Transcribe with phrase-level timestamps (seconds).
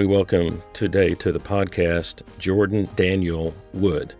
[0.00, 4.14] We welcome today to the podcast Jordan Daniel Wood.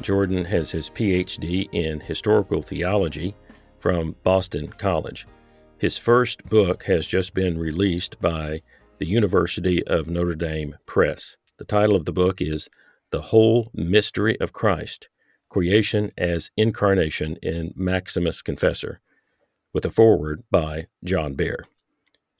[0.00, 3.34] Jordan has his PhD in historical theology
[3.80, 5.26] from Boston College.
[5.78, 8.62] His first book has just been released by
[8.98, 11.36] the University of Notre Dame Press.
[11.58, 12.68] The title of the book is
[13.10, 15.08] The Whole Mystery of Christ
[15.48, 19.00] Creation as Incarnation in Maximus Confessor,
[19.72, 21.64] with a foreword by John Behr.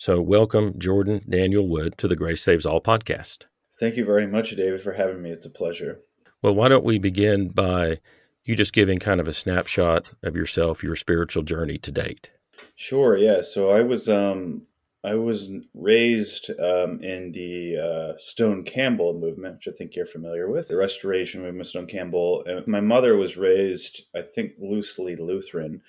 [0.05, 3.47] So, welcome, Jordan Daniel Wood, to the Grace Saves All podcast.
[3.81, 5.31] Thank you very much, David, for having me.
[5.31, 6.01] It's a pleasure.
[6.43, 8.01] Well, why don't we begin by
[8.45, 12.29] you just giving kind of a snapshot of yourself, your spiritual journey to date?
[12.77, 13.17] Sure.
[13.17, 13.41] Yeah.
[13.41, 14.67] So I was um,
[15.03, 20.51] I was raised um, in the uh, Stone Campbell movement, which I think you're familiar
[20.51, 22.45] with, the Restoration movement, Stone Campbell.
[22.45, 25.81] And my mother was raised, I think, loosely Lutheran.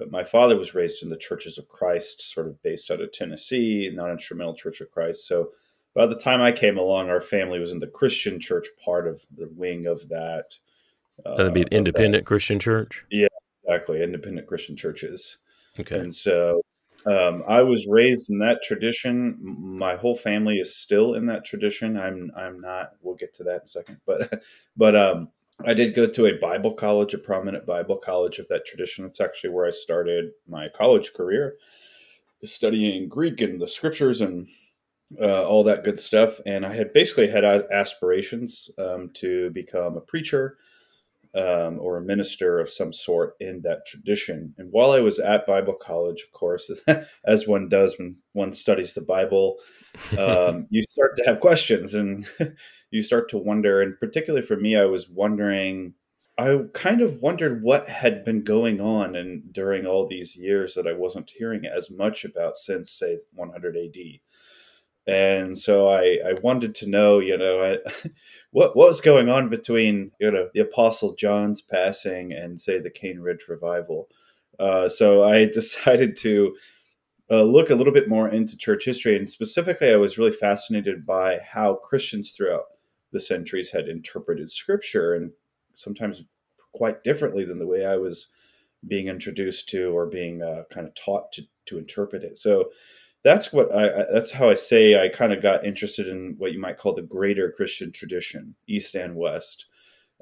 [0.00, 3.12] But my father was raised in the Churches of Christ, sort of based out of
[3.12, 5.28] Tennessee, non instrumental Church of Christ.
[5.28, 5.50] So
[5.94, 9.26] by the time I came along, our family was in the Christian church part of
[9.36, 10.54] the wing of that.
[11.26, 13.04] Uh, That'd be an independent Christian church?
[13.10, 13.28] Yeah,
[13.62, 14.02] exactly.
[14.02, 15.36] Independent Christian churches.
[15.78, 15.98] Okay.
[15.98, 16.62] And so
[17.04, 19.36] um, I was raised in that tradition.
[19.42, 21.98] My whole family is still in that tradition.
[21.98, 22.92] I'm I'm not.
[23.02, 23.98] We'll get to that in a second.
[24.06, 24.42] But
[24.78, 25.28] but um,
[25.64, 29.04] I did go to a Bible college, a prominent Bible college of that tradition.
[29.04, 31.56] It's actually where I started my college career,
[32.44, 34.48] studying Greek and the scriptures and
[35.20, 36.40] uh, all that good stuff.
[36.46, 40.56] And I had basically had aspirations um, to become a preacher
[41.34, 44.54] um, or a minister of some sort in that tradition.
[44.58, 46.70] And while I was at Bible college, of course,
[47.24, 49.56] as one does when one studies the Bible,
[50.18, 52.26] um, you start to have questions and
[52.90, 53.82] you start to wonder.
[53.82, 55.94] And particularly for me, I was wondering.
[56.38, 60.86] I kind of wondered what had been going on and during all these years that
[60.86, 64.20] I wasn't hearing as much about since say 100 AD
[65.06, 67.90] and so I, I wanted to know, you know, I,
[68.52, 72.90] what what was going on between you know the Apostle John's passing and say the
[72.90, 74.08] Cane Ridge revival.
[74.58, 76.56] Uh, so I decided to
[77.30, 81.06] uh, look a little bit more into church history, and specifically, I was really fascinated
[81.06, 82.64] by how Christians throughout
[83.12, 85.30] the centuries had interpreted Scripture, and
[85.76, 86.24] sometimes
[86.72, 88.28] quite differently than the way I was
[88.86, 92.38] being introduced to or being uh, kind of taught to to interpret it.
[92.38, 92.70] So
[93.22, 96.60] that's what I, that's how I say I kind of got interested in what you
[96.60, 99.66] might call the greater Christian tradition, East and West,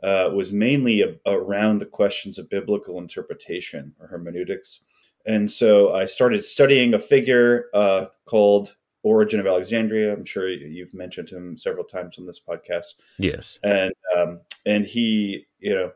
[0.03, 4.81] uh, was mainly a, around the questions of biblical interpretation or hermeneutics.
[5.27, 10.13] And so I started studying a figure uh, called Origen of Alexandria.
[10.13, 12.95] I'm sure you've mentioned him several times on this podcast.
[13.19, 13.59] Yes.
[13.63, 15.93] And um, and he, you know,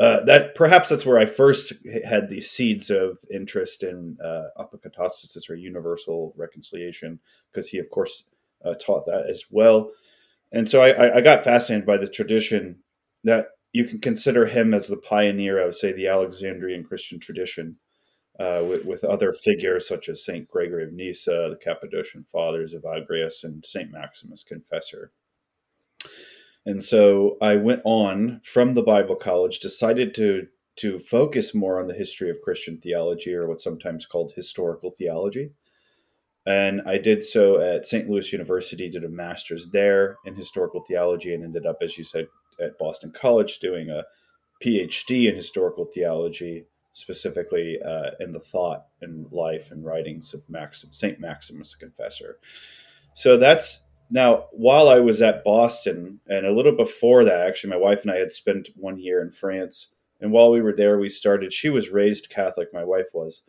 [0.00, 1.72] uh, that perhaps that's where I first
[2.04, 7.20] had the seeds of interest in uh, apokatastasis or universal reconciliation,
[7.50, 8.24] because he, of course,
[8.64, 9.90] uh, taught that as well.
[10.52, 12.78] And so I, I, got fascinated by the tradition
[13.24, 17.76] that you can consider him as the pioneer, of, say, the Alexandrian Christian tradition,
[18.38, 23.44] uh, with, with, other figures such as Saint Gregory of Nyssa, the Cappadocian Fathers Evagrius,
[23.44, 25.12] and Saint Maximus Confessor.
[26.64, 31.86] And so I went on from the Bible college, decided to to focus more on
[31.86, 35.52] the history of Christian theology, or what's sometimes called historical theology.
[36.46, 38.08] And I did so at St.
[38.08, 42.26] Louis University, did a master's there in historical theology, and ended up, as you said,
[42.60, 44.04] at Boston College doing a
[44.64, 50.92] PhD in historical theology, specifically uh, in the thought and life and writings of Maxim,
[50.92, 51.18] St.
[51.18, 52.38] Maximus the Confessor.
[53.14, 57.78] So that's now, while I was at Boston, and a little before that, actually, my
[57.78, 59.88] wife and I had spent one year in France.
[60.20, 63.42] And while we were there, we started, she was raised Catholic, my wife was.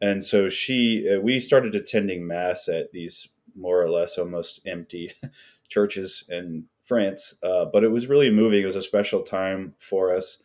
[0.00, 5.12] And so she, uh, we started attending Mass at these more or less almost empty
[5.68, 7.34] churches in France.
[7.42, 8.62] Uh, but it was really moving.
[8.62, 10.38] It was a special time for us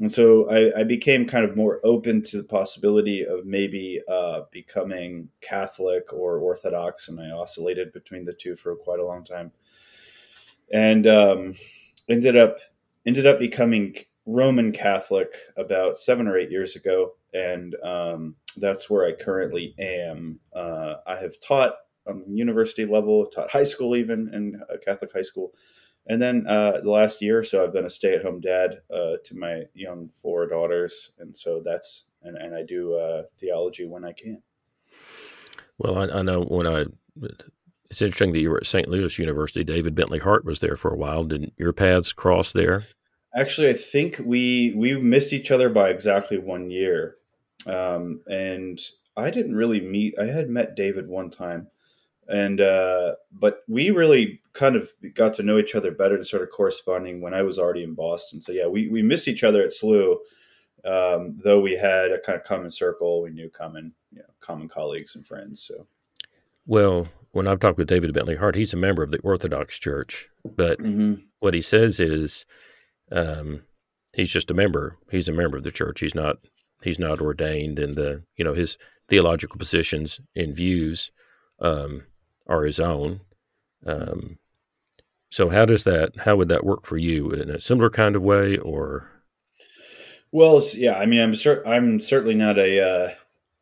[0.00, 4.42] and so I, I, became kind of more open to the possibility of maybe uh,
[4.50, 9.52] becoming Catholic or Orthodox, and I oscillated between the two for quite a long time,
[10.72, 11.54] and um,
[12.08, 12.56] ended up
[13.06, 13.94] ended up becoming
[14.24, 20.40] Roman Catholic about seven or eight years ago, and um, that's where I currently am.
[20.54, 21.74] Uh, I have taught
[22.06, 25.52] on university level, taught high school even in a Catholic high school,
[26.06, 29.36] And then uh, the last year or so, I've been a stay-at-home dad uh, to
[29.36, 34.12] my young four daughters, and so that's and, and I do uh, theology when I
[34.12, 34.42] can.
[35.78, 36.86] Well, I, I, know when I.
[37.90, 38.88] It's interesting that you were at St.
[38.88, 39.64] Louis University.
[39.64, 41.24] David Bentley Hart was there for a while.
[41.24, 42.84] Did your paths cross there?
[43.34, 47.16] Actually, I think we we missed each other by exactly one year,
[47.66, 48.80] um, and
[49.16, 50.18] I didn't really meet.
[50.18, 51.68] I had met David one time,
[52.30, 56.50] and uh, but we really kind of got to know each other better and started
[56.50, 58.40] corresponding when I was already in Boston.
[58.40, 60.16] So yeah, we we missed each other at SLU,
[60.84, 63.22] um, though we had a kind of common circle.
[63.22, 65.62] We knew common you know, common colleagues and friends.
[65.62, 65.86] So
[66.66, 70.28] well, when I've talked with David Bentley Hart, he's a member of the Orthodox Church,
[70.44, 71.14] but mm-hmm.
[71.40, 72.46] what he says is
[73.10, 73.62] um,
[74.14, 74.98] he's just a member.
[75.10, 76.00] He's a member of the church.
[76.00, 76.38] He's not
[76.82, 78.78] he's not ordained, and the you know his
[79.08, 81.10] theological positions and views
[81.60, 82.04] um,
[82.50, 83.20] are his own.
[83.86, 84.38] Um,
[85.30, 86.16] so how does that?
[86.24, 89.08] How would that work for you in a similar kind of way, or?
[90.32, 90.98] Well, yeah.
[90.98, 92.80] I mean, I'm cer- I'm certainly not a.
[92.80, 93.10] Uh,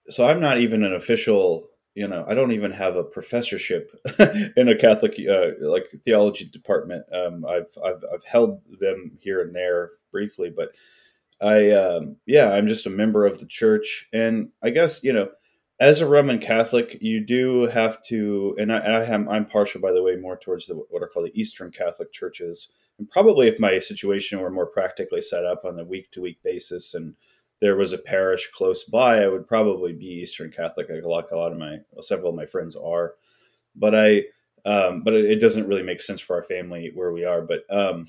[0.08, 1.68] so I'm not even an official.
[1.94, 3.90] You know, I don't even have a professorship
[4.56, 7.04] in a Catholic uh, like theology department.
[7.12, 10.70] Um, I've, I've I've held them here and there briefly, but
[11.40, 15.28] I um, yeah, I'm just a member of the church, and I guess you know
[15.80, 19.92] as a Roman Catholic, you do have to, and I, I am I'm partial, by
[19.92, 22.70] the way, more towards the, what are called the Eastern Catholic churches.
[22.98, 26.38] And probably if my situation were more practically set up on a week to week
[26.42, 27.14] basis, and
[27.60, 31.30] there was a parish close by, I would probably be Eastern Catholic, like a lot,
[31.30, 33.14] a lot of my, well, several of my friends are.
[33.76, 34.24] But I,
[34.64, 37.42] um, but it, it, doesn't really make sense for our family where we are.
[37.42, 38.06] But um,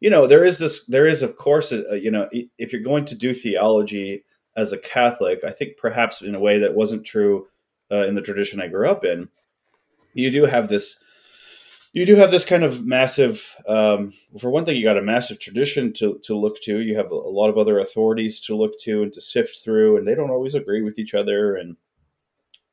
[0.00, 3.04] you know, there is this, there is of course, a, you know, if you're going
[3.06, 4.24] to do theology
[4.58, 7.46] as a Catholic, I think perhaps in a way that wasn't true
[7.92, 9.28] uh, in the tradition I grew up in,
[10.14, 11.02] you do have this.
[11.92, 13.54] You do have this kind of massive.
[13.66, 16.80] Um, for one thing, you got a massive tradition to, to look to.
[16.80, 20.06] You have a, lot of other authorities to look to and to sift through, and
[20.06, 21.54] they don't always agree with each other.
[21.54, 21.76] And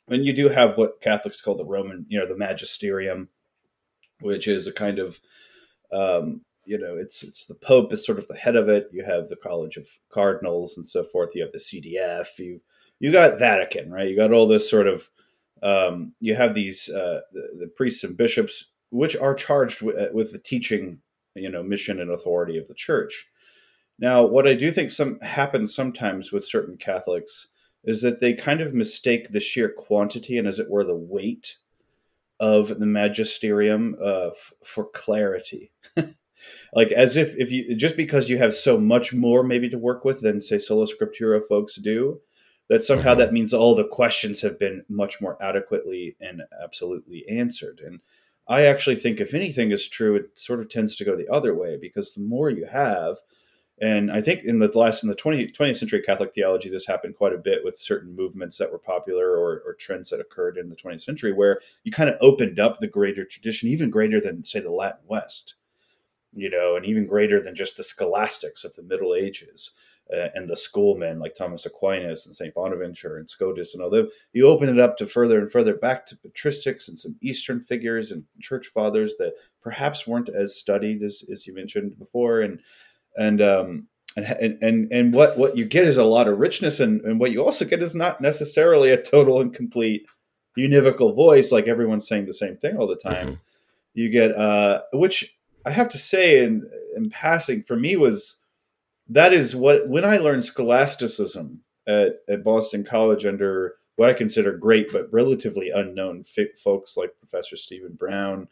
[0.07, 3.29] and you do have what Catholics call the Roman, you know, the magisterium,
[4.21, 5.19] which is a kind of
[5.91, 8.89] um, you know it's it's the pope is sort of the head of it.
[8.91, 11.31] You have the college of cardinals and so forth.
[11.33, 12.61] You have the cdf you
[12.99, 14.09] you got vatican right?
[14.09, 15.09] You got all this sort of
[15.63, 20.09] um, you have these uh, the, the, priests and bishops which are charged with, uh,
[20.13, 20.99] with the teaching
[21.35, 23.27] you know mission and authority of the church.
[23.97, 27.47] Now what i do think some happens sometimes with certain catholics
[27.85, 31.57] is that they kind of mistake the sheer quantity and as it were the weight
[32.39, 35.71] of the magisterium uh, f- for clarity
[36.73, 40.05] like as if if you just because you have so much more maybe to work
[40.05, 42.19] with than say sola scriptura folks do
[42.69, 43.19] that somehow mm-hmm.
[43.19, 47.99] that means all the questions have been much more adequately and absolutely answered and
[48.47, 51.55] i actually think if anything is true it sort of tends to go the other
[51.55, 53.17] way because the more you have
[53.81, 57.15] and i think in the last in the 20, 20th century catholic theology this happened
[57.15, 60.69] quite a bit with certain movements that were popular or, or trends that occurred in
[60.69, 64.43] the 20th century where you kind of opened up the greater tradition even greater than
[64.43, 65.55] say the latin west
[66.35, 69.71] you know, and even greater than just the scholastics of the Middle Ages
[70.13, 72.53] uh, and the schoolmen like Thomas Aquinas and St.
[72.53, 74.09] Bonaventure and Scotus and all that.
[74.33, 78.11] You open it up to further and further back to patristics and some Eastern figures
[78.11, 82.41] and church fathers that perhaps weren't as studied as, as you mentioned before.
[82.41, 82.59] And,
[83.17, 87.01] and, um, and, and and what what you get is a lot of richness and,
[87.01, 90.05] and what you also get is not necessarily a total and complete
[90.57, 93.35] univocal voice like everyone's saying the same thing all the time mm-hmm.
[93.93, 98.37] you get uh which I have to say, in in passing, for me was
[99.09, 104.57] that is what when I learned scholasticism at, at Boston College under what I consider
[104.57, 106.23] great but relatively unknown
[106.57, 108.47] folks like Professor Stephen Brown,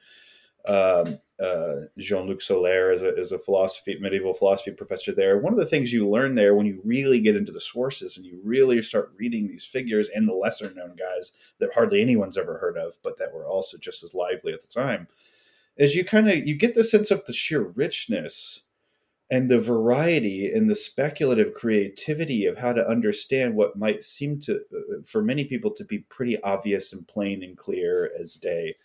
[0.66, 5.38] um, uh, Jean Luc Soler is a, is a philosophy medieval philosophy professor there.
[5.38, 8.26] One of the things you learn there when you really get into the sources and
[8.26, 12.58] you really start reading these figures and the lesser known guys that hardly anyone's ever
[12.58, 15.08] heard of, but that were also just as lively at the time
[15.78, 18.62] is you kind of you get the sense of the sheer richness
[19.32, 24.56] and the variety and the speculative creativity of how to understand what might seem to
[24.56, 28.76] uh, for many people to be pretty obvious and plain and clear as day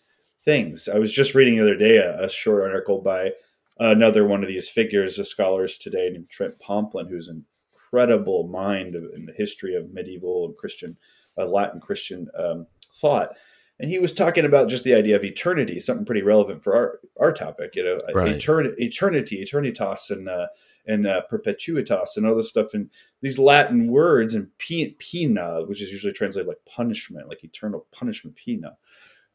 [0.45, 0.87] things.
[0.87, 3.31] I was just reading the other day a, a short article by
[3.79, 8.95] another one of these figures of scholars today named trent pomplun who's an incredible mind
[8.95, 10.97] in the history of medieval and christian
[11.37, 13.31] uh, latin christian um, thought
[13.79, 16.99] and he was talking about just the idea of eternity, something pretty relevant for our
[17.19, 17.75] our topic.
[17.75, 18.29] You know, right.
[18.29, 20.47] eternity, eternity, eternitas, and uh,
[20.85, 22.89] and uh, perpetuitas, and all this stuff, and
[23.21, 28.75] these Latin words, and pena, which is usually translated like punishment, like eternal punishment, pena.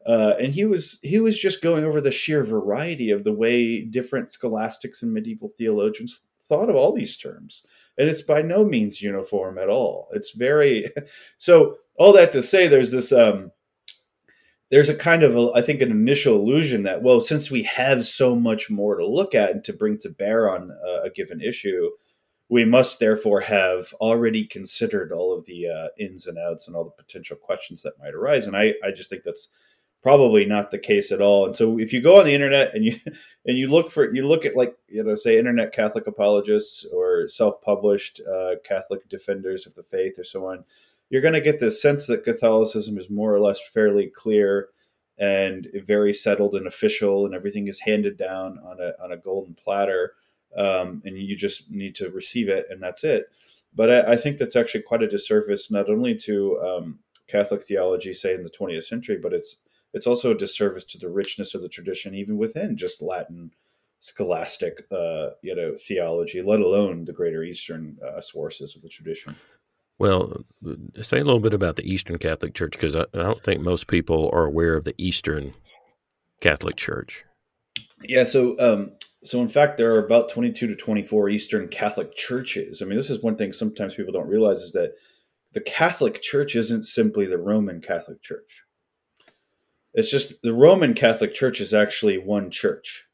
[0.05, 3.81] Uh, and he was he was just going over the sheer variety of the way
[3.81, 7.65] different scholastics and medieval theologians thought of all these terms
[7.97, 10.85] and it's by no means uniform at all it's very
[11.39, 13.51] so all that to say there's this um
[14.69, 18.03] there's a kind of a, I think an initial illusion that well since we have
[18.03, 21.41] so much more to look at and to bring to bear on a, a given
[21.41, 21.89] issue
[22.47, 26.83] we must therefore have already considered all of the uh, ins and outs and all
[26.83, 29.49] the potential questions that might arise and I I just think that's
[30.05, 31.47] probably not the case at all.
[31.47, 32.95] And so if you go on the internet and you
[33.47, 37.27] and you look for you look at like you know say internet Catholic apologists or
[37.27, 40.63] self-published uh, Catholic defenders of the faith or so on,
[41.09, 44.69] you're going to get this sense that Catholicism is more or less fairly clear
[45.17, 49.55] and very settled and official, and everything is handed down on a on a golden
[49.55, 50.13] platter,
[50.57, 53.27] um, and you just need to receive it, and that's it.
[53.73, 58.13] But I, I think that's actually quite a disservice, not only to um, Catholic theology,
[58.13, 59.57] say in the 20th century, but it's
[59.93, 63.51] it's also a disservice to the richness of the tradition, even within just Latin
[64.01, 69.35] scholastic, uh, you know, theology, let alone the greater Eastern uh, sources of the tradition.
[69.97, 70.43] Well,
[71.01, 73.87] say a little bit about the Eastern Catholic Church because I, I, don't think most
[73.87, 75.53] people are aware of the Eastern
[76.41, 77.23] Catholic Church.
[78.03, 78.91] Yeah, so um,
[79.23, 82.81] so in fact, there are about twenty-two to twenty-four Eastern Catholic churches.
[82.81, 84.95] I mean, this is one thing sometimes people don't realize is that
[85.53, 88.63] the Catholic Church isn't simply the Roman Catholic Church.
[89.93, 93.07] It's just the Roman Catholic Church is actually one church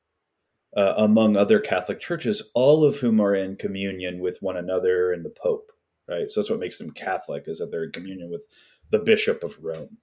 [0.76, 5.24] uh, among other Catholic churches, all of whom are in communion with one another and
[5.24, 5.72] the Pope.
[6.12, 8.46] Right, so that's what makes them Catholic is that they're in communion with
[8.89, 9.98] the Bishop of Rome.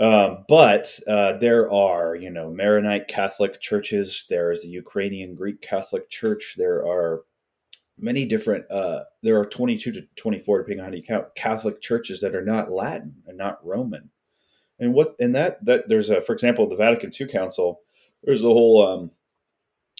[0.00, 4.24] Um, but uh, there are, you know, Maronite Catholic churches.
[4.30, 6.54] There is the Ukrainian Greek Catholic Church.
[6.56, 7.24] There are
[7.98, 8.64] many different.
[8.70, 12.44] Uh, there are twenty-two to twenty-four, depending on how you count, Catholic churches that are
[12.44, 14.10] not Latin and not Roman
[14.78, 17.80] and what in that that there's a for example the Vatican II Council
[18.24, 19.10] there's a whole um,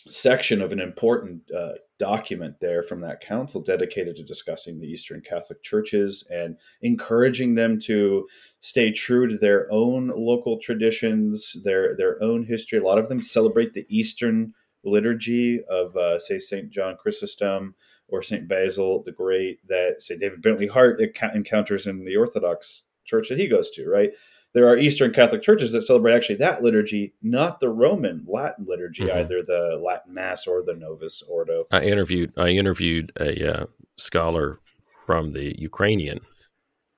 [0.08, 5.20] section of an important uh, document there from that council dedicated to discussing the Eastern
[5.20, 8.26] Catholic churches and encouraging them to
[8.60, 12.78] stay true to their own local traditions, their their own history.
[12.78, 17.74] A lot of them celebrate the Eastern liturgy of, uh, say, Saint John Chrysostom
[18.08, 21.00] or Saint Basil the Great that say David Bentley Hart
[21.34, 24.12] encounters in the Orthodox Church that he goes to, right?
[24.54, 29.04] There are Eastern Catholic churches that celebrate actually that liturgy, not the Roman Latin liturgy,
[29.04, 29.18] mm-hmm.
[29.18, 31.66] either the Latin Mass or the Novus Ordo.
[31.70, 34.60] I interviewed I interviewed a uh, scholar
[35.06, 36.20] from the Ukrainian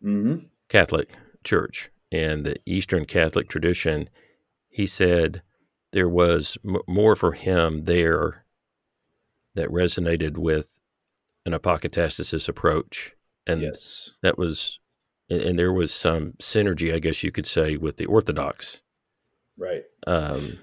[0.02, 0.46] mm-hmm.
[0.68, 1.10] Catholic
[1.44, 4.08] Church and the Eastern Catholic tradition.
[4.68, 5.42] He said
[5.92, 8.44] there was m- more for him there
[9.54, 10.80] that resonated with
[11.46, 13.14] an apocatastasis approach,
[13.46, 14.10] and yes.
[14.22, 14.79] that was
[15.30, 18.80] and, and, there was some synergy, I guess you could say, with the Orthodox.
[19.56, 19.84] Right.
[20.06, 20.58] Um,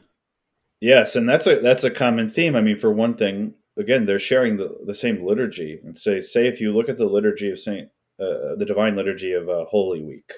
[0.81, 2.55] yes, and that's a that's a common theme.
[2.55, 5.79] I mean, for one thing, again, they're sharing the, the same liturgy.
[5.83, 9.33] And say say if you look at the liturgy of Saint, uh, the Divine Liturgy
[9.33, 10.31] of uh, Holy Week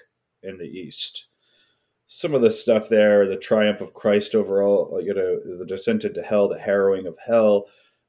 [0.43, 1.27] in the East,
[2.07, 6.03] some of the stuff there, the triumph of Christ over all, you know, the descent
[6.03, 7.67] into hell, the harrowing of hell.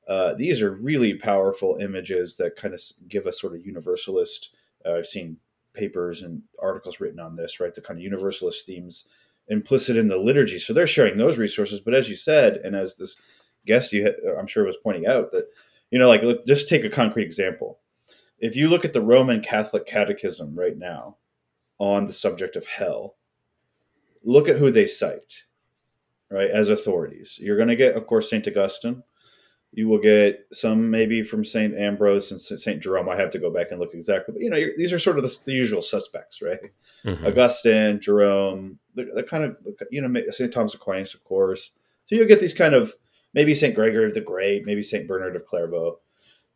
[0.08, 4.50] Uh, these are really powerful images that kind of give a sort of universalist.
[4.84, 5.36] Uh, I've seen
[5.72, 7.74] papers and articles written on this, right?
[7.74, 9.06] The kind of universalist themes
[9.48, 10.58] implicit in the liturgy.
[10.58, 11.80] So they're sharing those resources.
[11.80, 13.16] But as you said, and as this
[13.66, 15.46] guest you I'm sure was pointing out, that
[15.90, 17.78] you know, like look, just take a concrete example.
[18.38, 21.16] If you look at the Roman Catholic Catechism right now
[21.78, 23.16] on the subject of hell,
[24.22, 25.44] look at who they cite,
[26.30, 27.38] right, as authorities.
[27.40, 29.02] You're going to get, of course, Saint Augustine,
[29.72, 31.74] you will get some maybe from St.
[31.74, 32.82] Ambrose and St.
[32.82, 33.08] Jerome.
[33.08, 35.22] I have to go back and look exactly, but you know, these are sort of
[35.22, 36.58] the, the usual suspects, right?
[37.04, 37.26] Mm-hmm.
[37.26, 39.56] Augustine, Jerome, the, the, kind of,
[39.90, 40.52] you know, St.
[40.52, 41.70] Thomas Aquinas, of course.
[42.06, 42.94] So you'll get these kind of
[43.32, 43.74] maybe St.
[43.74, 45.06] Gregory of the Great, maybe St.
[45.06, 46.00] Bernard of Clairvaux.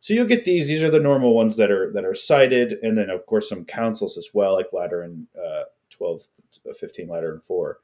[0.01, 0.67] So you'll get these.
[0.67, 3.65] These are the normal ones that are that are cited, and then of course some
[3.65, 6.27] councils as well, like Lateran uh, 12,
[6.69, 7.79] uh, 15, Lateran four.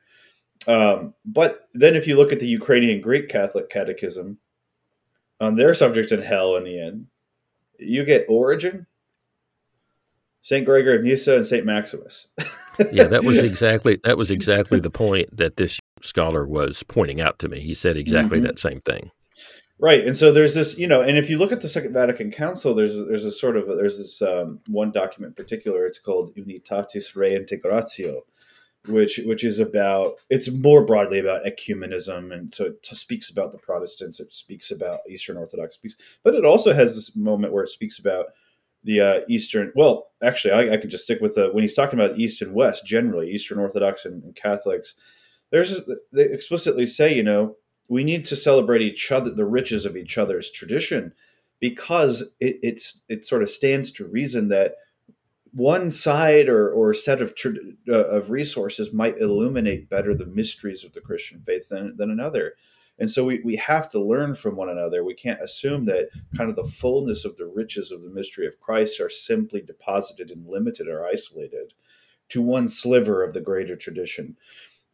[0.67, 4.37] Um, but then if you look at the Ukrainian Greek Catholic Catechism,
[5.41, 7.07] on their subject in hell in the end,
[7.79, 8.85] you get Origen,
[10.41, 12.27] Saint Gregory of Nyssa, and Saint Maximus.
[12.91, 17.39] yeah, that was exactly that was exactly the point that this scholar was pointing out
[17.39, 17.59] to me.
[17.59, 18.47] He said exactly mm-hmm.
[18.47, 19.11] that same thing.
[19.79, 22.29] Right, and so there's this, you know, and if you look at the Second Vatican
[22.29, 25.87] Council, there's there's a sort of there's this um, one document in particular.
[25.87, 28.21] It's called Unitatis Redintegratio,
[28.87, 33.57] which which is about it's more broadly about ecumenism and so it speaks about the
[33.59, 37.69] protestants it speaks about eastern orthodox speaks but it also has this moment where it
[37.69, 38.27] speaks about
[38.83, 39.71] the uh, Eastern.
[39.75, 42.53] Well, actually, I, I could just stick with the when he's talking about East and
[42.53, 44.95] West generally, Eastern Orthodox and, and Catholics.
[45.51, 47.57] There's they explicitly say, you know,
[47.87, 51.13] we need to celebrate each other, the riches of each other's tradition,
[51.59, 54.75] because it, it's it sort of stands to reason that
[55.53, 57.33] one side or, or set of
[57.89, 62.53] uh, of resources might illuminate better the mysteries of the Christian faith than, than another.
[62.99, 65.03] And so we, we have to learn from one another.
[65.03, 68.59] We can't assume that kind of the fullness of the riches of the mystery of
[68.59, 71.73] Christ are simply deposited and limited or isolated
[72.29, 74.37] to one sliver of the greater tradition.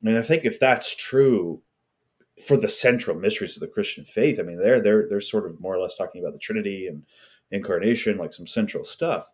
[0.03, 1.61] And I think if that's true
[2.45, 5.59] for the central mysteries of the Christian faith, I mean, they're they're they're sort of
[5.59, 7.03] more or less talking about the Trinity and
[7.51, 9.29] incarnation, like some central stuff.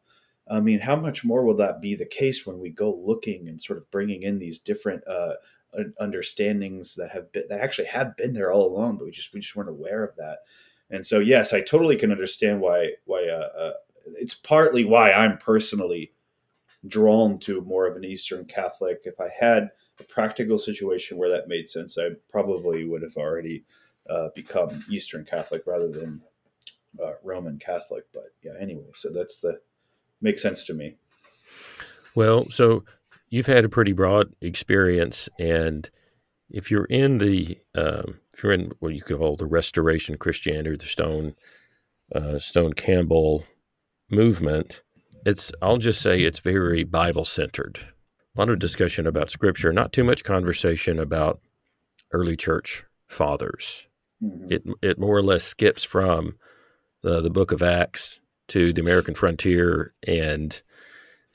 [0.49, 3.61] I mean, how much more will that be the case when we go looking and
[3.61, 5.35] sort of bringing in these different uh,
[5.99, 9.39] understandings that have been that actually have been there all along, but we just we
[9.39, 10.39] just weren't aware of that.
[10.89, 13.73] And so, yes, I totally can understand why why uh, uh,
[14.19, 16.11] it's partly why I'm personally
[16.87, 19.01] drawn to more of an Eastern Catholic.
[19.05, 23.63] If I had a practical situation where that made sense, I probably would have already
[24.09, 26.21] uh, become Eastern Catholic rather than
[27.01, 28.03] uh, Roman Catholic.
[28.13, 29.59] But yeah, anyway, so that's the
[30.23, 30.95] makes sense to me.
[32.15, 32.83] Well, so
[33.29, 35.89] you've had a pretty broad experience, and
[36.49, 40.75] if you're in the um, if you're in what you could call the Restoration Christianity,
[40.75, 41.35] the Stone
[42.13, 43.45] uh, Stone Campbell
[44.09, 44.81] movement,
[45.25, 47.79] it's I'll just say it's very Bible centered.
[48.35, 51.39] A lot of discussion about Scripture, not too much conversation about
[52.11, 53.87] early church fathers.
[54.23, 54.51] Mm-hmm.
[54.51, 56.37] It it more or less skips from
[57.01, 58.19] the the Book of Acts
[58.49, 60.61] to the American frontier and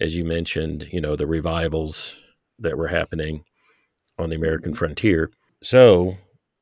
[0.00, 2.18] as you mentioned, you know, the revivals
[2.58, 3.44] that were happening
[4.18, 4.78] on the American mm-hmm.
[4.78, 5.30] frontier.
[5.62, 6.16] So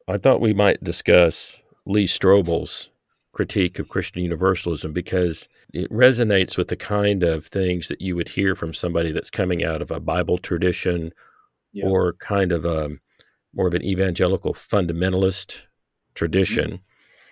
[0.08, 2.88] I thought we might discuss Lee Strobel's
[3.32, 8.30] critique of Christian universalism because it resonates with the kind of things that you would
[8.30, 11.12] hear from somebody that's coming out of a Bible tradition
[11.72, 11.86] yeah.
[11.86, 12.90] or kind of a
[13.52, 15.64] more of an evangelical fundamentalist
[16.14, 16.80] tradition.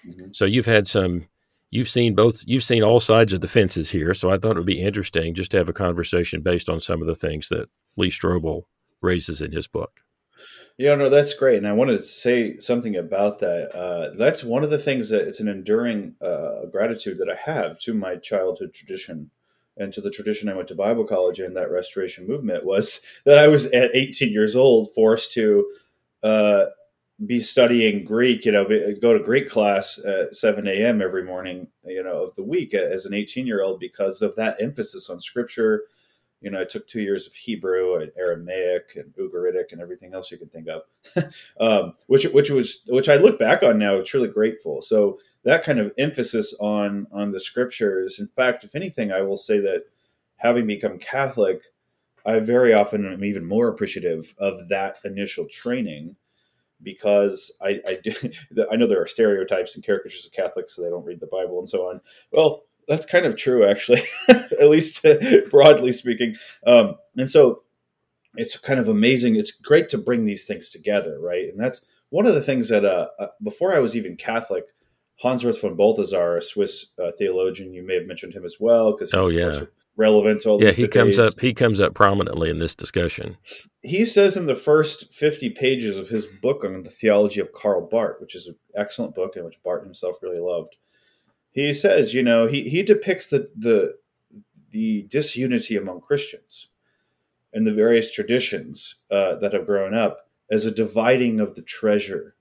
[0.06, 0.10] Mm-hmm.
[0.10, 0.32] Mm-hmm.
[0.32, 1.28] So you've had some
[1.74, 4.60] you've seen both you've seen all sides of the fences here so i thought it
[4.60, 7.68] would be interesting just to have a conversation based on some of the things that
[7.96, 8.62] lee strobel
[9.02, 10.00] raises in his book.
[10.78, 13.74] Yeah no that's great and i wanted to say something about that.
[13.74, 17.78] Uh, that's one of the things that it's an enduring uh, gratitude that i have
[17.80, 19.30] to my childhood tradition
[19.76, 23.38] and to the tradition i went to bible college in that restoration movement was that
[23.38, 25.66] i was at 18 years old forced to
[26.22, 26.66] uh,
[27.26, 28.66] be studying Greek, you know,
[29.00, 31.00] go to Greek class at 7 a.m.
[31.00, 34.60] every morning, you know, of the week as an 18 year old because of that
[34.60, 35.84] emphasis on scripture.
[36.40, 40.30] You know, I took two years of Hebrew and Aramaic and Ugaritic and everything else
[40.30, 44.28] you can think of, um, which which was which I look back on now truly
[44.28, 44.82] grateful.
[44.82, 48.18] So that kind of emphasis on on the scriptures.
[48.18, 49.84] In fact, if anything, I will say that
[50.36, 51.62] having become Catholic,
[52.26, 56.16] I very often am even more appreciative of that initial training
[56.84, 58.12] because I I, do,
[58.70, 61.58] I know there are stereotypes and caricatures of Catholics, so they don't read the Bible
[61.58, 62.00] and so on.
[62.30, 65.04] Well, that's kind of true, actually, at least
[65.50, 66.36] broadly speaking.
[66.66, 67.62] Um, and so
[68.36, 69.36] it's kind of amazing.
[69.36, 71.48] It's great to bring these things together, right?
[71.48, 74.64] And that's one of the things that uh, uh, before I was even Catholic,
[75.16, 79.14] Hans-Urs von Balthasar, a Swiss uh, theologian, you may have mentioned him as well, because
[79.14, 79.62] oh yeah,
[79.96, 83.36] relevant to all yeah he comes up he comes up prominently in this discussion.
[83.82, 87.86] He says in the first 50 pages of his book on the theology of karl
[87.86, 90.76] barth which is an excellent book and which barth himself really loved
[91.50, 93.94] he says you know he, he depicts the, the
[94.70, 96.68] the disunity among christians
[97.52, 102.34] and the various traditions uh, that have grown up as a dividing of the treasure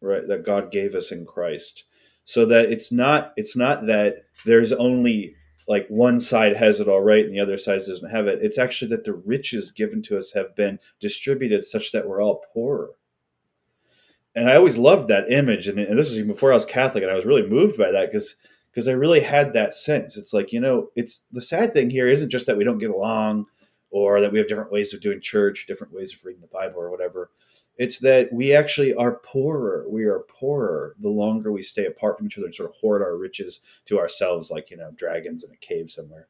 [0.00, 1.84] right that god gave us in christ.
[2.24, 5.34] So that it's not it's not that there's only
[5.68, 8.40] like one side has it all right and the other side doesn't have it.
[8.42, 12.42] It's actually that the riches given to us have been distributed such that we're all
[12.52, 12.92] poorer.
[14.34, 15.68] And I always loved that image.
[15.68, 17.90] And, and this is even before I was Catholic, and I was really moved by
[17.90, 18.36] that because
[18.70, 20.16] because I really had that sense.
[20.16, 22.90] It's like, you know, it's the sad thing here isn't just that we don't get
[22.90, 23.46] along
[23.90, 26.80] or that we have different ways of doing church, different ways of reading the Bible
[26.80, 27.30] or whatever.
[27.78, 29.86] It's that we actually are poorer.
[29.88, 33.02] We are poorer the longer we stay apart from each other and sort of hoard
[33.02, 36.26] our riches to ourselves, like you know, dragons in a cave somewhere.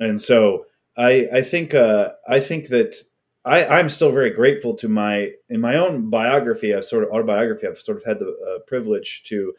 [0.00, 2.96] And so I, I think, uh, I think that
[3.44, 6.74] I, I'm still very grateful to my in my own biography.
[6.74, 7.66] I've sort of autobiography.
[7.66, 9.54] I've sort of had the uh, privilege to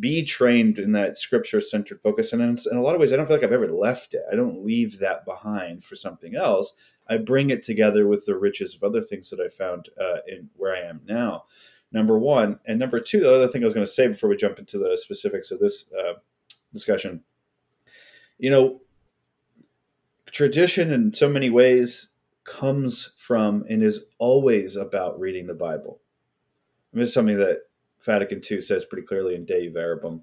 [0.00, 2.32] be trained in that scripture centered focus.
[2.32, 4.22] And in, in, a lot of ways, I don't feel like I've ever left it.
[4.30, 6.72] I don't leave that behind for something else.
[7.08, 10.50] I bring it together with the riches of other things that I found uh, in
[10.56, 11.44] where I am now.
[11.90, 14.36] Number one, and number two, the other thing I was going to say before we
[14.36, 16.14] jump into the specifics of this uh,
[16.72, 17.22] discussion,
[18.38, 18.82] you know,
[20.30, 22.08] tradition, in so many ways,
[22.44, 26.00] comes from and is always about reading the Bible.
[26.92, 27.62] I mean, it's something that
[28.02, 30.22] Vatican II says pretty clearly in Dei Verbum.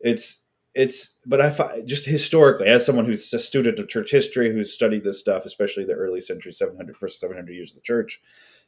[0.00, 0.44] It's
[0.76, 4.74] it's but I find just historically, as someone who's a student of church history, who's
[4.74, 8.20] studied this stuff, especially the early century, 700, first 700 years of the church,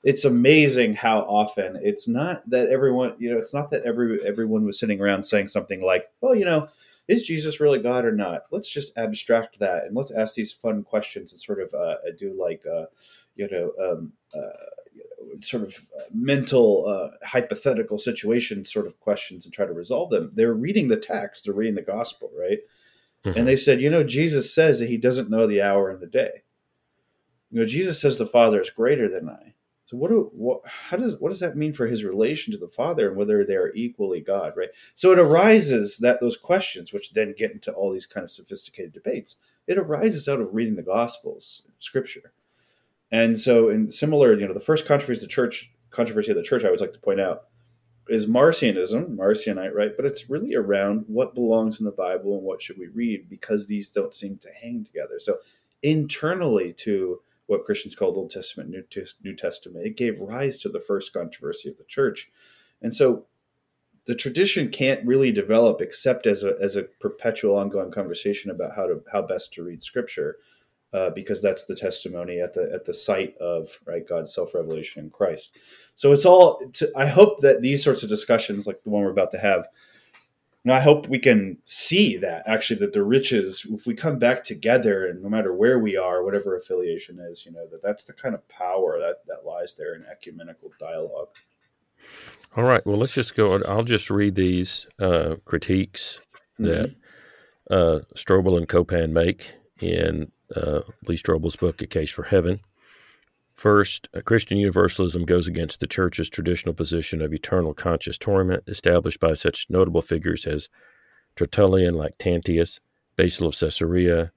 [0.02, 4.64] it's amazing how often it's not that everyone, you know, it's not that every everyone
[4.64, 6.68] was sitting around saying something like, well, you know,
[7.08, 8.44] is Jesus really God or not?
[8.50, 12.34] Let's just abstract that and let's ask these fun questions and sort of uh, do
[12.40, 12.86] like, uh,
[13.36, 14.64] you know, um, uh,
[15.40, 20.30] sort of uh, mental uh, hypothetical situation sort of questions and try to resolve them.
[20.34, 22.58] They're reading the text, they're reading the gospel, right?
[23.24, 23.38] Mm-hmm.
[23.38, 26.06] And they said, you know, Jesus says that he doesn't know the hour and the
[26.06, 26.42] day.
[27.50, 29.54] You know, Jesus says the Father is greater than I.
[29.86, 32.68] So what do what how does what does that mean for his relation to the
[32.68, 34.68] Father and whether they are equally God, right?
[34.94, 38.92] So it arises that those questions, which then get into all these kind of sophisticated
[38.92, 42.32] debates, it arises out of reading the Gospels, Scripture.
[43.10, 46.42] And so, in similar, you know, the first controversy of the church, controversy of the
[46.42, 47.44] church, I would like to point out,
[48.08, 49.92] is Marcionism, Marcionite, right?
[49.96, 53.66] But it's really around what belongs in the Bible and what should we read because
[53.66, 55.18] these don't seem to hang together.
[55.20, 55.38] So,
[55.82, 58.84] internally to what Christians called Old Testament, New,
[59.22, 62.30] New Testament, it gave rise to the first controversy of the church.
[62.82, 63.24] And so,
[64.04, 68.86] the tradition can't really develop except as a as a perpetual ongoing conversation about how
[68.86, 70.36] to how best to read Scripture
[70.92, 75.04] uh, because that's the testimony at the at the site of right God's self revelation
[75.04, 75.58] in Christ.
[75.96, 76.60] So it's all.
[76.74, 79.66] To, I hope that these sorts of discussions, like the one we're about to have,
[80.66, 85.06] I hope we can see that actually that the riches, if we come back together,
[85.06, 88.34] and no matter where we are, whatever affiliation is, you know that that's the kind
[88.34, 91.28] of power that that lies there in ecumenical dialogue.
[92.56, 92.84] All right.
[92.86, 93.60] Well, let's just go.
[93.62, 96.20] I'll just read these uh, critiques
[96.58, 97.74] that mm-hmm.
[97.74, 102.60] uh, Strobel and Copan make in uh, Lee Strobel's book, A Case for Heaven.
[103.54, 109.34] First, Christian universalism goes against the Church's traditional position of eternal conscious torment, established by
[109.34, 110.68] such notable figures as
[111.34, 112.78] Tertullian, Lactantius,
[113.16, 114.30] Basil of Caesarea,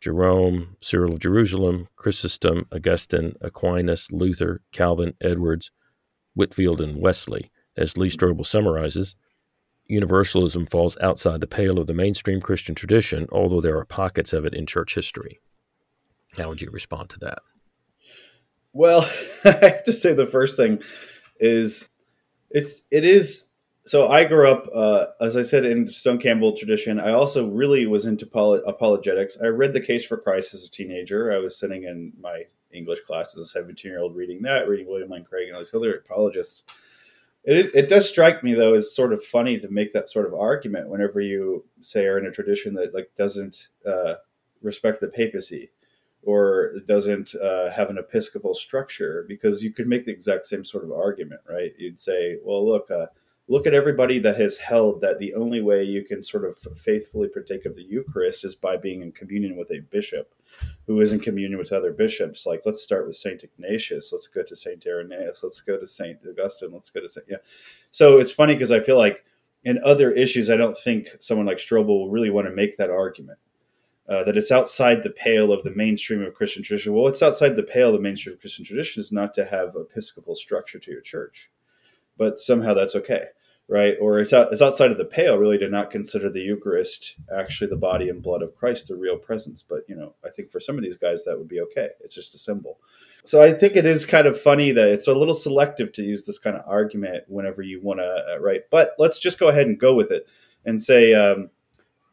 [0.00, 5.70] Jerome, Cyril of Jerusalem, Chrysostom, Augustine, Aquinas, Luther, Calvin, Edwards,
[6.34, 7.50] Whitefield, and Wesley.
[7.76, 9.14] As Lee Strobel summarizes,
[9.86, 14.44] universalism falls outside the pale of the mainstream Christian tradition, although there are pockets of
[14.44, 15.40] it in church history.
[16.36, 17.38] How would you respond to that?
[18.72, 19.08] Well,
[19.44, 20.82] I have to say the first thing
[21.38, 21.88] is
[22.50, 23.46] it's it is
[23.84, 27.00] so I grew up uh, as I said in Stone Campbell tradition.
[27.00, 29.38] I also really was into poly- apologetics.
[29.42, 31.32] I read The Case for Christ as a teenager.
[31.32, 34.86] I was sitting in my English class as a 17 year old reading that, reading
[34.86, 36.62] William Lane Craig and all these other apologists.
[37.44, 40.34] It, it does strike me though as sort of funny to make that sort of
[40.34, 44.14] argument whenever you say are in a tradition that like doesn't uh,
[44.62, 45.72] respect the papacy
[46.22, 50.84] or doesn't uh, have an episcopal structure because you could make the exact same sort
[50.84, 51.72] of argument right?
[51.78, 53.06] You'd say well look uh,
[53.48, 57.28] look at everybody that has held that the only way you can sort of faithfully
[57.28, 60.34] partake of the eucharist is by being in communion with a bishop
[60.86, 62.46] who is in communion with other bishops.
[62.46, 64.10] Like let's start with saint ignatius.
[64.12, 65.42] Let's go to saint irenaeus.
[65.42, 66.72] Let's go to saint augustine.
[66.72, 67.38] Let's go to saint yeah.
[67.90, 69.24] So it's funny because i feel like
[69.64, 72.90] in other issues i don't think someone like strobel will really want to make that
[72.90, 73.38] argument
[74.08, 76.92] uh, that it's outside the pale of the mainstream of Christian tradition.
[76.92, 79.76] Well, it's outside the pale of the mainstream of Christian tradition is not to have
[79.76, 81.50] episcopal structure to your church,
[82.16, 83.26] but somehow that's okay,
[83.68, 83.96] right?
[84.00, 87.70] Or it's out, it's outside of the pale really to not consider the Eucharist actually
[87.70, 89.62] the body and blood of Christ, the real presence.
[89.62, 91.90] But you know, I think for some of these guys that would be okay.
[92.00, 92.80] It's just a symbol.
[93.24, 96.26] So I think it is kind of funny that it's a little selective to use
[96.26, 98.62] this kind of argument whenever you want to, uh, right?
[98.68, 100.26] But let's just go ahead and go with it
[100.64, 101.14] and say.
[101.14, 101.50] Um,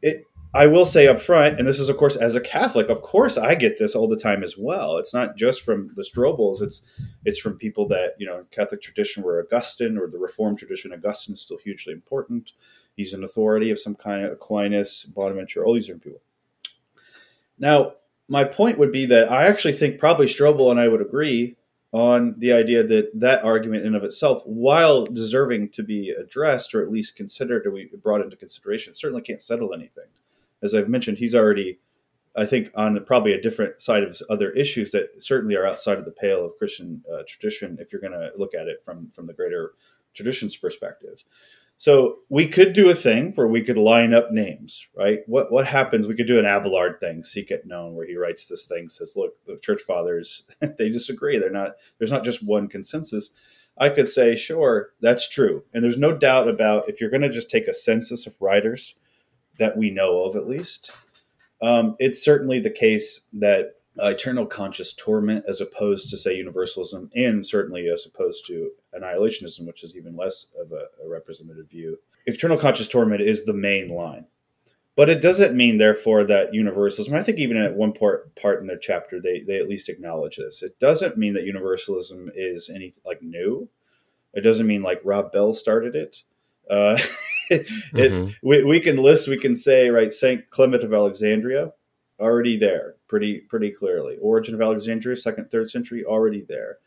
[0.02, 3.04] it I will say up front, and this is of course as a Catholic, of
[3.04, 4.98] course I get this all the time as well.
[4.98, 6.82] It's not just from the Strobels; it's
[7.24, 10.92] it's from people that you know Catholic tradition where Augustine or the Reformed tradition.
[10.92, 12.54] Augustine is still hugely important.
[12.96, 14.26] He's an authority of some kind.
[14.26, 16.22] Aquinas, Bonaventure, all these different people.
[17.60, 17.94] Now,
[18.28, 21.58] my point would be that I actually think probably Strobel and I would agree
[21.92, 26.82] on the idea that that argument in of itself, while deserving to be addressed or
[26.82, 30.06] at least considered or brought into consideration, certainly can't settle anything
[30.62, 31.80] as I've mentioned, he's already,
[32.36, 36.06] I think, on probably a different side of other issues that certainly are outside of
[36.06, 37.78] the pale of Christian uh, tradition.
[37.80, 39.74] If you're going to look at it from from the greater
[40.14, 41.24] tradition's perspective,
[41.80, 45.20] so we could do a thing where we could line up names, right?
[45.28, 46.08] What what happens?
[46.08, 49.14] We could do an Abelard thing, Sic et Non, where he writes this thing, says,
[49.16, 50.44] "Look, the church fathers
[50.78, 51.38] they disagree.
[51.38, 51.76] They're not.
[51.98, 53.30] There's not just one consensus."
[53.82, 57.30] I could say, sure, that's true, and there's no doubt about if you're going to
[57.30, 58.96] just take a census of writers
[59.60, 60.92] that we know of at least,
[61.62, 67.10] Um, it's certainly the case that uh, eternal conscious torment, as opposed to say universalism,
[67.16, 72.00] and certainly as opposed to annihilationism, which is even less of a, a representative view.
[72.26, 74.26] Eternal conscious torment is the main line.
[74.96, 78.68] But it doesn't mean, therefore, that universalism, I think even at one part, part in
[78.68, 80.62] their chapter, they, they at least acknowledge this.
[80.62, 83.70] It doesn't mean that universalism is any like new.
[84.34, 86.24] It doesn't mean like Rob Bell started it.
[86.70, 86.98] Uh,
[87.50, 88.32] it mm-hmm.
[88.42, 90.50] we, we can list, we can say, right, St.
[90.50, 91.72] Clement of Alexandria,
[92.20, 94.18] already there, pretty pretty clearly.
[94.18, 96.78] Origen of Alexandria, second, third century, already there.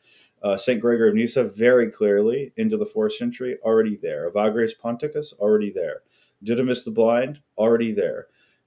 [0.43, 0.81] Uh, St.
[0.81, 4.29] Gregory of Nyssa, very clearly into the fourth century, already there.
[4.31, 6.03] Evagrius Ponticus, already there.
[6.43, 8.27] Didymus the Blind, already there.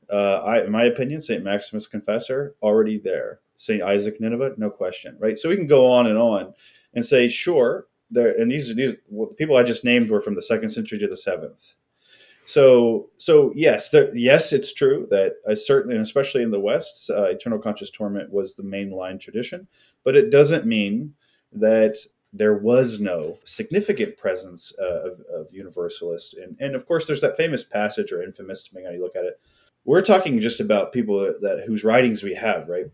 [0.10, 1.43] Uh, I, in my opinion, St.
[1.43, 3.39] Maximus Confessor, already there.
[3.58, 3.81] St.
[3.81, 5.38] Isaac Nineveh, no question, right?
[5.38, 6.53] So we can go on and on
[6.93, 8.95] and say, sure, there, and these are these
[9.38, 11.73] people I just named were from the second century to the seventh.
[12.45, 17.10] So, so yes, there, yes, it's true that uh, certainly, and especially in the West,
[17.10, 19.67] uh, eternal conscious torment was the mainline tradition,
[20.03, 21.13] but it doesn't mean
[21.51, 21.97] that
[22.34, 25.47] there was no significant presence uh, of, of.
[25.53, 29.25] And, and of course, there's that famous passage or infamous, depending how you look at
[29.25, 29.39] it.
[29.86, 32.88] We're talking just about people that, that whose writings we have, right?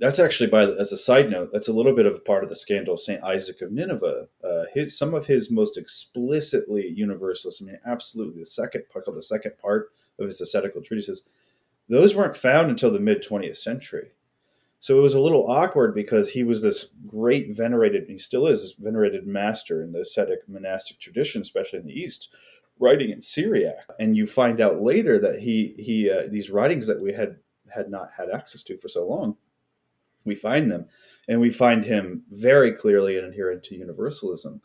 [0.00, 2.48] That's actually, by as a side note, that's a little bit of a part of
[2.48, 2.96] the scandal.
[2.96, 8.40] Saint Isaac of Nineveh, uh, his some of his most explicitly universalist, I mean, absolutely
[8.40, 11.22] the second part, called the second part of his ascetical treatises,
[11.90, 14.12] those weren't found until the mid 20th century.
[14.78, 18.74] So it was a little awkward because he was this great venerated, he still is,
[18.78, 22.30] venerated master in the ascetic monastic tradition, especially in the East,
[22.78, 23.84] writing in Syriac.
[23.98, 27.36] And you find out later that he he uh, these writings that we had
[27.68, 29.36] had not had access to for so long,
[30.24, 30.86] we find them,
[31.28, 34.60] and we find him very clearly adherent to universalism.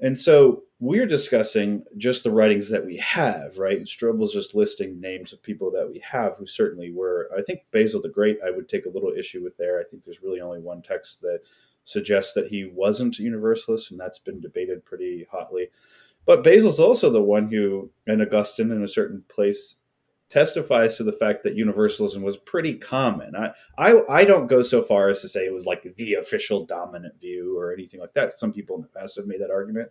[0.00, 3.76] And so we're discussing just the writings that we have, right?
[3.76, 7.30] And Strobel's just listing names of people that we have who certainly were.
[7.38, 9.78] I think Basil the Great, I would take a little issue with there.
[9.78, 11.40] I think there's really only one text that
[11.84, 15.68] suggests that he wasn't a universalist, and that's been debated pretty hotly.
[16.24, 19.76] But Basil's also the one who, and Augustine in a certain place,
[20.32, 23.36] testifies to the fact that universalism was pretty common.
[23.36, 26.64] I, I, I don't go so far as to say it was like the official
[26.64, 28.40] dominant view or anything like that.
[28.40, 29.90] Some people in the past have made that argument.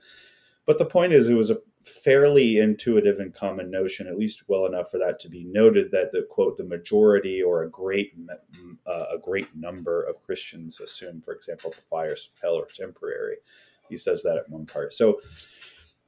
[0.66, 4.66] But the point is, it was a fairly intuitive and common notion, at least well
[4.66, 8.14] enough for that to be noted that the quote the majority or a great
[8.88, 13.38] uh, a great number of Christians assume, for example, the fires of hell are temporary.
[13.90, 14.94] He says that at one part.
[14.94, 15.22] So,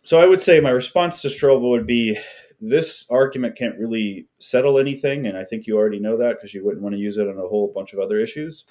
[0.03, 2.17] so I would say my response to Strobel would be
[2.65, 6.63] this argument can't really settle anything, and I think you already know that because you
[6.63, 8.63] wouldn't want to use it on a whole bunch of other issues.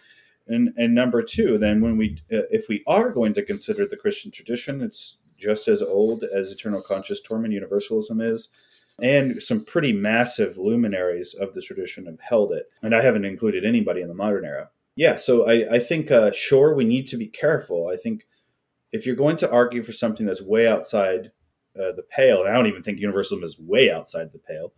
[0.48, 3.96] And and number two, then when we uh, if we are going to consider the
[3.96, 8.48] Christian tradition, it's just as old as Eternal Conscious Torment Universalism is.
[9.00, 12.66] And some pretty massive luminaries of the tradition have held it.
[12.83, 14.70] And I haven't included anybody in the modern era.
[14.94, 17.88] Yeah, so I, I think, uh, sure, we need to be careful.
[17.88, 18.26] I think
[18.92, 21.33] if you're going to argue for something that's way outside
[21.79, 24.73] uh, the pale, and I don't even think universalism is way outside the pale,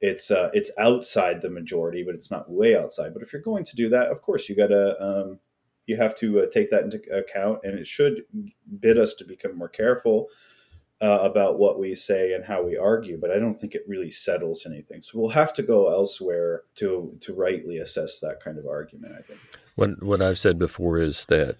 [0.00, 3.12] it's uh, it's outside the majority, but it's not way outside.
[3.12, 5.38] But if you're going to do that, of course, you got to um,
[5.86, 8.22] you have to uh, take that into account, and it should
[8.80, 10.28] bid us to become more careful
[11.00, 13.18] uh, about what we say and how we argue.
[13.20, 15.02] But I don't think it really settles anything.
[15.02, 19.14] So we'll have to go elsewhere to to rightly assess that kind of argument.
[19.18, 19.40] I think.
[19.74, 21.56] What what I've said before is that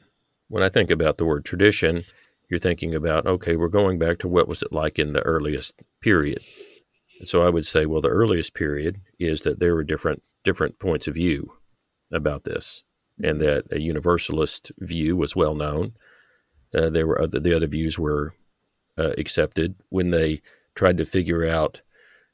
[0.48, 2.04] when I think about the word tradition,
[2.48, 5.82] you're thinking about okay, we're going back to what was it like in the earliest
[6.00, 6.42] period.
[7.18, 10.78] And so I would say, well, the earliest period is that there were different different
[10.78, 11.52] points of view
[12.12, 12.82] about this
[13.22, 15.92] and that a universalist view was well known.
[16.74, 18.34] Uh, there were other, the other views were
[18.96, 20.40] uh, accepted when they
[20.74, 21.82] tried to figure out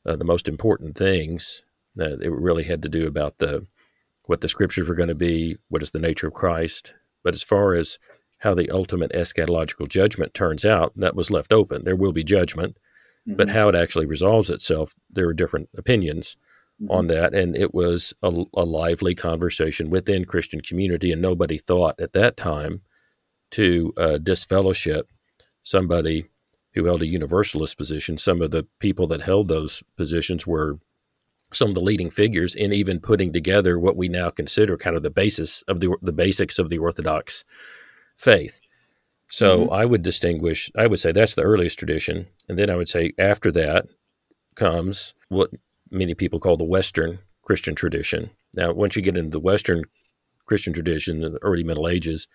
[0.06, 1.62] uh, the most important things.
[1.98, 3.66] Uh, it really had to do about the
[4.26, 6.94] what the scriptures were going to be, what is the nature of Christ.
[7.22, 7.98] But as far as
[8.38, 11.84] how the ultimate eschatological judgment turns out, that was left open.
[11.84, 12.76] There will be judgment,
[13.26, 13.36] mm-hmm.
[13.36, 16.36] but how it actually resolves itself, there are different opinions
[16.80, 16.90] mm-hmm.
[16.90, 17.34] on that.
[17.34, 22.36] And it was a, a, lively conversation within Christian community, and nobody thought at that
[22.36, 22.82] time
[23.52, 25.10] to uh, disfellowship
[25.62, 26.26] somebody
[26.74, 28.18] who held a universalist position.
[28.18, 30.78] Some of the people that held those positions were
[31.52, 35.02] some of the leading figures in even putting together what we now consider kind of
[35.02, 37.44] the basis of the the basics of the Orthodox
[38.16, 38.60] faith.
[39.30, 39.72] So mm-hmm.
[39.72, 40.70] I would distinguish.
[40.76, 43.86] I would say that's the earliest tradition, and then I would say after that
[44.54, 45.50] comes what
[45.90, 48.30] many people call the Western Christian tradition.
[48.54, 49.84] Now, once you get into the Western
[50.46, 52.28] Christian tradition in the early Middle Ages,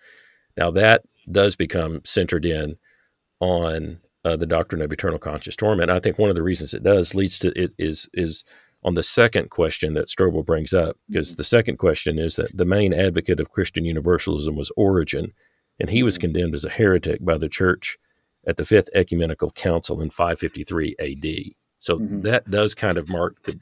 [0.56, 2.76] now that does become centered in
[3.40, 5.90] on uh, the doctrine of eternal conscious torment.
[5.90, 8.44] I think one of the reasons it does leads to it is is
[8.82, 11.36] on the second question that Strobel brings up, because Mm-hmm.
[11.36, 15.32] the second question is that the main advocate of Christian Universalism was Origen,
[15.80, 17.98] and he was condemned as a heretic by the church
[18.46, 21.54] at the Fifth Ecumenical Council in 553 AD.
[21.80, 22.22] So Mhm.
[22.22, 23.58] that does kind of mark the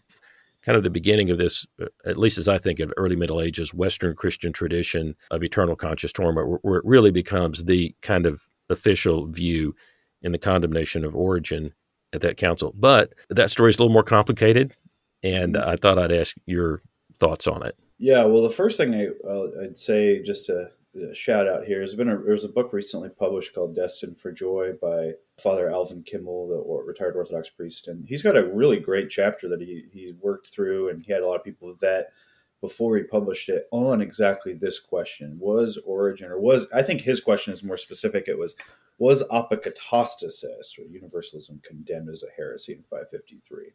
[0.62, 3.40] kind of the beginning of this, uh, at least as I think of early Middle
[3.40, 8.26] Ages, Western Christian tradition of eternal conscious torment, where, where it really becomes the kind
[8.26, 9.74] of official view
[10.20, 11.72] in the condemnation of Origen
[12.12, 12.74] at that council.
[12.76, 14.74] But that story is a little more complicated,
[15.22, 15.64] and Mhm.
[15.66, 16.82] I thought I'd ask your
[17.18, 17.76] thoughts on it.
[17.98, 20.68] Yeah, well, the first thing I, uh, I'd say, just to uh,
[21.14, 24.72] shout out here, There's been a, there's a book recently published called "Destined for Joy"
[24.80, 29.48] by Father Alvin Kimel, the retired Orthodox priest, and he's got a really great chapter
[29.48, 32.12] that he he worked through, and he had a lot of people vet
[32.60, 37.20] before he published it on exactly this question: Was Origen, or was I think his
[37.20, 38.28] question is more specific.
[38.28, 38.54] It was
[38.98, 43.72] was apokatastasis or universalism condemned as a heresy in 553?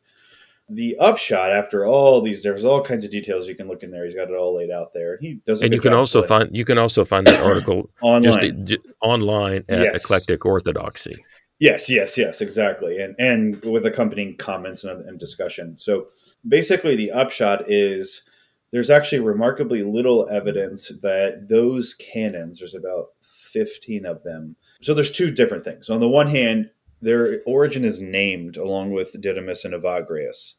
[0.70, 4.06] The upshot after all these there's all kinds of details you can look in there.
[4.06, 5.18] He's got it all laid out there.
[5.22, 8.24] He does And you can also find you can also find that article online.
[8.24, 10.04] just j- online at Yes.
[10.04, 11.16] Eclectic Orthodoxy.
[11.60, 13.00] yes yes yes exactly.
[13.02, 15.76] And and with accompanying comments and, and discussion.
[15.78, 16.08] So
[16.48, 18.24] basically the upshot is
[18.72, 24.56] there's actually remarkably little evidence that those canons there's about 15 of them.
[24.82, 25.90] So there's two different things.
[25.90, 26.70] On the one hand
[27.04, 30.56] their Origen is named along with didymus and evagrius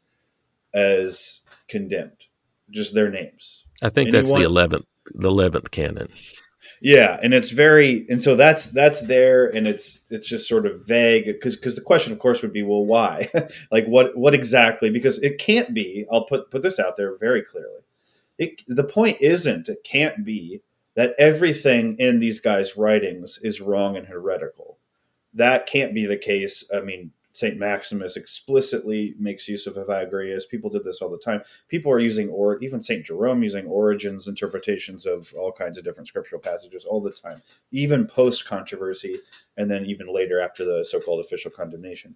[0.73, 2.25] as condemned
[2.71, 6.09] just their names I think that's the eleventh the eleventh canon.
[6.81, 10.85] Yeah, and it's very and so that's that's there and it's it's just sort of
[10.85, 13.29] vague because because the question of course would be well why
[13.71, 17.43] like what what exactly because it can't be I'll put put this out there very
[17.43, 17.81] clearly.
[18.37, 20.61] It the point isn't it can't be
[20.95, 24.77] that everything in these guys writings is wrong and heretical.
[25.35, 26.63] That can't be the case.
[26.73, 27.57] I mean St.
[27.57, 30.47] Maximus explicitly makes use of Evagrius.
[30.49, 31.41] People did this all the time.
[31.67, 33.05] People are using, or even St.
[33.05, 38.07] Jerome using Origen's interpretations of all kinds of different scriptural passages all the time, even
[38.07, 39.19] post controversy,
[39.57, 42.15] and then even later after the so called official condemnation.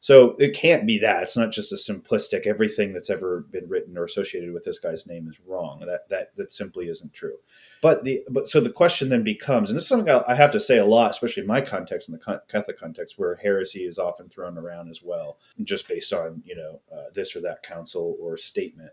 [0.00, 1.24] So it can't be that.
[1.24, 5.06] It's not just a simplistic everything that's ever been written or associated with this guy's
[5.06, 5.80] name is wrong.
[5.80, 7.36] That that that simply isn't true.
[7.82, 10.60] But the but so the question then becomes, and this is something I have to
[10.60, 14.28] say a lot, especially in my context, in the Catholic context, where heresy is often
[14.28, 18.36] thrown around as well, just based on you know uh, this or that council or
[18.36, 18.92] statement.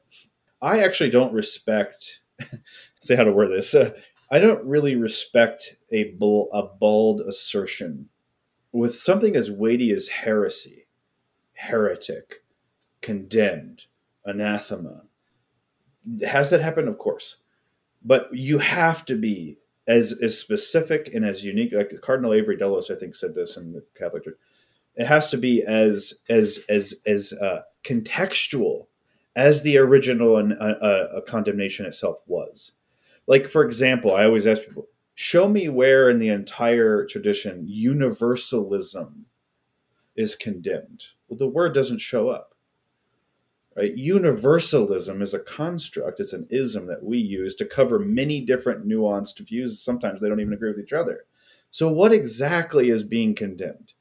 [0.61, 2.21] I actually don't respect.
[2.99, 3.75] say how to word this.
[3.75, 3.91] Uh,
[4.31, 8.09] I don't really respect a bul- a bald assertion
[8.71, 10.84] with something as weighty as heresy,
[11.65, 12.43] heretic,
[13.01, 13.85] condemned,
[14.25, 15.03] anathema.
[16.25, 16.87] Has that happened?
[16.87, 17.37] Of course,
[18.03, 21.73] but you have to be as as specific and as unique.
[21.73, 24.37] Like Cardinal Avery Dulles, I think, said this in the Catholic Church.
[24.95, 28.87] It has to be as as as as uh, contextual
[29.35, 32.73] as the original and uh, uh, condemnation itself was.
[33.27, 39.25] Like, for example, I always ask people, show me where in the entire tradition universalism
[40.15, 41.03] is condemned.
[41.27, 42.55] Well, the word doesn't show up.
[43.75, 43.95] Right?
[43.95, 49.39] Universalism is a construct, it's an ism that we use to cover many different nuanced
[49.39, 49.81] views.
[49.81, 51.25] Sometimes they don't even agree with each other.
[51.71, 53.91] So, what exactly is being condemned?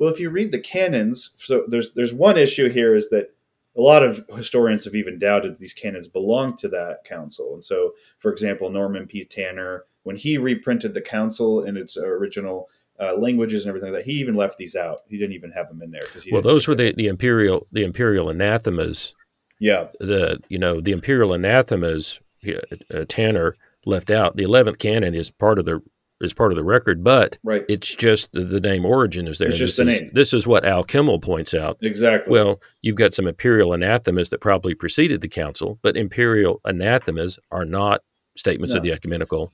[0.00, 3.32] Well, if you read the canons, so there's there's one issue here is that
[3.76, 7.54] a lot of historians have even doubted these canons belong to that council.
[7.54, 9.24] And so, for example, Norman P.
[9.24, 12.68] Tanner, when he reprinted the council in its original
[13.00, 15.00] uh, languages and everything like that, he even left these out.
[15.08, 17.84] He didn't even have them in there because Well, those were the, the imperial the
[17.84, 19.14] imperial anathemas.
[19.58, 22.20] yeah The you know the imperial anathemas.
[22.46, 24.36] Uh, Tanner left out.
[24.36, 25.82] The eleventh canon is part of the
[26.22, 29.48] is part of the record, but right it's just the, the name Origen is there.
[29.48, 30.10] It's just the is, name.
[30.14, 31.78] This is what Al Kimel points out.
[31.82, 37.38] exactly Well, you've got some imperial anathemas that probably preceded the council, but imperial anathemas
[37.50, 38.02] are not
[38.36, 39.52] statements of the ecumenical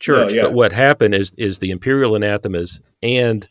[0.00, 0.32] church.
[0.32, 0.42] yeah.
[0.42, 3.46] But what happened is is the imperial anathemas and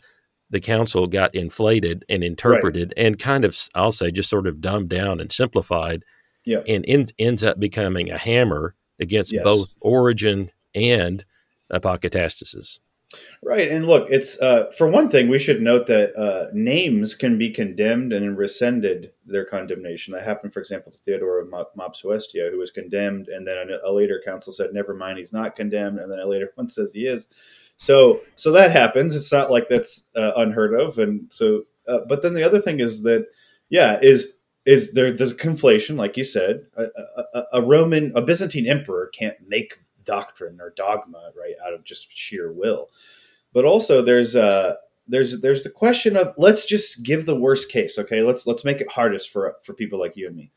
[0.51, 4.89] the council got inflated and interpreted and kind of I'll say just sort of dumbed
[4.89, 6.03] down and simplified
[6.45, 6.59] Yeah.
[6.67, 9.43] and ends ends up becoming a hammer against Yes.
[9.43, 11.25] both Origen and
[11.73, 12.79] apokatastasis.
[13.41, 17.37] Right, and look, it's uh, for one thing, we should note that uh, names can
[17.37, 20.13] be condemned and rescinded their condemnation.
[20.13, 23.89] That happened, for example, to Theodore of Mop- Mopsuestia, who was condemned, and then a,
[23.89, 26.91] a later council said, "Never mind, he's not condemned," and then a later one says
[26.93, 27.27] he is.
[27.77, 29.15] So, so that happens.
[29.15, 31.63] It's not like that's uh, unheard of, and so.
[31.87, 33.27] Uh, but then the other thing is that,
[33.69, 34.33] yeah, is
[34.65, 35.11] is there?
[35.11, 36.65] There's a conflation, like you said.
[36.75, 36.85] A,
[37.35, 42.07] a- a Roman, a Byzantine emperor can't make doctrine or dogma right out of just
[42.15, 42.89] sheer will
[43.53, 44.75] but also there's uh
[45.07, 48.81] there's there's the question of let's just give the worst case okay let's let's make
[48.81, 50.51] it hardest for for people like you and me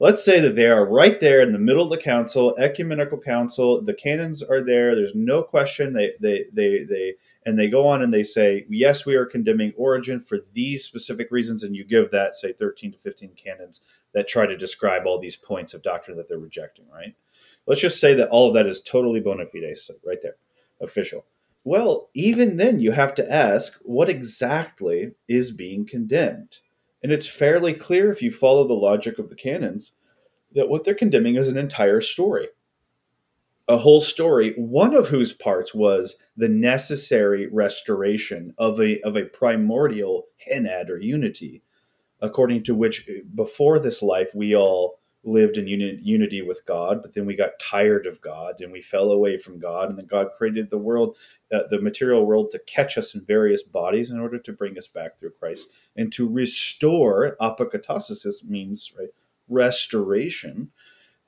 [0.00, 3.80] let's say that they are right there in the middle of the council, ecumenical council.
[3.80, 4.94] The canons are there.
[4.94, 5.92] There's no question.
[5.92, 7.14] They they they they
[7.46, 11.30] and they go on and they say, yes, we are condemning Origen for these specific
[11.30, 13.82] reasons, and you give that say 13 to 15 canons
[14.12, 16.86] that try to describe all these points of doctrine that they're rejecting.
[16.92, 17.14] Right?
[17.66, 20.36] Let's just say that all of that is totally bona fide, so right there,
[20.80, 21.24] official.
[21.64, 26.58] Well, even then, you have to ask what exactly is being condemned.
[27.02, 29.92] And it's fairly clear if you follow the logic of the canons
[30.54, 32.48] that what they're condemning is an entire story.
[33.66, 39.24] A whole story, one of whose parts was the necessary restoration of a, of a
[39.24, 41.62] primordial henad or unity,
[42.20, 47.14] according to which before this life we all lived in uni- unity with God, but
[47.14, 50.28] then we got tired of God and we fell away from God, and then God
[50.36, 51.16] created the world,
[51.52, 54.86] uh, the material world, to catch us in various bodies in order to bring us
[54.86, 57.36] back through Christ and to restore.
[57.40, 59.08] Apokatasis means right
[59.48, 60.70] restoration.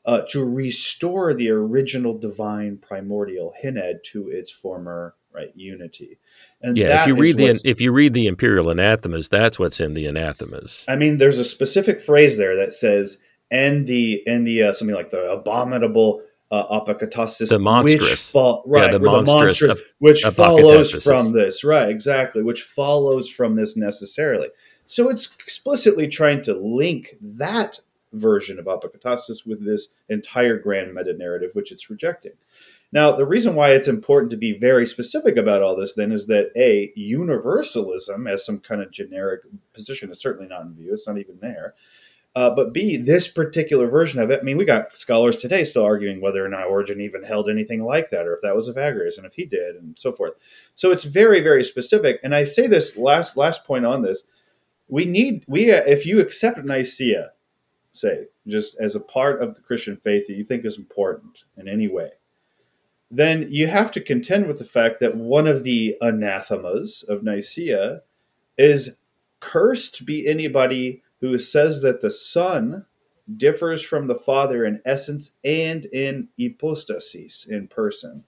[0.05, 6.17] Uh, to restore the original divine primordial henad to its former right unity
[6.63, 9.95] and yeah if you read the if you read the imperial anathemas that's what's in
[9.95, 13.19] the anathemas i mean there's a specific phrase there that says
[13.51, 18.93] and the and the uh, something like the abominable uh, apokatasis, the monstrous, which right,
[18.93, 21.89] yeah, the, monstrous, the monstrous, ap- which follows from this, right?
[21.89, 24.49] Exactly, which follows from this necessarily.
[24.87, 27.81] So it's explicitly trying to link that
[28.13, 32.33] version of apokatasis with this entire grand meta narrative, which it's rejecting.
[32.93, 36.29] Now, the reason why it's important to be very specific about all this then is
[36.29, 39.43] that A, universalism as some kind of generic
[39.75, 41.75] position is certainly not in view, it's not even there.
[42.37, 45.87] Uh, but B, this particular version of it, I mean, we got scholars today still
[45.87, 49.17] arguing whether or not Origen even held anything like that, or if that was Evagrius,
[49.17, 50.35] and if he did, and so forth.
[50.75, 52.21] So it's very, very specific.
[52.23, 54.25] And I say this last last point on this:
[54.87, 57.31] we need we if you accept Nicaea,
[57.95, 61.69] say just as a part of the Christian faith that you think is important in
[61.69, 62.11] any way,
[63.11, 68.03] then you have to contend with the fact that one of the anathemas of Nicaea
[68.59, 68.99] is
[69.41, 72.85] cursed be anybody who says that the Son
[73.37, 78.25] differs from the Father in essence and in hypostasis, in person.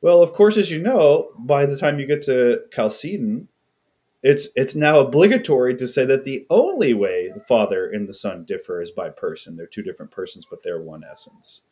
[0.00, 3.48] Well, of course, as you know, by the time you get to Chalcedon,
[4.22, 8.44] it's it's now obligatory to say that the only way the Father and the Son
[8.44, 9.56] differ is by person.
[9.56, 11.62] They're two different persons, but they're one essence.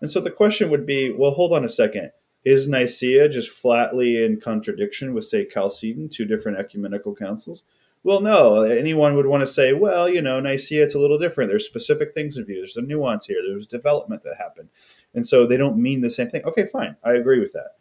[0.00, 2.10] And so the question would be, well, hold on a second.
[2.44, 7.62] Is Nicaea just flatly in contradiction with, say, Chalcedon, two different ecumenical councils?
[8.04, 8.60] Well, no.
[8.60, 11.50] Anyone would want to say, well, you know, Nicaea, it's a little different.
[11.50, 12.56] There's specific things in view.
[12.56, 13.38] There's a nuance here.
[13.44, 14.68] There's development that happened.
[15.14, 16.44] And so they don't mean the same thing.
[16.44, 16.96] Okay, fine.
[17.02, 17.76] I agree with that.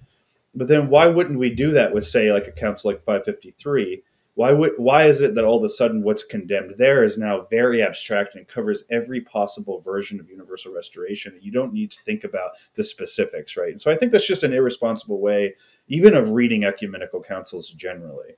[0.55, 4.01] But then why wouldn't we do that with, say, like a council like 553?
[4.36, 7.45] Why would why is it that all of a sudden what's condemned there is now
[7.51, 11.38] very abstract and covers every possible version of universal restoration?
[11.39, 13.71] You don't need to think about the specifics, right?
[13.71, 15.53] And so I think that's just an irresponsible way,
[15.88, 18.36] even of reading ecumenical councils generally.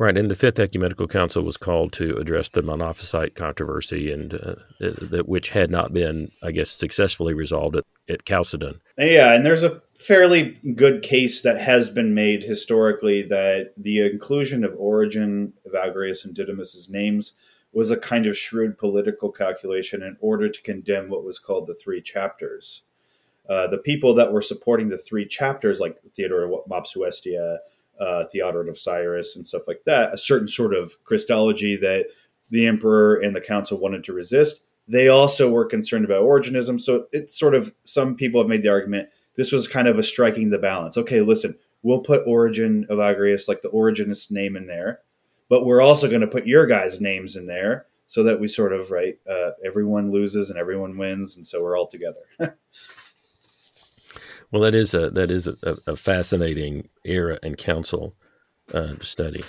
[0.00, 4.54] Right, and the Fifth Ecumenical Council was called to address the Monophysite controversy, and uh,
[4.80, 8.80] that which had not been, I guess, successfully resolved at, at Chalcedon.
[8.96, 14.64] Yeah, and there's a fairly good case that has been made historically that the inclusion
[14.64, 17.34] of Origen, Evagrius, and Didymus's names
[17.74, 21.74] was a kind of shrewd political calculation in order to condemn what was called the
[21.74, 22.84] three chapters.
[23.50, 27.58] Uh, the people that were supporting the three chapters, like Theodore Mopsuestia,
[28.00, 32.06] uh, Theodoret of Cyrus and stuff like that, a certain sort of Christology that
[32.50, 34.62] the emperor and the council wanted to resist.
[34.88, 36.80] They also were concerned about Origenism.
[36.80, 40.02] So it's sort of some people have made the argument this was kind of a
[40.02, 40.96] striking the balance.
[40.96, 45.00] Okay, listen, we'll put Origen of Evagrius, like the Origenist name in there,
[45.48, 48.72] but we're also going to put your guys' names in there so that we sort
[48.72, 52.20] of right uh, everyone loses and everyone wins, and so we're all together.
[54.52, 58.14] Well, that is a that is a, a fascinating era and council
[58.74, 59.42] uh, to study.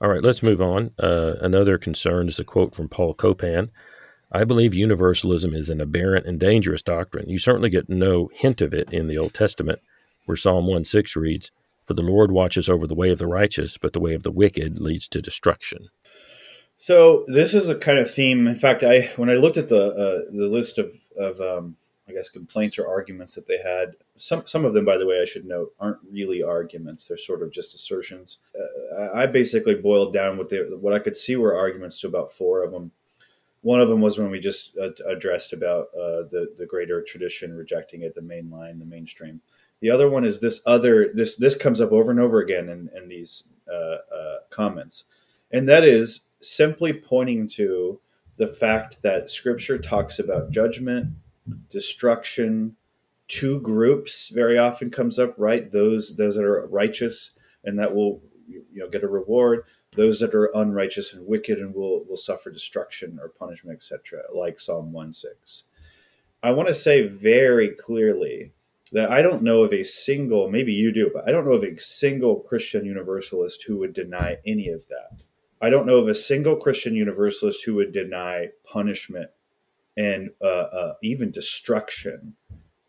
[0.00, 0.92] All right, let's move on.
[0.98, 3.70] Uh, another concern is a quote from Paul Copan.
[4.30, 7.28] I believe universalism is an aberrant and dangerous doctrine.
[7.28, 9.80] You certainly get no hint of it in the Old Testament,
[10.26, 11.50] where Psalm 1 6 reads,
[11.84, 14.30] For the Lord watches over the way of the righteous, but the way of the
[14.30, 15.88] wicked leads to destruction.
[16.76, 18.46] So this is a kind of theme.
[18.46, 21.76] In fact, I when I looked at the uh, the list of of um,
[22.08, 23.96] I guess complaints or arguments that they had.
[24.16, 27.06] Some some of them, by the way, I should note, aren't really arguments.
[27.06, 28.38] They're sort of just assertions.
[28.58, 32.32] Uh, I basically boiled down what they what I could see were arguments to about
[32.32, 32.90] four of them.
[33.62, 37.54] One of them was when we just uh, addressed about uh, the the greater tradition
[37.54, 39.40] rejecting it, the main line, the mainstream.
[39.80, 42.90] The other one is this other this this comes up over and over again in,
[42.96, 45.04] in these uh, uh, comments,
[45.52, 48.00] and that is simply pointing to
[48.38, 51.08] the fact that Scripture talks about judgment,
[51.70, 52.76] destruction,
[53.28, 55.70] two groups very often comes up, right?
[55.70, 57.32] Those those that are righteous
[57.64, 59.64] and that will you know get a reward.
[59.96, 64.22] Those that are unrighteous and wicked and will will suffer destruction or punishment, etc.
[64.34, 65.64] Like Psalm one six.
[66.42, 68.52] I want to say very clearly
[68.92, 71.64] that I don't know of a single, maybe you do, but I don't know of
[71.64, 75.20] a single Christian universalist who would deny any of that.
[75.60, 79.30] I don't know of a single Christian universalist who would deny punishment
[79.98, 82.34] and uh, uh, even destruction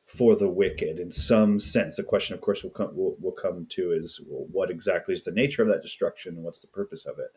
[0.05, 1.97] for the wicked in some sense.
[1.97, 5.24] The question, of course, will come will, will come to is well, what exactly is
[5.24, 7.32] the nature of that destruction and what's the purpose of it.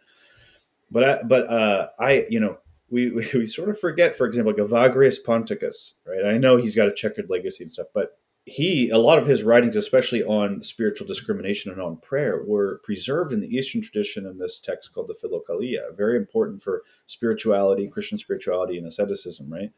[0.91, 2.59] But I, but uh, I, you know,
[2.91, 6.27] we, we, we sort of forget, for example, like Evagrius Ponticus, right?
[6.27, 9.45] I know he's got a checkered legacy and stuff, but he a lot of his
[9.45, 14.39] writings especially on spiritual discrimination and on prayer were preserved in the eastern tradition in
[14.39, 19.73] this text called the philokalia very important for spirituality christian spirituality and asceticism right?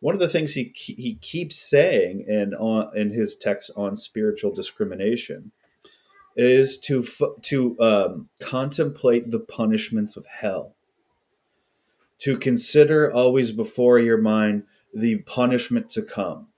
[0.00, 4.52] One of the things he he keeps saying in on in his text on spiritual
[4.52, 5.52] discrimination
[6.36, 7.02] is to
[7.42, 10.74] to um, contemplate the punishments of hell.
[12.18, 16.48] To consider always before your mind the punishment to come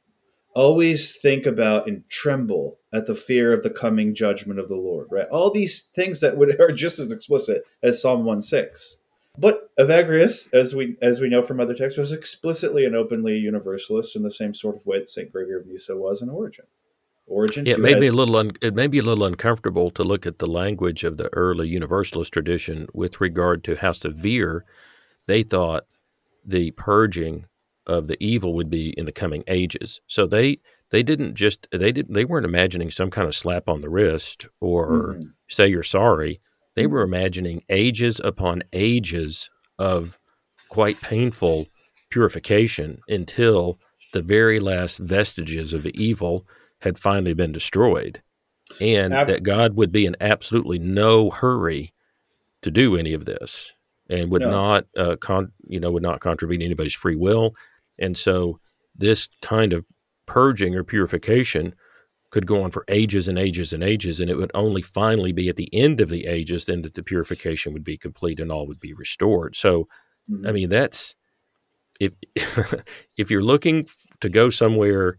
[0.57, 5.07] always think about and tremble at the fear of the coming judgment of the Lord,
[5.11, 5.29] right?
[5.29, 8.97] All these things that would are just as explicit as Psalm 1 6.
[9.39, 14.17] But Evagrius, as we as we know from other texts, was explicitly and openly universalist
[14.17, 16.65] in the same sort of way that Saint Gregory of Nyssa was in Origin.
[17.27, 19.91] Origen, yeah, it may has, be a little un, it may be a little uncomfortable
[19.91, 24.65] to look at the language of the early universalist tradition with regard to how severe
[25.27, 25.85] they thought
[26.45, 27.45] the purging
[27.87, 30.01] of the evil would be in the coming ages.
[30.07, 30.59] So they
[30.91, 34.47] they didn't just they didn't they weren't imagining some kind of slap on the wrist
[34.61, 35.27] or mm-hmm.
[35.49, 36.41] say you're sorry.
[36.75, 40.21] They were imagining ages upon ages of
[40.69, 41.67] quite painful
[42.11, 43.79] purification until
[44.13, 46.47] the very last vestiges of evil
[46.81, 48.23] had finally been destroyed.
[48.81, 51.93] And Ab- that God would be in absolutely no hurry
[52.63, 53.73] to do any of this
[54.09, 54.51] and would no.
[54.51, 57.55] not uh, con- you know would not contravene anybody's free will
[57.99, 58.61] and so
[58.95, 59.85] this kind of
[60.27, 61.75] purging or purification
[62.31, 65.49] could go on for ages and ages and ages, and it would only finally be
[65.49, 68.67] at the end of the ages then that the purification would be complete and all
[68.67, 69.55] would be restored.
[69.55, 69.89] So,
[70.31, 70.47] mm-hmm.
[70.47, 71.15] I mean, that's
[72.01, 72.13] if
[73.17, 73.87] if you're looking
[74.21, 75.19] to go somewhere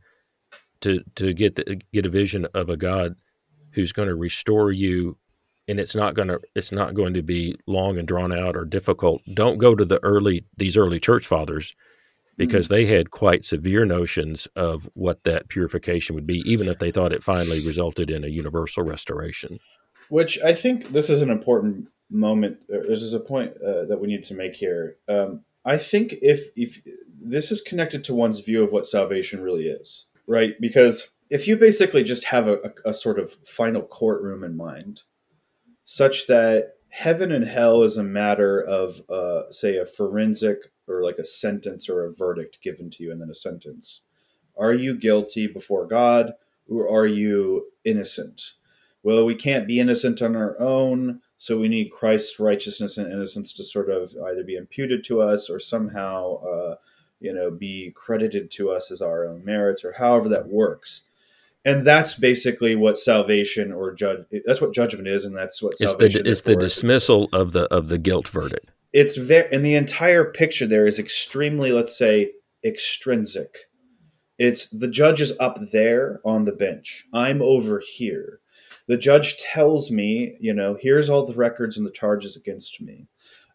[0.81, 3.15] to to get the, get a vision of a God
[3.71, 5.17] who's going to restore you,
[5.67, 8.65] and it's not going to it's not going to be long and drawn out or
[8.65, 9.21] difficult.
[9.33, 11.73] Don't go to the early these early church fathers
[12.37, 12.69] because mm.
[12.69, 17.11] they had quite severe notions of what that purification would be, even if they thought
[17.11, 19.59] it finally resulted in a universal restoration.
[20.09, 22.57] Which I think this is an important moment.
[22.69, 24.97] This is a point uh, that we need to make here.
[25.09, 26.81] Um, I think if if
[27.19, 30.53] this is connected to one's view of what salvation really is, right?
[30.61, 35.01] Because if you basically just have a, a, a sort of final courtroom in mind,
[35.83, 41.17] such that heaven and hell is a matter of, uh, say, a forensic or like
[41.17, 44.01] a sentence or a verdict given to you and then a sentence.
[44.57, 46.33] Are you guilty before God
[46.67, 48.53] or are you innocent?
[49.03, 53.53] Well, we can't be innocent on our own, so we need Christ's righteousness and innocence
[53.53, 56.75] to sort of either be imputed to us or somehow, uh,
[57.19, 61.03] you know, be credited to us as our own merits or however that works.
[61.63, 64.25] And that's basically what salvation or judge.
[64.45, 67.89] That's what judgment is, and that's what it's the it's the dismissal of the of
[67.89, 72.31] the guilt verdict it's very and the entire picture there is extremely let's say
[72.63, 73.57] extrinsic.
[74.37, 77.05] It's the judge is up there on the bench.
[77.13, 78.39] I'm over here.
[78.87, 83.07] The judge tells me you know here's all the records and the charges against me.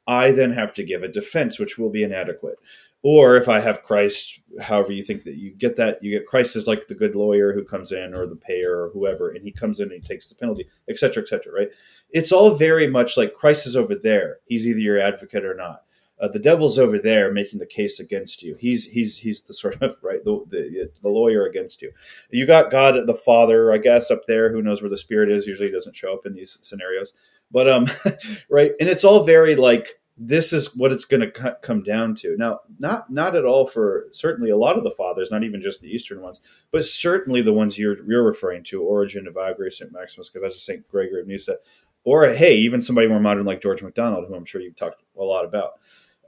[0.06, 2.58] I then have to give a defense which will be inadequate.
[3.04, 6.54] Or if i have christ however you think that you get that you get christ
[6.54, 9.50] is like the good lawyer who comes in or the payer or whoever and he
[9.50, 11.68] comes in and he takes the penalty etc etc right
[12.12, 14.38] it's all very much like Christ is over there.
[14.44, 15.82] He's either your advocate or not.
[16.20, 18.54] Uh, the devil's over there making the case against you.
[18.60, 21.92] He's he's he's the sort of right the, the, the lawyer against you.
[22.30, 24.52] You got God the Father, I guess, up there.
[24.52, 25.46] Who knows where the Spirit is?
[25.46, 27.12] Usually, doesn't show up in these scenarios.
[27.50, 27.88] But um,
[28.50, 32.36] right, and it's all very like this is what it's going to come down to.
[32.36, 35.80] Now, not not at all for certainly a lot of the fathers, not even just
[35.80, 36.40] the Eastern ones,
[36.70, 40.88] but certainly the ones you're you're referring to: Origen of Agri, Saint Maximus Confessor, Saint
[40.88, 41.56] Gregory of Nyssa
[42.04, 45.22] or hey, even somebody more modern like George MacDonald, who I'm sure you've talked a
[45.22, 45.72] lot about.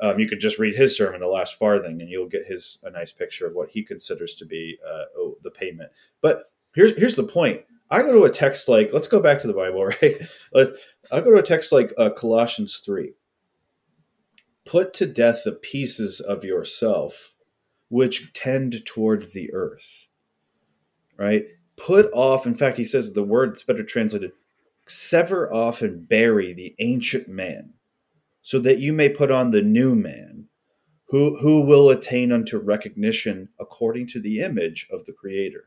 [0.01, 2.91] Um, you could just read his sermon, The Last Farthing, and you'll get his a
[2.91, 5.91] nice picture of what he considers to be uh, oh, the payment.
[6.21, 6.45] But
[6.75, 7.63] here's here's the point.
[7.91, 10.17] I go to a text like let's go back to the Bible, right?
[10.55, 13.13] I go to a text like uh, Colossians three,
[14.65, 17.35] put to death the pieces of yourself
[17.95, 20.09] which tend toward the earth.
[21.17, 21.45] Right?
[21.77, 24.33] Put off, in fact, he says the word better translated
[24.87, 27.75] sever off and bury the ancient man,
[28.43, 30.47] so that you may put on the new man,
[31.09, 35.65] who, who will attain unto recognition according to the image of the Creator.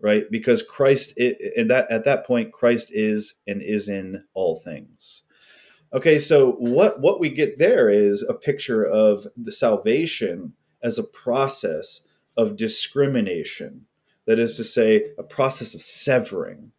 [0.00, 0.30] Right?
[0.30, 5.22] Because Christ, and that at that point, Christ is and is in all things.
[5.94, 10.52] Okay, so what what we get there is a picture of the salvation
[10.82, 12.00] as a process
[12.36, 13.86] of discrimination.
[14.26, 16.72] That is to say, a process of severing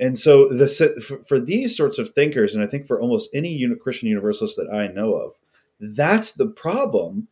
[0.00, 0.66] and so the
[1.06, 4.72] for, for these sorts of thinkers, and I think for almost any Christian universalist that
[4.72, 5.34] I know of,
[5.78, 7.28] that's the problem.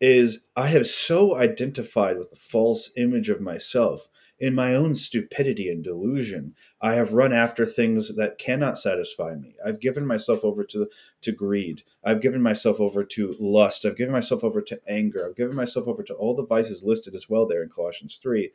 [0.00, 4.08] Is I have so identified with the false image of myself
[4.40, 6.54] in my own stupidity and delusion.
[6.80, 9.54] I have run after things that cannot satisfy me.
[9.64, 10.88] I've given myself over to
[11.20, 11.82] to greed.
[12.02, 13.84] I've given myself over to lust.
[13.84, 15.26] I've given myself over to anger.
[15.26, 18.50] I've given myself over to all the vices listed as well there in Colossians 3.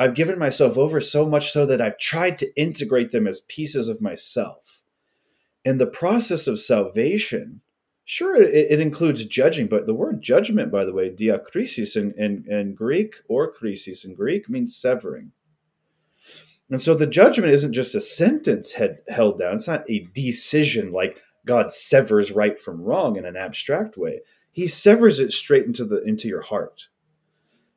[0.00, 3.86] I've given myself over so much so that I've tried to integrate them as pieces
[3.86, 4.82] of myself.
[5.62, 7.60] And the process of salvation,
[8.02, 12.46] sure, it, it includes judging, but the word judgment, by the way, diakrisis in, in,
[12.48, 15.32] in Greek or krisis in Greek means severing.
[16.70, 19.56] And so the judgment isn't just a sentence head, held down.
[19.56, 24.20] It's not a decision like God severs right from wrong in an abstract way.
[24.50, 26.88] He severs it straight into the into your heart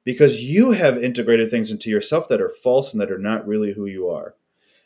[0.03, 3.73] because you have integrated things into yourself that are false and that are not really
[3.73, 4.35] who you are.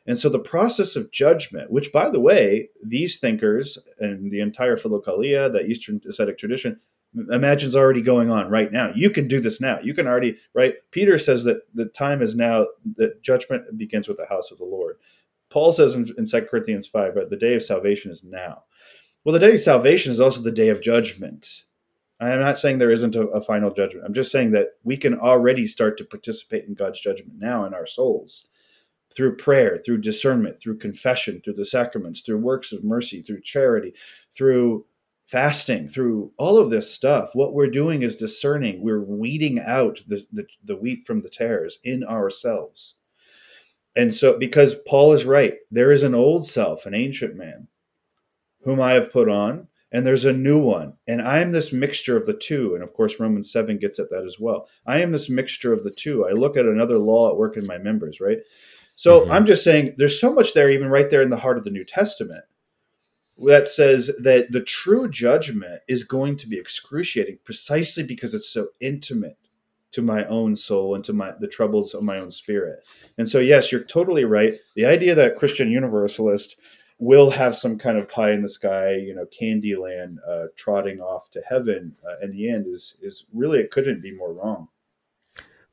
[0.05, 4.77] And so the process of judgment, which by the way, these thinkers and the entire
[4.77, 6.79] Philokalia, the Eastern ascetic tradition,
[7.31, 8.91] imagines already going on right now.
[8.95, 9.79] You can do this now.
[9.81, 10.75] You can already, right?
[10.91, 14.65] Peter says that the time is now, that judgment begins with the house of the
[14.65, 14.97] Lord.
[15.49, 18.63] Paul says in, in 2 Corinthians 5, right, the day of salvation is now.
[19.23, 21.63] Well, the day of salvation is also the day of judgment.
[22.19, 24.05] I'm not saying there isn't a, a, final judgment.
[24.05, 27.73] I'm just saying that we can already start to participate in God's judgment now in
[27.75, 28.47] our souls
[29.15, 33.93] through prayer, through discernment, through confession, through the sacraments, through works of mercy, through charity,
[34.35, 34.85] through
[35.27, 37.31] fasting, through all of this stuff.
[37.33, 38.81] What we're doing is discerning.
[38.81, 42.95] We're weeding out the, the, the wheat from the tares in ourselves.
[43.95, 47.67] And so, because Paul is right, there is an old self, an ancient man,
[48.63, 50.93] whom I have put on and there's a new one.
[51.07, 52.75] And I am this mixture of the two.
[52.75, 54.67] And of course, Romans 7 gets at that as well.
[54.85, 56.27] I am this mixture of the two.
[56.27, 58.39] I look at another law at work in my members, right?
[58.95, 59.31] So mm-hmm.
[59.31, 61.69] I'm just saying there's so much there, even right there in the heart of the
[61.69, 62.43] New Testament,
[63.45, 68.69] that says that the true judgment is going to be excruciating precisely because it's so
[68.81, 69.37] intimate
[69.91, 72.79] to my own soul and to my the troubles of my own spirit.
[73.17, 74.53] And so yes, you're totally right.
[74.75, 76.57] The idea that Christian universalist
[76.99, 81.29] will have some kind of pie in the sky, you know, Candyland uh, trotting off
[81.31, 84.69] to heaven uh, in the end is is really it couldn't be more wrong.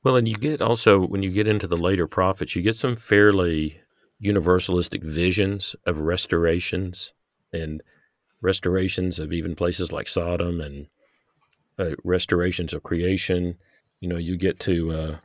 [0.02, 2.96] Well, and you get also when you get into the later prophets, you get some
[2.96, 3.80] fairly
[4.22, 7.12] universalistic visions of restorations
[7.52, 7.82] and
[8.40, 10.88] restorations of even places like Sodom and
[11.78, 13.56] uh, restorations of creation.
[14.00, 15.16] You know, you get to uh,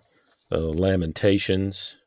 [0.52, 1.98] uh, Lamentations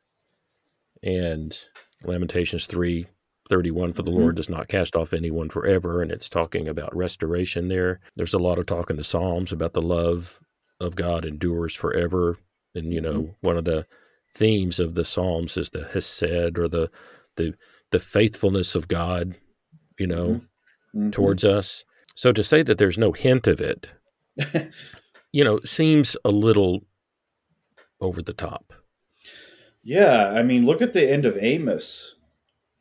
[1.02, 1.58] and
[2.04, 3.06] Lamentations three
[3.52, 4.20] 31 for the mm-hmm.
[4.20, 6.00] Lord does not cast off anyone forever.
[6.00, 8.00] And it's talking about restoration there.
[8.16, 10.40] There's a lot of talk in the Psalms about the love
[10.80, 12.38] of God endures forever.
[12.74, 13.46] And, you know, mm-hmm.
[13.46, 13.86] one of the
[14.34, 16.90] themes of the Psalms is the Hesed or the,
[17.36, 17.52] the,
[17.90, 19.34] the faithfulness of God,
[19.98, 20.98] you know, mm-hmm.
[20.98, 21.10] mm-hmm.
[21.10, 21.84] towards us.
[22.14, 23.92] So to say that there's no hint of it,
[25.32, 26.86] you know, seems a little
[28.00, 28.72] over the top.
[29.82, 30.30] Yeah.
[30.30, 32.14] I mean, look at the end of Amos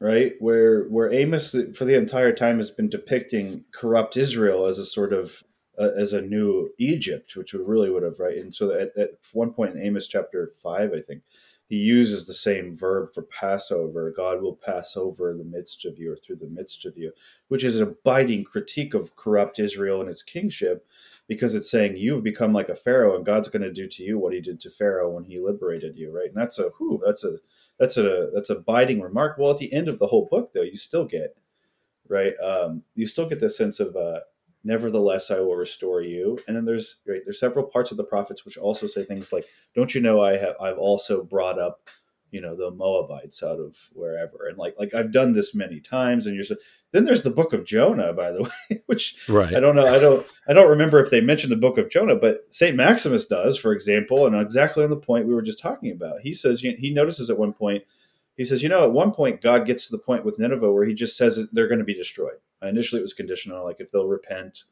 [0.01, 0.33] right?
[0.39, 5.13] Where where Amos for the entire time has been depicting corrupt Israel as a sort
[5.13, 5.43] of
[5.79, 8.37] uh, as a new Egypt, which would really would have right.
[8.37, 11.21] And so at, at one point in Amos chapter five, I think
[11.69, 14.11] he uses the same verb for Passover.
[14.11, 17.13] God will pass over the midst of you or through the midst of you,
[17.47, 20.85] which is a biting critique of corrupt Israel and its kingship,
[21.27, 24.17] because it's saying you've become like a Pharaoh and God's going to do to you
[24.17, 26.27] what he did to Pharaoh when he liberated you, right?
[26.27, 27.37] And that's a whew, that's a
[27.79, 29.37] that's a that's a biting remark.
[29.37, 31.35] Well, at the end of the whole book, though, you still get
[32.07, 32.33] right.
[32.43, 34.19] Um, you still get this sense of uh,
[34.63, 36.39] nevertheless, I will restore you.
[36.47, 39.45] And then there's right there's several parts of the prophets which also say things like,
[39.75, 41.89] "Don't you know I have I've also brought up."
[42.31, 46.25] You know the moabites out of wherever and like like i've done this many times
[46.25, 46.55] and you're so
[46.91, 49.53] then there's the book of jonah by the way which right.
[49.53, 52.15] i don't know i don't i don't remember if they mentioned the book of jonah
[52.15, 55.91] but saint maximus does for example and exactly on the point we were just talking
[55.91, 57.83] about he says he notices at one point
[58.37, 60.85] he says you know at one point god gets to the point with nineveh where
[60.85, 64.07] he just says they're going to be destroyed initially it was conditional like if they'll
[64.07, 64.63] repent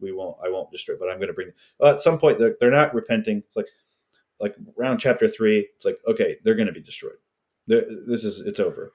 [0.00, 1.50] we won't I won't destroy, but I'm going to bring.
[1.78, 3.38] Well, at some point they're, they're not repenting.
[3.38, 3.66] It's like
[4.40, 5.68] like around chapter three.
[5.76, 7.18] It's like okay, they're going to be destroyed.
[7.66, 8.92] They're, this is it's over.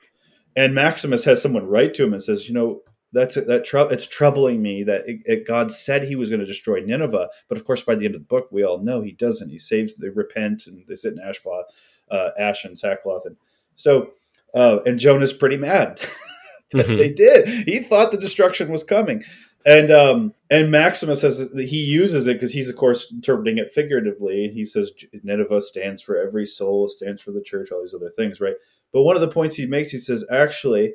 [0.56, 2.82] And Maximus has someone write to him and says, you know,
[3.14, 6.46] that's that tr- it's troubling me that it, it, God said He was going to
[6.46, 9.12] destroy Nineveh, but of course, by the end of the book, we all know He
[9.12, 9.50] doesn't.
[9.50, 11.66] He saves, they repent, and they sit in ashcloth,
[12.10, 13.38] uh, ash and sackcloth, and
[13.76, 14.12] so
[14.56, 16.00] uh, and Jonah's pretty mad
[16.72, 16.96] that mm-hmm.
[16.96, 17.68] they did.
[17.68, 19.24] He thought the destruction was coming,
[19.66, 24.52] and um, and Maximus says he uses it because he's of course interpreting it figuratively.
[24.54, 24.92] He says
[25.24, 28.56] Nineveh stands for every soul, stands for the church, all these other things, right?
[28.92, 30.94] But one of the points he makes, he says, actually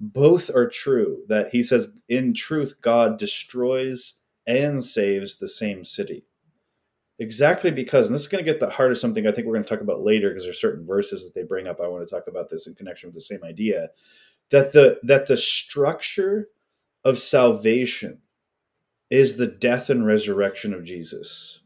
[0.00, 1.22] both are true.
[1.28, 4.14] That he says, in truth, God destroys
[4.46, 6.24] and saves the same city.
[7.18, 9.54] Exactly because, and this is going to get the heart of something I think we're
[9.54, 11.80] going to talk about later because there's certain verses that they bring up.
[11.80, 13.90] I want to talk about this in connection with the same idea
[14.50, 16.48] that the that the structure
[17.04, 18.18] of salvation
[19.10, 21.60] is the death and resurrection of Jesus.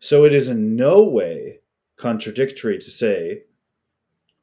[0.00, 1.60] So it is in no way
[1.96, 3.42] contradictory to say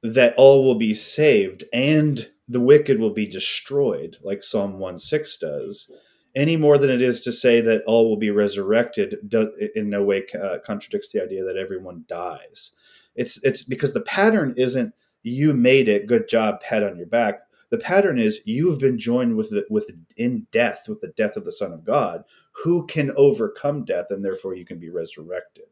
[0.03, 5.37] that all will be saved and the wicked will be destroyed, like Psalm 1 6
[5.37, 5.89] does,
[6.35, 9.15] any more than it is to say that all will be resurrected
[9.75, 12.71] in no way uh, contradicts the idea that everyone dies.
[13.15, 17.41] It's, it's because the pattern isn't you made it, good job, pat on your back.
[17.71, 21.45] The pattern is you've been joined with the, with in death, with the death of
[21.45, 25.65] the Son of God, who can overcome death, and therefore you can be resurrected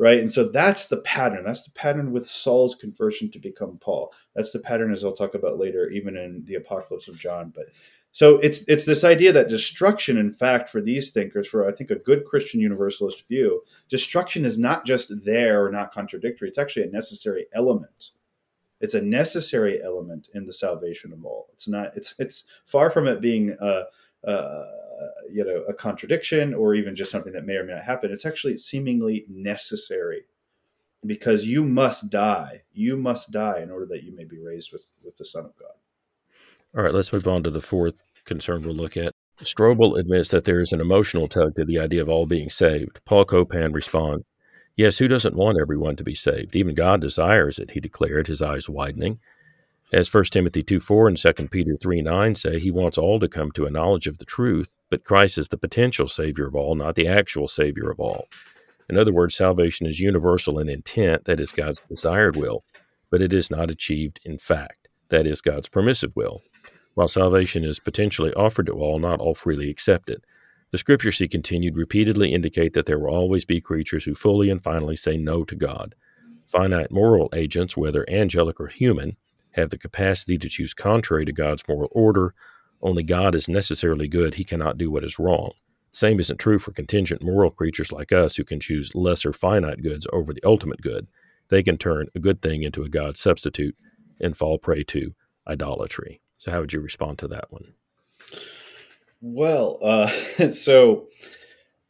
[0.00, 0.20] right?
[0.20, 1.44] And so that's the pattern.
[1.44, 4.14] That's the pattern with Saul's conversion to become Paul.
[4.34, 7.52] That's the pattern, as I'll talk about later, even in the Apocalypse of John.
[7.54, 7.66] But
[8.12, 11.90] so it's it's this idea that destruction, in fact, for these thinkers, for I think
[11.90, 16.48] a good Christian universalist view, destruction is not just there or not contradictory.
[16.48, 18.12] It's actually a necessary element.
[18.80, 21.48] It's a necessary element in the salvation of all.
[21.52, 21.96] It's not.
[21.96, 23.56] It's it's far from it being.
[23.60, 23.84] Uh,
[24.26, 24.64] uh,
[25.30, 28.26] you know a contradiction or even just something that may or may not happen it's
[28.26, 30.24] actually seemingly necessary
[31.06, 34.86] because you must die you must die in order that you may be raised with
[35.02, 35.72] with the son of god
[36.76, 40.44] all right let's move on to the fourth concern we'll look at strobel admits that
[40.44, 44.24] there is an emotional tug to the idea of all being saved paul copan responds
[44.76, 48.42] yes who doesn't want everyone to be saved even god desires it he declared his
[48.42, 49.18] eyes widening
[49.92, 53.28] as 1 Timothy 2 4 and 2 Peter 3 9 say, he wants all to
[53.28, 56.74] come to a knowledge of the truth, but Christ is the potential Savior of all,
[56.76, 58.26] not the actual Savior of all.
[58.88, 62.64] In other words, salvation is universal in intent, that is God's desired will,
[63.10, 66.42] but it is not achieved in fact, that is God's permissive will.
[66.94, 70.24] While salvation is potentially offered to all, not all freely accept it.
[70.72, 74.62] The scriptures, he continued, repeatedly indicate that there will always be creatures who fully and
[74.62, 75.94] finally say no to God.
[76.46, 79.16] Finite moral agents, whether angelic or human,
[79.52, 82.34] have the capacity to choose contrary to God's moral order.
[82.80, 84.34] Only God is necessarily good.
[84.34, 85.50] He cannot do what is wrong.
[85.92, 90.06] Same isn't true for contingent moral creatures like us who can choose lesser finite goods
[90.12, 91.08] over the ultimate good.
[91.48, 93.76] They can turn a good thing into a God substitute
[94.20, 95.14] and fall prey to
[95.48, 96.20] idolatry.
[96.38, 97.74] So, how would you respond to that one?
[99.20, 100.08] Well, uh,
[100.52, 101.08] so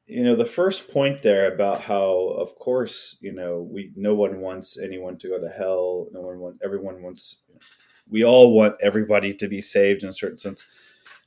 [0.06, 4.40] you know the first point there about how of course you know we no one
[4.40, 6.08] wants anyone to go to hell.
[6.12, 7.36] No one wants everyone wants
[8.08, 10.64] we all want everybody to be saved in a certain sense.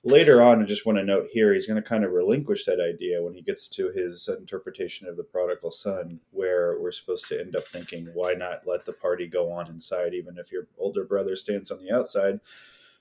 [0.05, 2.81] Later on i just want to note here he's going to kind of relinquish that
[2.81, 7.39] idea when he gets to his interpretation of the prodigal son where we're supposed to
[7.39, 11.05] end up thinking why not let the party go on inside even if your older
[11.05, 12.37] brother stands on the outside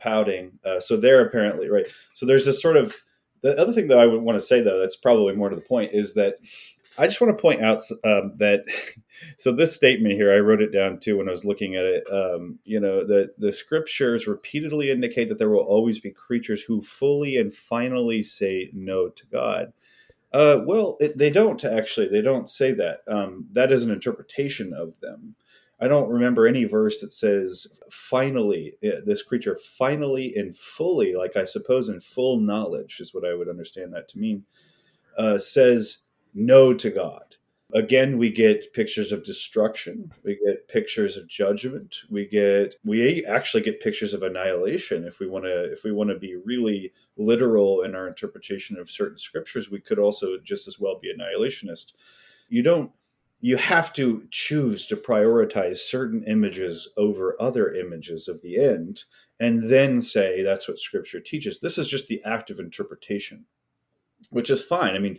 [0.03, 2.95] pouting uh, so they're apparently right so there's this sort of
[3.43, 5.63] the other thing that I would want to say, though, that's probably more to the
[5.63, 6.39] point, is that
[6.97, 8.65] I just want to point out um, that.
[9.37, 12.03] So this statement here, I wrote it down too when I was looking at it.
[12.11, 16.83] Um, you know, the the scriptures repeatedly indicate that there will always be creatures who
[16.83, 19.73] fully and finally say no to God.
[20.33, 22.09] Uh, well, it, they don't actually.
[22.09, 23.03] They don't say that.
[23.07, 25.37] Um, that is an interpretation of them.
[25.83, 28.75] I don't remember any verse that says finally
[29.05, 33.49] this creature finally and fully, like I suppose in full knowledge is what I would
[33.49, 34.45] understand that to mean,
[35.19, 36.05] uh, says
[36.35, 37.35] no to God.
[37.75, 40.13] Again, we get pictures of destruction.
[40.23, 41.97] We get pictures of judgment.
[42.11, 45.05] We get we actually get pictures of annihilation.
[45.05, 48.89] If we want to if we want to be really literal in our interpretation of
[48.89, 51.87] certain scriptures, we could also just as well be annihilationist.
[52.51, 52.93] You don't
[53.43, 59.03] you have to choose to prioritize certain images over other images of the end
[59.41, 61.59] and then say that's what scripture teaches.
[61.59, 63.45] This is just the act of interpretation
[64.31, 64.95] which is fine.
[64.95, 65.19] I mean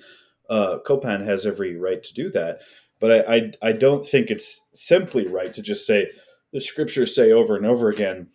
[0.50, 2.60] uh, copan has every right to do that
[3.00, 6.10] but I, I, I don't think it's simply right to just say
[6.54, 8.30] the scriptures say over and over again.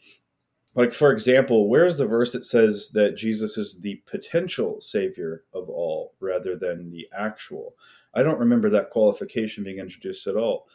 [0.75, 5.71] Like for example, where's the verse that says that Jesus is the potential savior of
[5.71, 7.75] all rather than the actual?
[8.15, 10.67] I don't remember that qualification being introduced at all.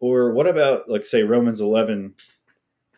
[0.00, 2.14] Or what about like say Romans 11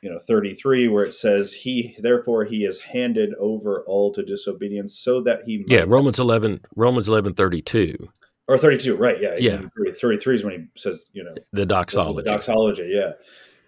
[0.03, 4.97] you know 33 where it says he therefore he is handed over all to disobedience
[4.97, 8.09] so that he yeah romans 11 romans 11 32
[8.49, 9.63] or 32 right yeah yeah.
[10.01, 12.25] 33 is when he says you know the doxology.
[12.25, 13.13] the doxology yeah.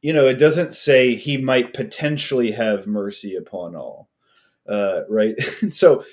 [0.01, 4.09] You know it doesn't say he might potentially have mercy upon all
[4.69, 5.35] uh, right?
[5.73, 6.05] So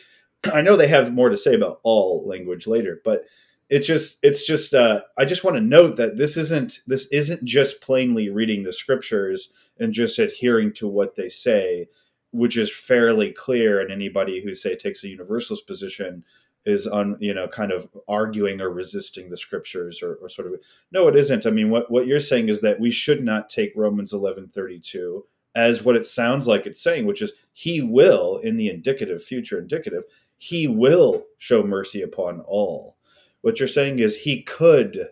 [0.52, 3.26] i know they have more to say about all language later but
[3.70, 7.44] it's just it's just uh, i just want to note that this isn't this isn't
[7.44, 9.50] just plainly reading the scriptures
[9.80, 11.88] and just adhering to what they say,
[12.32, 13.82] which is fairly clear.
[13.82, 16.24] And anybody who say takes a universalist position
[16.66, 20.60] is on you know kind of arguing or resisting the scriptures or, or, sort of
[20.92, 23.72] no it isn't i mean what, what you're saying is that we should not take
[23.76, 28.58] romans 11 32 as what it sounds like it's saying which is he will in
[28.58, 30.02] the indicative future indicative
[30.38, 32.98] he will show mercy upon all
[33.46, 35.10] what you're saying is he could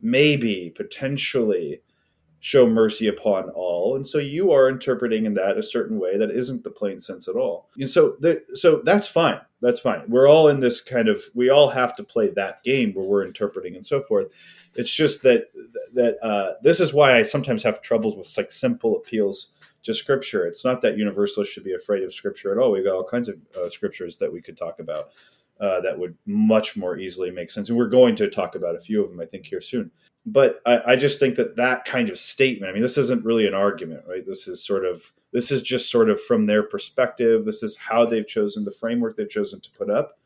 [0.00, 1.82] maybe potentially
[2.38, 3.96] show mercy upon all.
[3.96, 7.28] And so you are interpreting in that a certain way that isn't the plain sense
[7.28, 7.68] at all.
[7.76, 8.16] And so
[8.54, 9.42] so that's fine.
[9.60, 10.04] That's fine.
[10.08, 13.26] We're all in this kind of we all have to play that game where we're
[13.26, 14.28] interpreting and so forth.
[14.74, 15.48] It's just that
[15.92, 19.48] that uh, this is why i sometimes have troubles with like simple appeals
[19.82, 20.46] to scripture.
[20.46, 22.72] It's not that universalists should be afraid of scripture at all.
[22.72, 25.10] We've got all kinds of uh, scriptures that we could talk about
[25.60, 27.68] uh, that would much more easily make sense.
[27.68, 29.90] And we're going to talk about a few of them i think here soon.
[30.26, 33.46] But I, I, just think that that kind of statement i mean this isn't really
[33.46, 34.26] an argument right?
[34.26, 37.44] This is sort of this is just sort of from their perspective.
[37.44, 40.18] This is how they've chosen the framework they've chosen to put up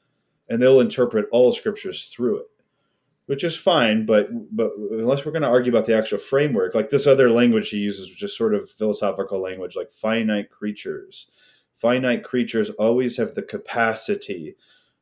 [0.48, 2.46] and they'll interpret all scriptures through it
[3.26, 6.90] which is fine but but unless we're going to argue about the actual framework like
[6.90, 11.28] this other language he uses which is sort of philosophical language like finite creatures.
[11.76, 14.56] Finite creatures always have the capacity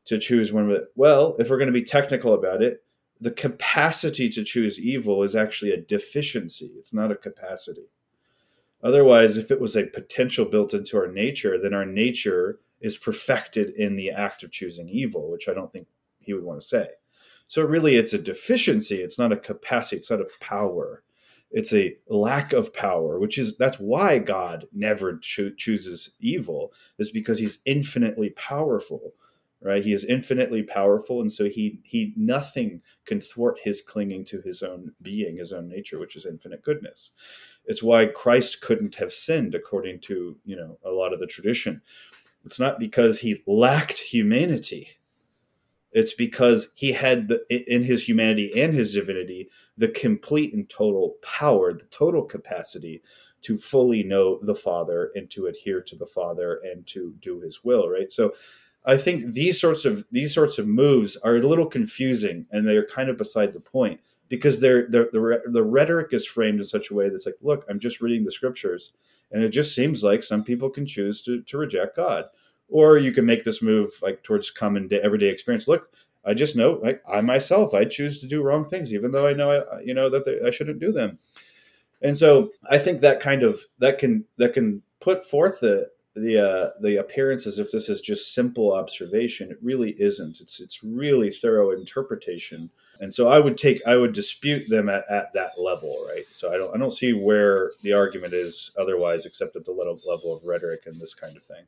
[0.05, 2.83] to choose one well if we're going to be technical about it
[3.23, 7.89] the capacity to choose evil is actually a deficiency, it's not a capacity.
[8.83, 13.69] Otherwise, if it was a potential built into our nature, then our nature is perfected
[13.77, 15.87] in the act of choosing evil, which I don't think
[16.19, 16.89] he would want to say.
[17.47, 19.01] So, really, it's a deficiency.
[19.01, 21.03] It's not a capacity, it's not a power.
[21.49, 27.11] It's a lack of power, which is that's why God never cho- chooses evil, is
[27.11, 29.13] because he's infinitely powerful
[29.63, 29.83] right?
[29.83, 34.61] He is infinitely powerful and so he he nothing can thwart his clinging to his
[34.61, 37.11] own being his own nature which is infinite goodness.
[37.65, 41.81] It's why christ couldn't have sinned according to you know a lot of the tradition.
[42.45, 44.89] It's not because he lacked humanity.
[45.93, 51.15] It's because he had the, in his humanity and his divinity the complete and total
[51.21, 53.01] power the total capacity
[53.43, 57.63] to fully know the father and to adhere to the father and to do his
[57.63, 58.11] will right?
[58.11, 58.33] So
[58.85, 62.85] I think these sorts of these sorts of moves are a little confusing and they're
[62.85, 66.89] kind of beside the point because they're, they're the the rhetoric is framed in such
[66.89, 68.91] a way that's like, look, I'm just reading the scriptures,
[69.31, 72.25] and it just seems like some people can choose to to reject God,
[72.67, 75.67] or you can make this move like towards common day, everyday experience.
[75.67, 75.93] Look,
[76.25, 79.33] I just know, like I myself, I choose to do wrong things, even though I
[79.33, 81.19] know I you know that they, I shouldn't do them,
[82.01, 86.37] and so I think that kind of that can that can put forth the the
[86.37, 89.49] uh, the appearance as if this is just simple observation.
[89.49, 90.41] It really isn't.
[90.41, 92.69] It's it's really thorough interpretation.
[92.99, 96.25] And so I would take I would dispute them at, at that level, right?
[96.31, 99.99] So I don't I don't see where the argument is otherwise except at the level
[100.05, 101.63] level of rhetoric and this kind of thing.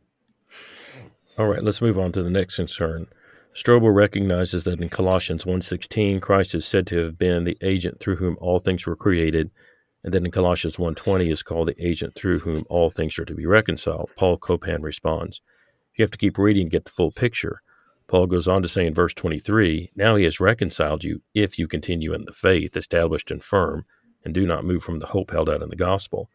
[1.37, 3.07] All right, let's move on to the next concern.
[3.53, 8.17] Strobel recognizes that in Colossians 1:16 Christ is said to have been the agent through
[8.17, 9.49] whom all things were created
[10.05, 13.33] and then in Colossians 1.20 is called the agent through whom all things are to
[13.33, 14.11] be reconciled.
[14.15, 15.41] Paul Copan responds,
[15.95, 17.63] You have to keep reading to get the full picture.
[18.07, 21.67] Paul goes on to say in verse 23, Now he has reconciled you if you
[21.67, 23.85] continue in the faith, established and firm,
[24.23, 26.29] and do not move from the hope held out in the gospel.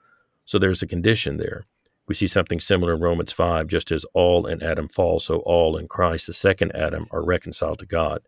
[0.45, 1.65] So there's a condition there.
[2.09, 5.77] We see something similar in Romans 5, just as all in Adam fall, so all
[5.77, 8.23] in Christ, the second Adam, are reconciled to God.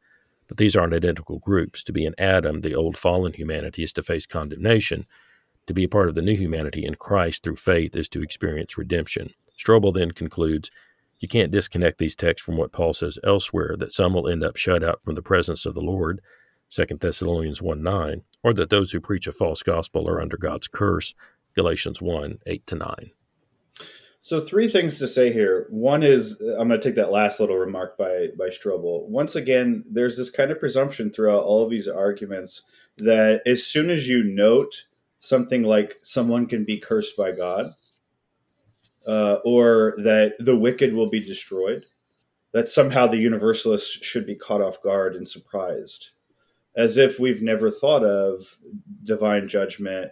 [0.46, 1.82] But these aren't identical groups.
[1.82, 5.04] To be an Adam, the old fallen humanity, is to face condemnation,
[5.66, 8.78] to be a part of the new humanity in Christ through faith is to experience
[8.78, 9.30] redemption.
[9.58, 10.70] Strobel then concludes
[11.20, 14.56] you can't disconnect these texts from what Paul says elsewhere that some will end up
[14.56, 16.20] shut out from the presence of the Lord,
[16.70, 20.66] 2 Thessalonians 1 9, or that those who preach a false gospel are under God's
[20.66, 21.14] curse,
[21.54, 22.88] Galatians 1 8 to 9.
[24.20, 25.66] So three things to say here.
[25.70, 29.08] One is I'm going to take that last little remark by by Strobel.
[29.08, 32.62] Once again, there's this kind of presumption throughout all of these arguments
[32.98, 34.86] that as soon as you note
[35.22, 37.72] something like someone can be cursed by God,
[39.06, 41.84] uh, or that the wicked will be destroyed,
[42.52, 46.10] that somehow the universalists should be caught off guard and surprised,
[46.74, 48.58] as if we've never thought of
[49.04, 50.10] divine judgment,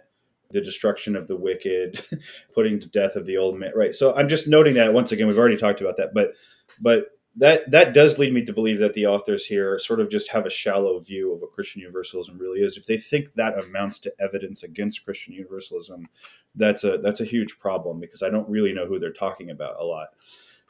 [0.51, 2.01] the destruction of the wicked,
[2.55, 3.73] putting to death of the old man.
[3.75, 3.93] Right.
[3.93, 5.27] So I'm just noting that once again.
[5.27, 6.31] We've already talked about that, but
[6.79, 10.29] but that that does lead me to believe that the authors here sort of just
[10.29, 12.75] have a shallow view of what Christian Universalism really is.
[12.75, 16.07] If they think that amounts to evidence against Christian Universalism,
[16.55, 19.79] that's a that's a huge problem because I don't really know who they're talking about
[19.79, 20.09] a lot.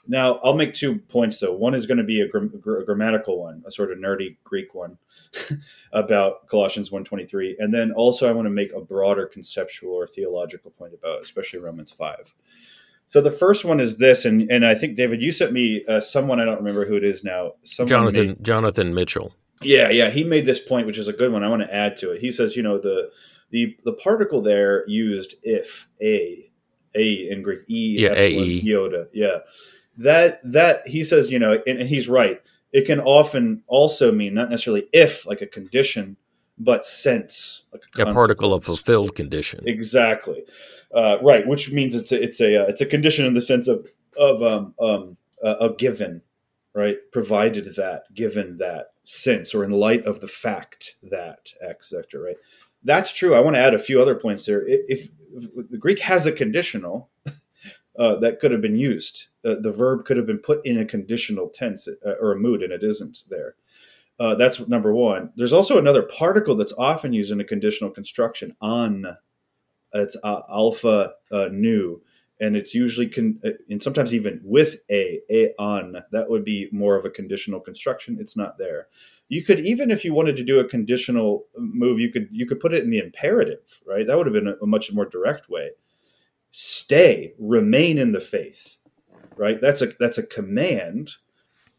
[0.08, 1.54] Now, I'll make two points though.
[1.54, 4.74] One is going to be a, gr- a grammatical one, a sort of nerdy Greek
[4.74, 4.98] one
[5.94, 10.72] about Colossians 1:23, and then also I want to make a broader conceptual or theological
[10.72, 12.34] point about especially Romans 5.
[13.12, 16.00] So the first one is this, and and I think David, you sent me uh,
[16.00, 17.54] someone I don't remember who it is now.
[17.66, 19.36] Jonathan made, Jonathan Mitchell.
[19.62, 21.44] Yeah, yeah, he made this point, which is a good one.
[21.44, 22.22] I want to add to it.
[22.22, 23.10] He says, you know, the
[23.50, 26.50] the the particle there used if a
[26.96, 29.40] a in Greek e yeah a iota yeah
[29.98, 32.42] that that he says you know and, and he's right.
[32.72, 36.16] It can often also mean not necessarily if like a condition,
[36.58, 39.64] but sense like a, a particle of fulfilled condition.
[39.66, 40.44] Exactly.
[40.94, 43.68] Uh, right, which means it's a it's a uh, it's a condition in the sense
[43.68, 43.88] of
[44.18, 46.22] of um, um, a given,
[46.74, 46.98] right?
[47.12, 52.22] Provided that, given that, since, or in light of the fact that, etc.
[52.22, 52.38] Right?
[52.84, 53.36] That's true.
[53.36, 54.66] I want to add a few other points there.
[54.68, 57.10] If, if the Greek has a conditional
[57.98, 60.86] uh, that could have been used, uh, the verb could have been put in a
[60.86, 63.56] conditional tense uh, or a mood, and it isn't there.
[64.22, 65.32] Uh, that's number one.
[65.36, 69.18] There's also another particle that's often used in a conditional construction on
[69.96, 72.00] it's uh, alpha uh, nu,
[72.40, 76.04] and it's usually con- uh, and sometimes even with a a on.
[76.12, 78.18] That would be more of a conditional construction.
[78.20, 78.90] It's not there.
[79.28, 82.60] You could even if you wanted to do a conditional move, you could you could
[82.60, 84.06] put it in the imperative, right?
[84.06, 85.72] That would have been a, a much more direct way.
[86.52, 88.78] Stay, remain in the faith,
[89.36, 89.60] right?
[89.60, 91.16] That's a that's a command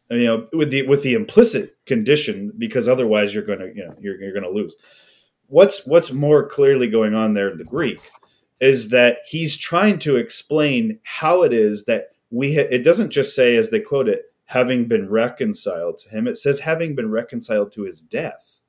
[0.09, 3.95] you know with the with the implicit condition because otherwise you're going to you know
[3.99, 4.75] you're, you're going to lose.
[5.47, 7.99] What's what's more clearly going on there in the Greek
[8.59, 13.35] is that he's trying to explain how it is that we ha- it doesn't just
[13.35, 17.71] say as they quote it having been reconciled to him it says having been reconciled
[17.71, 18.59] to his death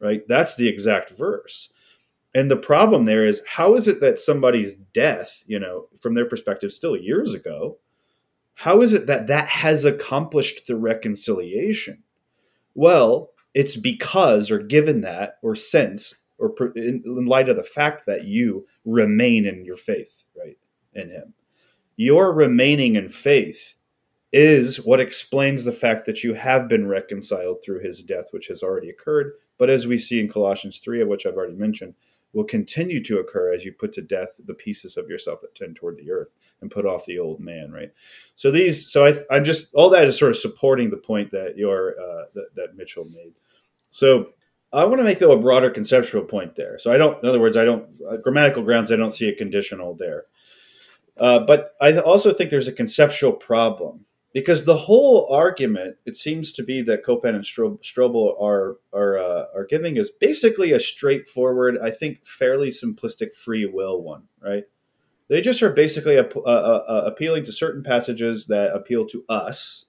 [0.00, 0.26] right?
[0.28, 1.70] That's the exact verse.
[2.34, 6.26] And the problem there is how is it that somebody's death you know from their
[6.26, 7.78] perspective still years ago
[8.58, 12.02] how is it that that has accomplished the reconciliation
[12.74, 18.06] well it's because or given that or since or in, in light of the fact
[18.06, 20.56] that you remain in your faith, right,
[20.94, 21.34] in Him.
[21.96, 23.74] Your remaining in faith
[24.32, 28.62] is what explains the fact that you have been reconciled through his death, which has
[28.62, 29.32] already occurred.
[29.58, 31.94] But as we see in Colossians 3, of which I've already mentioned,
[32.38, 35.74] will continue to occur as you put to death the pieces of yourself that tend
[35.74, 36.30] toward the earth
[36.60, 37.92] and put off the old man, right?
[38.36, 41.58] So these, so I, I'm just, all that is sort of supporting the point that
[41.58, 43.32] your, uh, that, that Mitchell made.
[43.90, 44.34] So
[44.72, 46.78] I want to make though a broader conceptual point there.
[46.78, 48.92] So I don't, in other words, I don't uh, grammatical grounds.
[48.92, 50.26] I don't see a conditional there.
[51.16, 56.52] Uh, but I also think there's a conceptual problem because the whole argument it seems
[56.52, 61.78] to be that Copan and Strobel are are uh, are giving is basically a straightforward,
[61.82, 64.64] I think, fairly simplistic free will one, right?
[65.28, 69.84] They just are basically appealing to certain passages that appeal to us,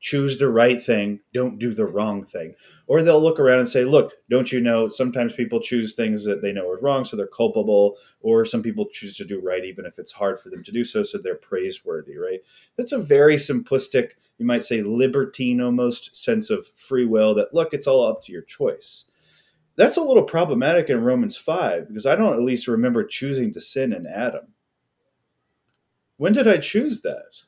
[0.00, 2.54] choose the right thing, don't do the wrong thing.
[2.86, 6.42] Or they'll look around and say, look, don't you know, sometimes people choose things that
[6.42, 9.84] they know are wrong, so they're culpable, or some people choose to do right even
[9.84, 12.40] if it's hard for them to do so, so they're praiseworthy, right?
[12.76, 17.74] That's a very simplistic, you might say libertine almost sense of free will that, look,
[17.74, 19.04] it's all up to your choice.
[19.76, 23.60] That's a little problematic in Romans 5 because I don't at least remember choosing to
[23.60, 24.48] sin in Adam.
[26.16, 27.42] When did I choose that?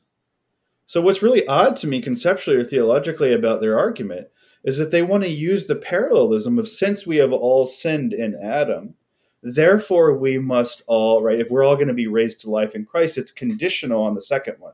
[0.85, 4.27] So, what's really odd to me conceptually or theologically about their argument
[4.63, 8.35] is that they want to use the parallelism of since we have all sinned in
[8.41, 8.95] Adam,
[9.41, 12.85] therefore we must all, right, if we're all going to be raised to life in
[12.85, 14.73] Christ, it's conditional on the second one.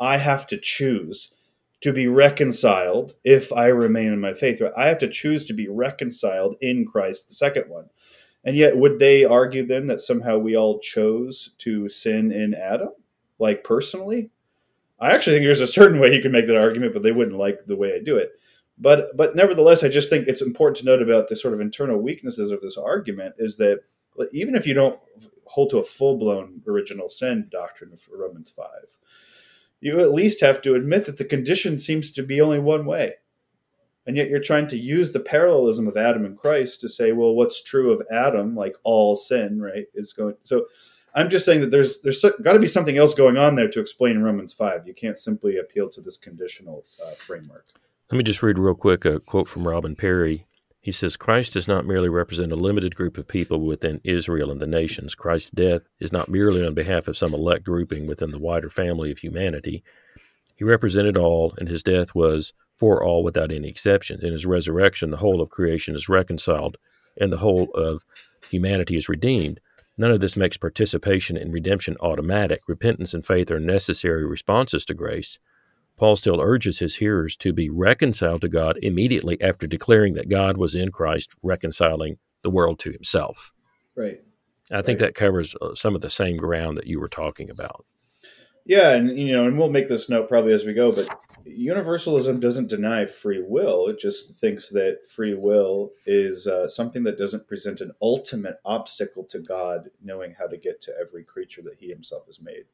[0.00, 1.32] I have to choose
[1.82, 4.60] to be reconciled if I remain in my faith.
[4.76, 7.86] I have to choose to be reconciled in Christ, the second one.
[8.44, 12.90] And yet, would they argue then that somehow we all chose to sin in Adam,
[13.38, 14.30] like personally?
[14.98, 17.36] I actually think there's a certain way you can make that argument, but they wouldn't
[17.36, 18.30] like the way I do it.
[18.78, 21.98] But but nevertheless, I just think it's important to note about the sort of internal
[21.98, 23.80] weaknesses of this argument is that
[24.32, 24.98] even if you don't
[25.44, 28.96] hold to a full blown original sin doctrine of Romans five,
[29.80, 33.14] you at least have to admit that the condition seems to be only one way.
[34.06, 37.34] And yet you're trying to use the parallelism of Adam and Christ to say, well,
[37.34, 40.66] what's true of Adam, like all sin, right, is going so
[41.16, 43.80] I'm just saying that there's there's got to be something else going on there to
[43.80, 44.86] explain Romans five.
[44.86, 47.66] You can't simply appeal to this conditional uh, framework.
[48.12, 50.46] Let me just read real quick a quote from Robin Parry.
[50.80, 54.60] He says, Christ does not merely represent a limited group of people within Israel and
[54.60, 55.16] the nations.
[55.16, 59.10] Christ's death is not merely on behalf of some elect grouping within the wider family
[59.10, 59.82] of humanity.
[60.54, 64.22] He represented all, and his death was for all without any exceptions.
[64.22, 66.76] In his resurrection, the whole of creation is reconciled,
[67.20, 68.04] and the whole of
[68.48, 69.58] humanity is redeemed.
[69.98, 72.62] None of this makes participation in redemption automatic.
[72.68, 75.38] Repentance and faith are necessary responses to grace.
[75.96, 80.58] Paul still urges his hearers to be reconciled to God immediately after declaring that God
[80.58, 83.52] was in Christ reconciling the world to himself.
[83.96, 84.20] Right.
[84.70, 85.06] I think right.
[85.06, 87.86] that covers uh, some of the same ground that you were talking about.
[88.66, 91.08] Yeah, and you know, and we'll make this note probably as we go, but
[91.44, 93.86] universalism doesn't deny free will.
[93.86, 99.22] It just thinks that free will is uh, something that doesn't present an ultimate obstacle
[99.26, 102.64] to God knowing how to get to every creature that He Himself has made.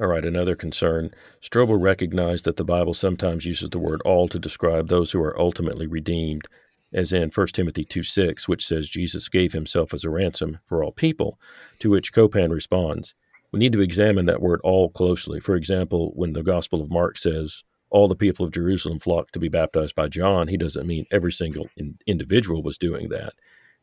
[0.00, 1.12] All right, another concern.
[1.42, 5.38] Strobel recognized that the Bible sometimes uses the word all to describe those who are
[5.38, 6.46] ultimately redeemed,
[6.92, 10.84] as in 1 Timothy 2 6, which says Jesus gave himself as a ransom for
[10.84, 11.38] all people,
[11.80, 13.14] to which Copan responds,
[13.52, 15.38] We need to examine that word all closely.
[15.38, 19.38] For example, when the Gospel of Mark says, all the people of Jerusalem flocked to
[19.38, 23.34] be baptized by John, he doesn't mean every single in- individual was doing that.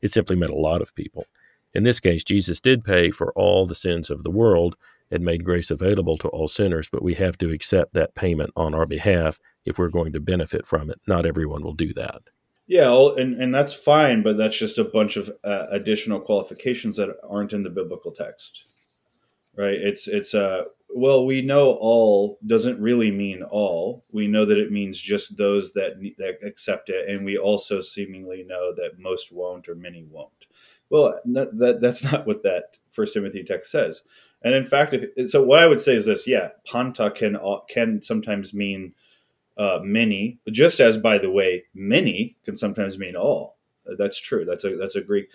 [0.01, 1.28] It simply meant a lot of people.
[1.74, 4.76] In this case, Jesus did pay for all the sins of the world,
[5.11, 8.76] and made grace available to all sinners, but we have to accept that payment on
[8.76, 10.99] our behalf if we're going to benefit from it.
[11.07, 12.22] Not everyone will do that.
[12.67, 17.09] Yeah, and, and that's fine, but that's just a bunch of uh, additional qualifications that
[17.28, 18.65] aren't in the biblical text,
[19.60, 19.76] right?
[19.76, 24.05] It's it's uh well, we know all doesn't really mean all.
[24.12, 28.43] We know that it means just those that that accept it, and we also seemingly
[28.43, 30.47] know that most won't or many won't.
[30.89, 34.01] Well, that that's not what that First Timothy text says.
[34.41, 37.38] And in fact, if so, what I would say is this: yeah, panta can
[37.70, 38.93] can sometimes mean
[39.57, 43.57] uh, many, just as by the way, many can sometimes mean all.
[43.97, 44.45] That's true.
[44.45, 45.28] That's a that's a Greek.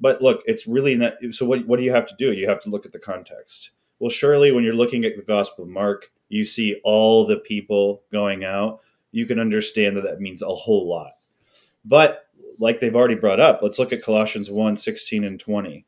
[0.00, 1.14] But look, it's really not.
[1.32, 2.32] So what what do you have to do?
[2.32, 3.70] You have to look at the context.
[3.98, 8.02] Well, surely when you're looking at the Gospel of Mark, you see all the people
[8.12, 8.80] going out.
[9.10, 11.12] You can understand that that means a whole lot.
[11.84, 12.26] But
[12.58, 15.86] like they've already brought up, let's look at Colossians 1, 16 and 20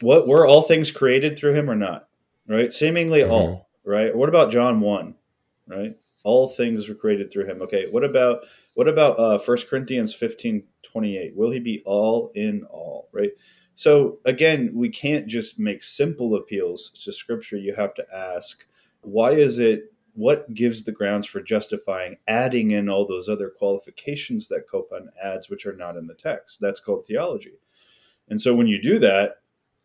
[0.00, 2.08] what were all things created through him or not?
[2.46, 2.72] Right?
[2.72, 3.32] Seemingly mm-hmm.
[3.32, 4.14] all, right?
[4.14, 5.14] What about John 1?
[5.66, 5.96] Right?
[6.24, 7.62] All things were created through him.
[7.62, 10.62] Okay, what about what about uh 1 Corinthians 15,
[10.98, 11.36] 28?
[11.36, 13.08] Will he be all in all?
[13.12, 13.30] Right?
[13.76, 17.56] So again, we can't just make simple appeals to scripture.
[17.56, 18.66] You have to ask,
[19.02, 24.48] why is it what gives the grounds for justifying adding in all those other qualifications
[24.48, 26.58] that Copan adds, which are not in the text?
[26.60, 27.54] That's called theology.
[28.28, 29.36] And so when you do that,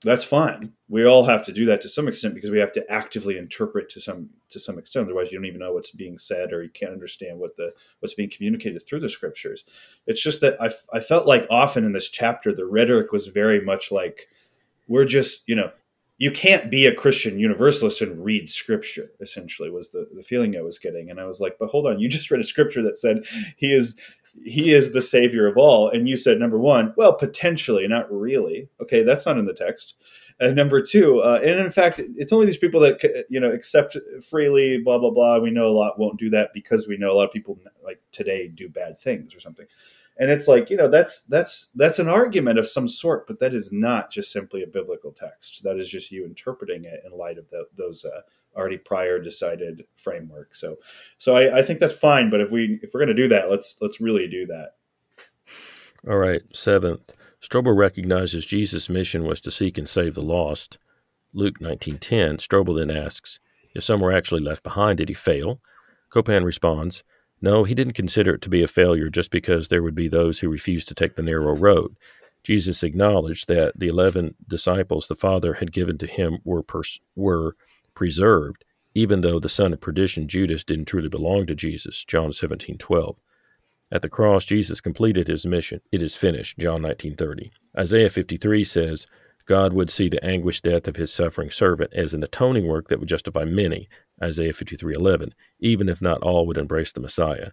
[0.09, 0.73] that's fine.
[0.89, 3.89] We all have to do that to some extent because we have to actively interpret
[3.89, 5.05] to some to some extent.
[5.05, 8.13] Otherwise, you don't even know what's being said, or you can't understand what the what's
[8.13, 9.65] being communicated through the scriptures.
[10.05, 13.61] It's just that I, I felt like often in this chapter the rhetoric was very
[13.61, 14.27] much like
[14.87, 15.71] we're just you know
[16.17, 19.11] you can't be a Christian universalist and read scripture.
[19.19, 21.99] Essentially, was the the feeling I was getting, and I was like, but hold on,
[21.99, 23.23] you just read a scripture that said
[23.57, 23.95] he is
[24.41, 25.89] he is the savior of all.
[25.89, 28.69] And you said, number one, well, potentially, not really.
[28.81, 29.95] Okay, that's not in the text.
[30.39, 33.97] And number two, uh, and in fact, it's only these people that you know accept
[34.27, 35.37] freely, blah blah blah.
[35.37, 38.01] We know a lot won't do that because we know a lot of people like
[38.11, 39.67] today do bad things or something.
[40.17, 43.53] And it's like you know that's that's that's an argument of some sort, but that
[43.53, 45.61] is not just simply a biblical text.
[45.63, 48.21] That is just you interpreting it in light of the, those uh,
[48.55, 50.55] already prior decided framework.
[50.55, 50.77] So,
[51.17, 52.29] so I, I think that's fine.
[52.29, 54.71] But if we if we're going to do that, let's let's really do that.
[56.07, 56.41] All right.
[56.53, 57.11] Seventh,
[57.41, 60.77] Strobel recognizes Jesus' mission was to seek and save the lost.
[61.33, 62.37] Luke 19:10.
[62.37, 63.39] Strobel then asks,
[63.73, 65.59] if some were actually left behind, did he fail?
[66.09, 67.03] Copan responds,
[67.41, 70.39] no, he didn't consider it to be a failure just because there would be those
[70.39, 71.95] who refused to take the narrow road.
[72.41, 77.57] Jesus acknowledged that the eleven disciples the Father had given to him were pers- were
[77.95, 82.03] preserved, even though the son of perdition, Judas, didn't truly belong to Jesus.
[82.05, 83.17] John 17:12.
[83.91, 85.81] At the cross, Jesus completed his mission.
[85.91, 86.57] It is finished.
[86.57, 87.51] John 19:30.
[87.77, 89.07] Isaiah 53 says,
[89.45, 92.99] God would see the anguished death of his suffering servant as an atoning work that
[92.99, 93.89] would justify many.
[94.21, 95.33] Isaiah 53:11.
[95.59, 97.51] Even if not all would embrace the Messiah.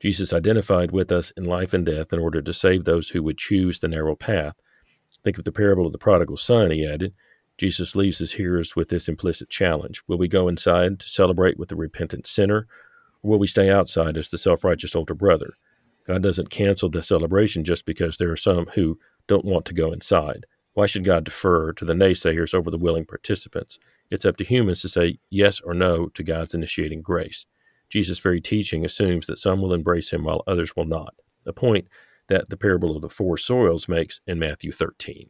[0.00, 3.38] Jesus identified with us in life and death in order to save those who would
[3.38, 4.54] choose the narrow path.
[5.24, 7.14] Think of the parable of the prodigal son, he added.
[7.58, 11.68] Jesus leaves his hearers with this implicit challenge Will we go inside to celebrate with
[11.68, 12.66] the repentant sinner,
[13.22, 15.54] or will we stay outside as the self righteous older brother?
[16.06, 19.92] God doesn't cancel the celebration just because there are some who don't want to go
[19.92, 20.46] inside.
[20.72, 23.78] Why should God defer to the naysayers over the willing participants?
[24.10, 27.44] It's up to humans to say yes or no to God's initiating grace.
[27.90, 31.14] Jesus' very teaching assumes that some will embrace him while others will not,
[31.44, 31.88] a point
[32.28, 35.28] that the parable of the four soils makes in Matthew 13.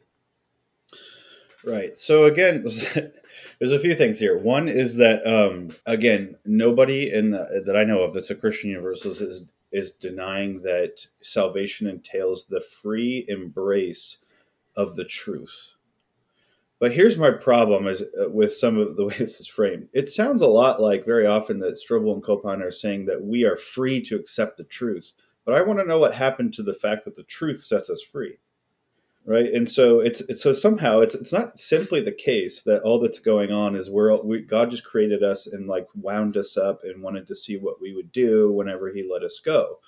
[1.65, 1.99] Right.
[1.99, 2.63] So again,
[3.59, 4.39] there's a few things here.
[4.39, 8.71] One is that um, again, nobody in the, that I know of that's a Christian
[8.71, 14.19] Universalist is is denying that salvation entails the free embrace
[14.77, 15.73] of the truth.
[16.81, 19.89] But here's my problem is uh, with some of the way this is framed.
[19.93, 23.45] It sounds a lot like very often that Strobel and Copan are saying that we
[23.45, 25.13] are free to accept the truth.
[25.45, 28.01] But I want to know what happened to the fact that the truth sets us
[28.01, 28.39] free
[29.29, 29.53] right?
[29.53, 33.19] And so it's, it's so somehow it's it's not simply the case that all that's
[33.19, 37.03] going on is we're we, god just created us and like wound us up and
[37.03, 39.81] wanted to see what we would do whenever he let us go.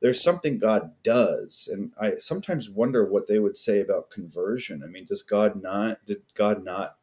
[0.00, 4.82] There's something god does and i sometimes wonder what they would say about conversion.
[4.82, 6.96] I mean does god not did god not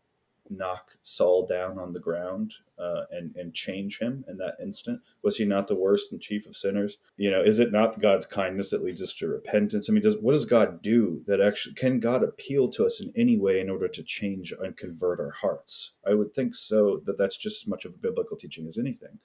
[0.49, 5.01] knock Saul down on the ground uh, and and change him in that instant?
[5.23, 6.97] Was he not the worst and chief of sinners?
[7.17, 9.89] You know, is it not God's kindness that leads us to repentance?
[9.89, 13.11] I mean, does what does God do that actually can God appeal to us in
[13.15, 15.91] any way in order to change and convert our hearts?
[16.07, 17.01] I would think so.
[17.05, 19.19] That that's just as much of a biblical teaching as anything.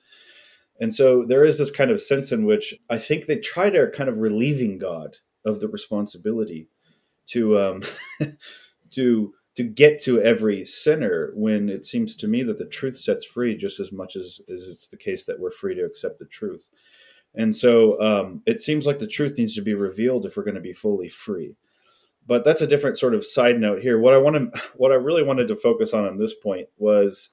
[0.81, 3.91] And so there is this kind of sense in which I think they try to
[3.91, 6.69] kind of relieving God of the responsibility
[7.27, 7.83] to um,
[8.93, 13.27] to to get to every sinner when it seems to me that the truth sets
[13.27, 16.27] free just as much as, as it's the case that we're free to accept the
[16.27, 16.71] truth.
[17.35, 20.55] And so um, it seems like the truth needs to be revealed if we're going
[20.55, 21.57] to be fully free.
[22.27, 23.99] But that's a different sort of side note here.
[23.99, 27.31] What I want to, what I really wanted to focus on on this point was,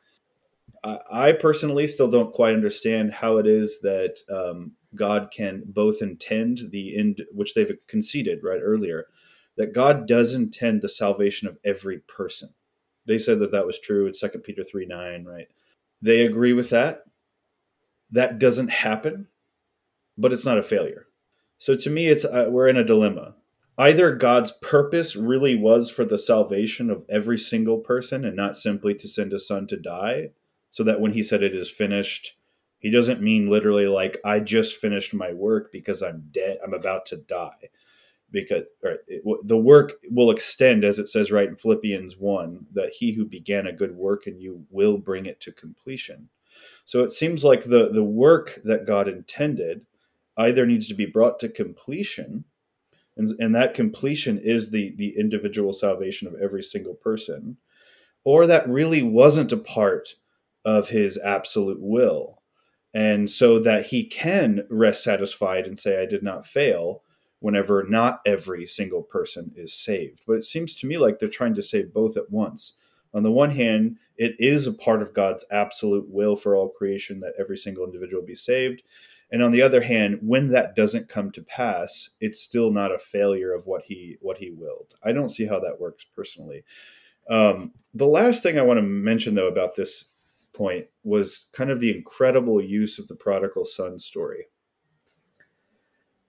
[0.84, 6.02] I, I personally still don't quite understand how it is that um, God can both
[6.02, 9.08] intend the end, which they've conceded right earlier,
[9.58, 12.50] that God does intend the salvation of every person.
[13.06, 15.48] They said that that was true in 2 Peter 3 9, right?
[16.02, 17.04] They agree with that.
[18.12, 19.28] That doesn't happen,
[20.18, 21.08] but it's not a failure.
[21.58, 23.36] So to me, it's uh, we're in a dilemma.
[23.80, 28.94] Either God's purpose really was for the salvation of every single person and not simply
[28.96, 30.32] to send a son to die,
[30.72, 32.38] so that when he said it is finished,
[32.80, 37.08] he doesn't mean literally like I just finished my work because I'm dead, I'm about
[37.08, 37.70] to die
[38.32, 38.64] because
[39.08, 43.26] it, the work will extend as it says right in philippians 1 that he who
[43.26, 46.30] began a good work in you will bring it to completion.
[46.86, 49.86] So it seems like the the work that god intended
[50.38, 52.46] either needs to be brought to completion
[53.16, 57.58] and, and that completion is the the individual salvation of every single person
[58.24, 60.16] or that really wasn't a part
[60.66, 62.42] of his absolute will.
[62.94, 67.04] And so that he can rest satisfied and say i did not fail
[67.40, 70.22] whenever not every single person is saved.
[70.26, 72.74] But it seems to me like they're trying to save both at once.
[73.14, 77.20] On the one hand, it is a part of God's absolute will for all creation
[77.22, 78.82] that every single individual be saved.
[79.32, 83.00] And on the other hand, when that doesn't come to pass, it's still not a
[83.00, 84.96] failure of what he what he willed.
[85.04, 86.64] I don't see how that works personally.
[87.30, 90.06] Um, the last thing I want to mention though about this
[90.54, 94.46] point was kind of the incredible use of the prodigal son story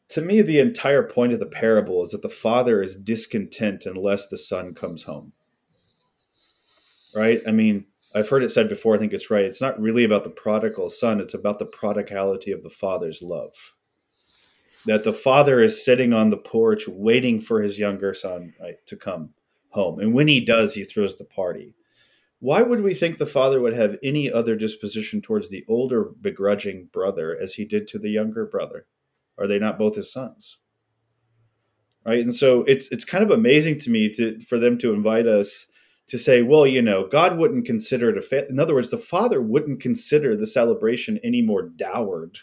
[0.08, 4.26] to me, the entire point of the parable is that the father is discontent unless
[4.26, 5.32] the son comes home.
[7.14, 7.42] Right?
[7.46, 9.44] I mean, I've heard it said before, I think it's right.
[9.44, 13.74] It's not really about the prodigal son, it's about the prodigality of the father's love.
[14.86, 18.96] That the father is sitting on the porch waiting for his younger son right, to
[18.96, 19.34] come
[19.70, 20.00] home.
[20.00, 21.74] And when he does, he throws the party.
[22.40, 26.88] Why would we think the father would have any other disposition towards the older begrudging
[26.92, 28.86] brother as he did to the younger brother?
[29.38, 30.58] Are they not both his sons?
[32.06, 32.20] Right.
[32.20, 35.66] And so it's it's kind of amazing to me to for them to invite us
[36.08, 38.48] to say, well, you know, God wouldn't consider it a fa-.
[38.48, 42.38] in other words, the father wouldn't consider the celebration any more dowered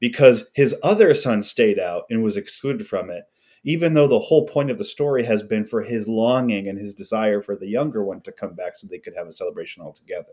[0.00, 3.24] because his other son stayed out and was excluded from it,
[3.64, 6.94] even though the whole point of the story has been for his longing and his
[6.94, 9.92] desire for the younger one to come back so they could have a celebration all
[9.92, 10.32] together.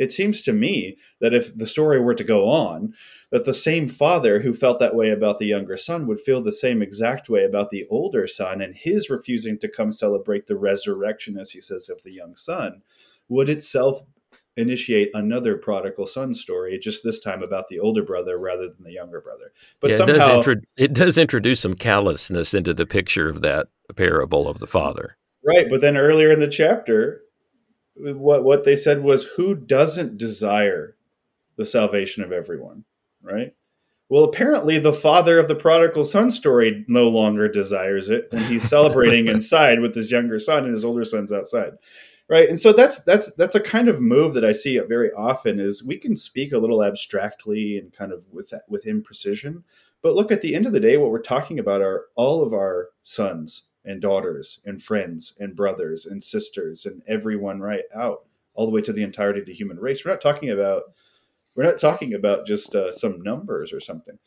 [0.00, 2.94] It seems to me that if the story were to go on,
[3.30, 6.52] that the same father who felt that way about the younger son would feel the
[6.52, 11.38] same exact way about the older son and his refusing to come celebrate the resurrection,
[11.38, 12.80] as he says, of the young son
[13.28, 14.00] would itself
[14.56, 18.92] initiate another prodigal son story, just this time about the older brother rather than the
[18.92, 19.52] younger brother.
[19.80, 23.42] But yeah, somehow, it does, intro- it does introduce some callousness into the picture of
[23.42, 25.18] that parable of the father.
[25.44, 27.20] Right, but then earlier in the chapter,
[28.02, 30.96] what what they said was who doesn't desire
[31.56, 32.84] the salvation of everyone
[33.22, 33.54] right
[34.08, 38.68] Well, apparently, the father of the prodigal son story no longer desires it when he's
[38.68, 41.74] celebrating inside with his younger son and his older son's outside,
[42.28, 42.48] right?
[42.48, 45.60] And so that's that's that's a kind of move that I see very often.
[45.60, 49.62] Is we can speak a little abstractly and kind of with that, with imprecision,
[50.02, 52.52] but look at the end of the day, what we're talking about are all of
[52.52, 58.66] our sons and daughters and friends and brothers and sisters and everyone right out all
[58.66, 60.04] the way to the entirety of the human race.
[60.04, 60.84] We're not talking about
[61.54, 64.18] we're not talking about just uh, some numbers or something.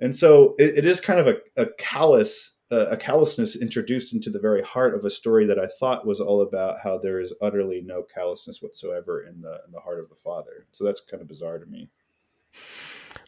[0.00, 4.28] And so it, it is kind of a, a callous, uh, a callousness introduced into
[4.28, 7.32] the very heart of a story that I thought was all about how there is
[7.40, 10.66] utterly no callousness whatsoever in the in the heart of the Father.
[10.72, 11.88] So that's kind of bizarre to me.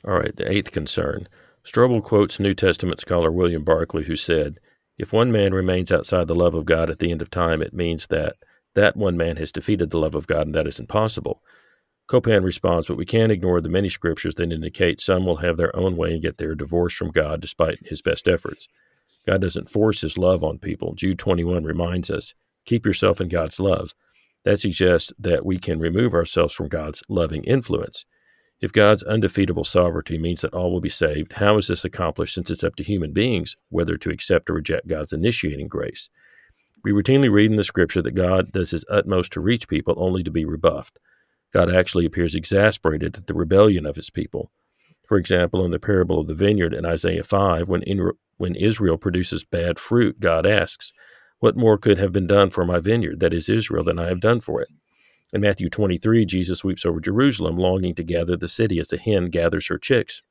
[0.07, 1.27] All right, the eighth concern.
[1.65, 4.61] Strobel quotes New Testament scholar William Barclay, who said,
[4.99, 7.73] If one man remains outside the love of God at the end of time, it
[7.73, 8.35] means that
[8.75, 11.41] that one man has defeated the love of God, and that is impossible.
[12.09, 15.75] Copan responds, but we can't ignore the many scriptures that indicate some will have their
[15.77, 18.67] own way and get their divorce from God despite his best efforts.
[19.27, 20.95] God doesn't force his love on people.
[20.95, 22.35] Jude 21 reminds us,
[22.65, 23.93] keep yourself in God's love.
[24.45, 28.07] That suggests that we can remove ourselves from God's loving influence.
[28.61, 32.51] If God's undefeatable sovereignty means that all will be saved, how is this accomplished since
[32.51, 36.09] it's up to human beings whether to accept or reject God's initiating grace?
[36.83, 40.25] We routinely read in the scripture that God does his utmost to reach people only
[40.25, 40.99] to be rebuffed.
[41.53, 44.51] God actually appears exasperated at the rebellion of his people.
[45.07, 48.99] For example, in the parable of the vineyard in Isaiah 5, when, in, when Israel
[48.99, 50.93] produces bad fruit, God asks,
[51.39, 54.21] What more could have been done for my vineyard, that is Israel, than I have
[54.21, 54.69] done for it?
[55.33, 59.27] In Matthew 23, Jesus weeps over Jerusalem, longing to gather the city as a hen
[59.27, 60.23] gathers her chicks.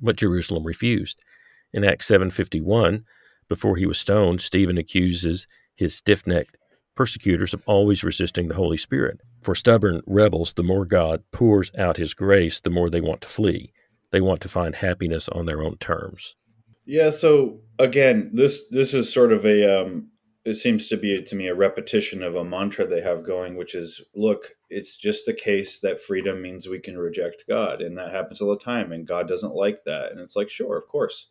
[0.00, 1.24] But Jerusalem refused.
[1.72, 3.04] In Acts 7:51,
[3.48, 6.56] before he was stoned, Stephen accuses his stiff-necked
[6.94, 9.20] persecutors of always resisting the Holy Spirit.
[9.40, 13.28] For stubborn rebels, the more God pours out his grace, the more they want to
[13.28, 13.72] flee.
[14.12, 16.36] They want to find happiness on their own terms.
[16.86, 20.10] Yeah, so again, this this is sort of a um
[20.44, 23.74] it seems to be to me a repetition of a mantra they have going which
[23.74, 28.12] is look, it's just the case that freedom means we can reject God and that
[28.12, 30.12] happens all the time and God doesn't like that.
[30.12, 31.28] And it's like, sure, of course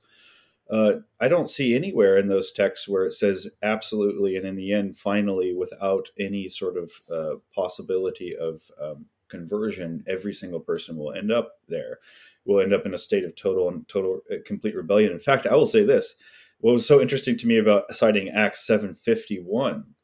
[0.70, 4.72] uh, I don't see anywhere in those texts where it says absolutely and in the
[4.72, 11.14] end, finally, without any sort of uh, possibility of um, conversion, every single person will
[11.14, 12.00] end up there.
[12.46, 15.12] Will end up in a state of total and total uh, complete rebellion.
[15.12, 16.16] In fact, I will say this:
[16.64, 19.96] what was so interesting to me about citing Acts seven fifty one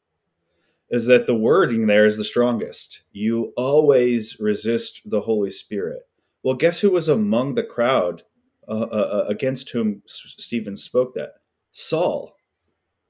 [0.90, 3.02] is that the wording there is the strongest.
[3.12, 6.02] You always resist the Holy Spirit.
[6.42, 8.24] Well, guess who was among the crowd
[8.68, 11.30] uh, uh, uh, against whom Stephen spoke that
[11.72, 12.36] Saul,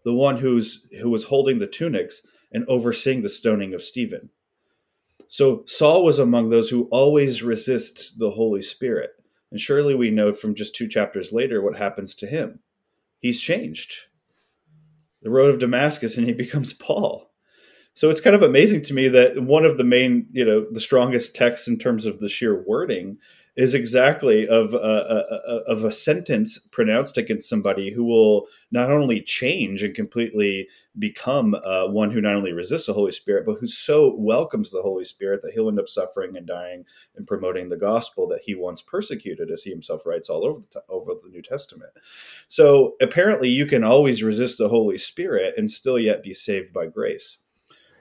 [0.04, 2.22] the one who's who was holding the tunics
[2.52, 4.30] and overseeing the stoning of Stephen.
[5.26, 9.10] So Saul was among those who always resists the Holy Spirit.
[9.50, 12.60] And surely we know from just two chapters later what happens to him.
[13.20, 13.94] He's changed.
[15.22, 17.30] The road of Damascus and he becomes Paul.
[17.94, 20.80] So it's kind of amazing to me that one of the main, you know, the
[20.80, 23.18] strongest texts in terms of the sheer wording
[23.56, 29.20] is exactly of a, a, of a sentence pronounced against somebody who will not only
[29.20, 30.68] change and completely
[30.98, 34.82] become uh, one who not only resists the Holy Spirit, but who so welcomes the
[34.82, 36.84] Holy Spirit that he'll end up suffering and dying
[37.16, 40.82] and promoting the gospel that he once persecuted, as he himself writes all over the
[40.88, 41.90] over the New Testament.
[42.48, 46.86] So apparently, you can always resist the Holy Spirit and still yet be saved by
[46.86, 47.38] grace.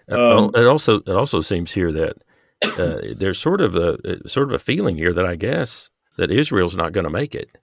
[0.10, 2.18] Um, it also it also seems here that
[2.64, 6.76] uh, there's sort of a sort of a feeling here that I guess that Israel's
[6.76, 7.58] not going to make it.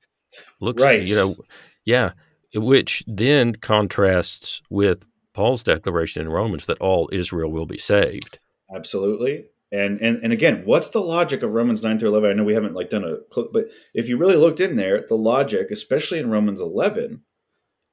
[0.61, 1.03] Looks, right.
[1.03, 1.37] you know,
[1.85, 2.13] yeah,
[2.55, 5.05] which then contrasts with
[5.35, 8.39] Paul's declaration in Romans that all Israel will be saved.
[8.75, 9.47] Absolutely.
[9.73, 12.31] And, and and again, what's the logic of Romans nine through eleven?
[12.31, 13.17] I know we haven't like done a,
[13.53, 17.23] but if you really looked in there, the logic, especially in Romans eleven,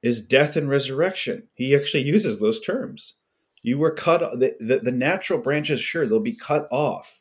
[0.02, 1.48] is death and resurrection.
[1.54, 3.16] He actually uses those terms.
[3.64, 4.20] You were cut.
[4.38, 7.18] The, the, the natural branches, sure, they'll be cut off,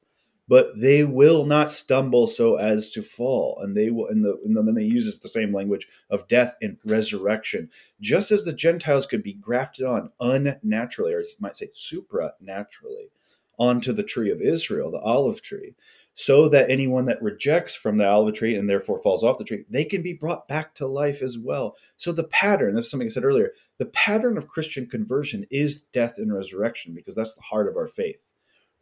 [0.48, 3.58] but they will not stumble so as to fall.
[3.62, 4.08] And they will.
[4.08, 7.70] And, the, and then they uses the same language of death and resurrection,
[8.02, 13.10] just as the Gentiles could be grafted on unnaturally, or you might say supranaturally,
[13.58, 15.76] onto the tree of Israel, the olive tree
[16.16, 19.66] so that anyone that rejects from the olive tree and therefore falls off the tree,
[19.70, 21.76] they can be brought back to life as well.
[21.98, 25.82] So the pattern, this is something I said earlier, the pattern of Christian conversion is
[25.82, 28.34] death and resurrection because that's the heart of our faith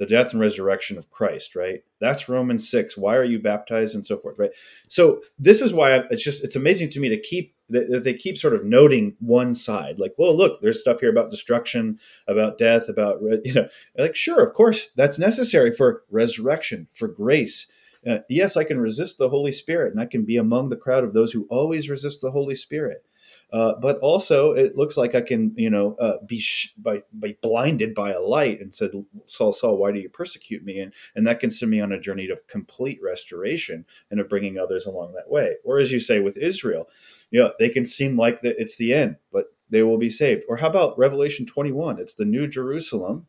[0.01, 1.83] the death and resurrection of Christ, right?
[1.99, 2.97] That's Romans 6.
[2.97, 4.49] Why are you baptized and so forth, right?
[4.87, 8.37] So this is why it's just it's amazing to me to keep that they keep
[8.37, 12.89] sort of noting one side like well look there's stuff here about destruction about death
[12.89, 13.67] about you know
[13.97, 17.67] like sure of course that's necessary for resurrection for grace
[18.07, 21.03] Uh, yes, I can resist the Holy Spirit, and I can be among the crowd
[21.03, 23.05] of those who always resist the Holy Spirit.
[23.51, 27.35] Uh, but also, it looks like I can, you know, uh, be sh- by, by
[27.41, 28.91] blinded by a light and said,
[29.27, 31.99] "Saul, Saul, why do you persecute me?" And and that can send me on a
[31.99, 35.55] journey of complete restoration and of bringing others along that way.
[35.65, 36.87] Or as you say with Israel,
[37.29, 40.43] you know, they can seem like that it's the end, but they will be saved.
[40.47, 41.99] Or how about Revelation twenty one?
[41.99, 43.27] It's the New Jerusalem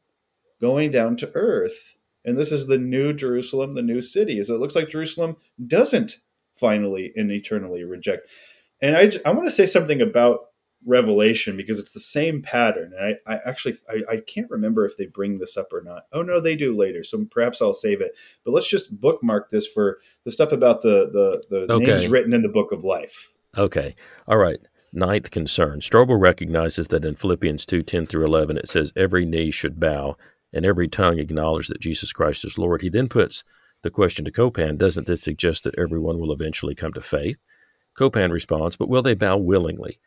[0.61, 4.40] going down to earth, and this is the New Jerusalem, the new city.
[4.44, 5.36] So it looks like Jerusalem
[5.66, 6.19] doesn't
[6.55, 8.28] finally and eternally reject
[8.83, 10.41] and I, I want to say something about
[10.85, 12.93] Revelation because it's the same pattern.
[12.99, 16.07] And I, I actually I, I, can't remember if they bring this up or not.
[16.13, 17.05] Oh no, they do later.
[17.05, 18.17] So perhaps I'll save it.
[18.45, 21.09] But let's just bookmark this for the stuff about the
[21.49, 21.85] the, the okay.
[21.85, 23.31] names written in the book of life.
[23.57, 23.95] Okay.
[24.27, 24.59] All right.
[24.93, 25.81] Ninth concern.
[25.81, 30.17] Strobel recognizes that in Philippians 2 10 through 11, it says, Every knee should bow
[30.53, 32.83] and every tongue acknowledge that Jesus Christ is Lord.
[32.83, 33.45] He then puts
[33.83, 37.39] the question to Copan Doesn't this suggest that everyone will eventually come to faith?
[37.97, 39.98] Copan responds, but will they bow willingly?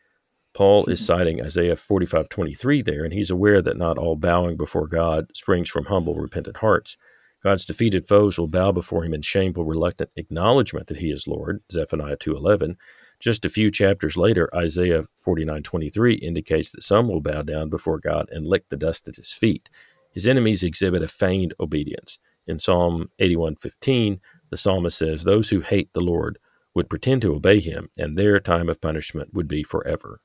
[0.56, 1.04] Paul is hmm.
[1.04, 5.84] citing Isaiah 45:23 there, and he's aware that not all bowing before God springs from
[5.84, 6.96] humble, repentant hearts.
[7.42, 11.62] God's defeated foes will bow before him in shameful, reluctant acknowledgement that he is Lord,
[11.70, 12.76] Zephaniah 2:11.
[13.20, 18.28] Just a few chapters later, Isaiah 49:23 indicates that some will bow down before God
[18.32, 19.68] and lick the dust at his feet.
[20.10, 22.18] His enemies exhibit a feigned obedience.
[22.46, 26.38] In Psalm 81:15, the psalmist says, "Those who hate the Lord
[26.76, 30.20] would pretend to obey him, and their time of punishment would be forever.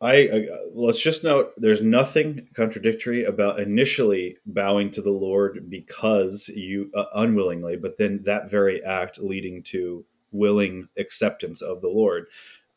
[0.00, 0.40] I uh,
[0.72, 7.06] let's just note there's nothing contradictory about initially bowing to the Lord because you uh,
[7.14, 12.26] unwillingly, but then that very act leading to willing acceptance of the Lord.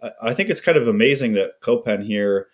[0.02, 2.48] I, I think it's kind of amazing that Copan here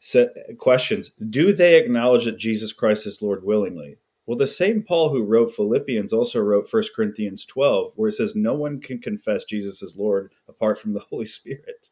[0.00, 3.96] set questions: Do they acknowledge that Jesus Christ is Lord willingly?
[4.30, 8.36] Well, the same Paul who wrote Philippians also wrote 1 Corinthians 12, where it says,
[8.36, 11.90] No one can confess Jesus is Lord apart from the Holy Spirit.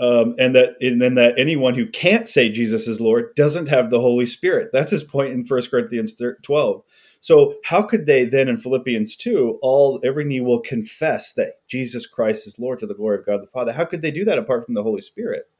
[0.00, 3.90] Um, and that and then that anyone who can't say Jesus is Lord doesn't have
[3.90, 4.70] the Holy Spirit.
[4.72, 6.82] That's his point in 1 Corinthians 12.
[7.20, 12.06] So how could they then in Philippians 2, all every knee will confess that Jesus
[12.06, 13.72] Christ is Lord to the glory of God the Father?
[13.72, 15.50] How could they do that apart from the Holy Spirit?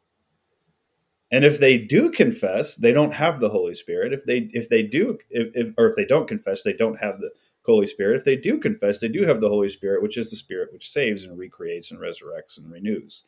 [1.34, 4.12] And if they do confess, they don't have the Holy Spirit.
[4.12, 7.20] If they if they do if, if or if they don't confess, they don't have
[7.20, 7.30] the
[7.66, 8.18] Holy Spirit.
[8.18, 10.88] If they do confess, they do have the Holy Spirit, which is the Spirit which
[10.88, 13.24] saves and recreates and resurrects and renews.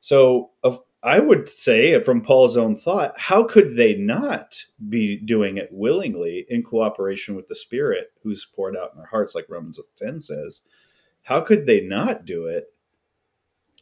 [0.00, 0.52] So
[1.02, 6.46] I would say, from Paul's own thought, how could they not be doing it willingly
[6.48, 10.62] in cooperation with the Spirit who's poured out in our hearts, like Romans 10 says?
[11.24, 12.72] How could they not do it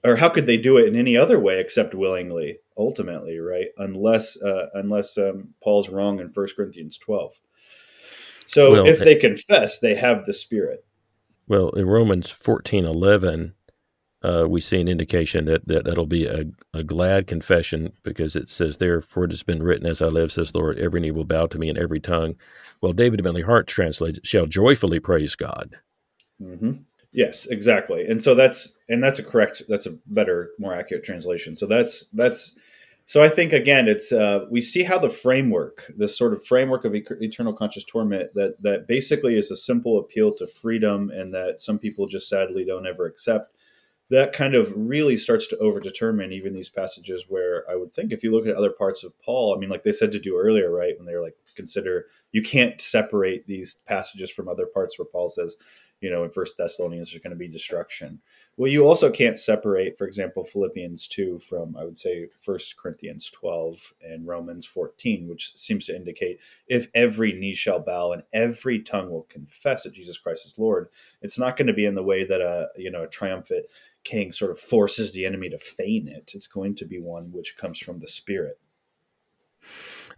[0.05, 3.69] or how could they do it in any other way except willingly ultimately right?
[3.77, 7.41] Unless uh, unless um, paul's wrong in 1 corinthians 12
[8.47, 10.85] so well, if they confess they have the spirit.
[11.47, 13.55] Well in romans 14 11
[14.23, 16.45] uh, we see an indication that, that that'll be a,
[16.75, 20.53] a glad confession because it says therefore it has been written as i live says
[20.53, 22.37] the lord every knee will bow to me and every tongue.
[22.81, 25.77] Well david bentley hart translates shall joyfully praise god.
[26.41, 26.73] Mm-hmm.
[27.13, 28.07] Yes, exactly.
[28.07, 31.57] And so that's and that's a correct that's a better more accurate translation.
[31.57, 32.55] So that's that's
[33.07, 36.85] so I think again it's uh, we see how the framework, this sort of framework
[36.85, 41.61] of eternal conscious torment that that basically is a simple appeal to freedom and that
[41.61, 43.57] some people just sadly don't ever accept.
[44.11, 48.25] That kind of really starts to overdetermine even these passages where I would think if
[48.25, 50.71] you look at other parts of Paul, I mean, like they said to do earlier,
[50.71, 50.95] right?
[50.97, 55.57] When they're like, consider you can't separate these passages from other parts where Paul says,
[56.01, 58.21] you know, in First Thessalonians, there's going to be destruction.
[58.57, 63.31] Well, you also can't separate, for example, Philippians 2 from, I would say, First Corinthians
[63.31, 68.81] 12 and Romans 14, which seems to indicate if every knee shall bow and every
[68.81, 70.89] tongue will confess that Jesus Christ is Lord,
[71.21, 73.67] it's not going to be in the way that a, you know, a triumphant
[74.03, 76.33] king sort of forces the enemy to feign it.
[76.35, 78.59] It's going to be one which comes from the Spirit.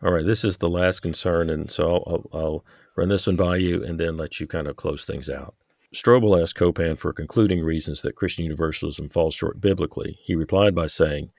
[0.02, 2.64] All right, this is the last concern, and so I'll, I'll,
[2.94, 5.54] run this one by you and then let you kind of close things out.
[5.94, 10.18] Strobel asked Copan for concluding reasons that Christian Universalism falls short biblically.
[10.22, 11.30] He replied by saying,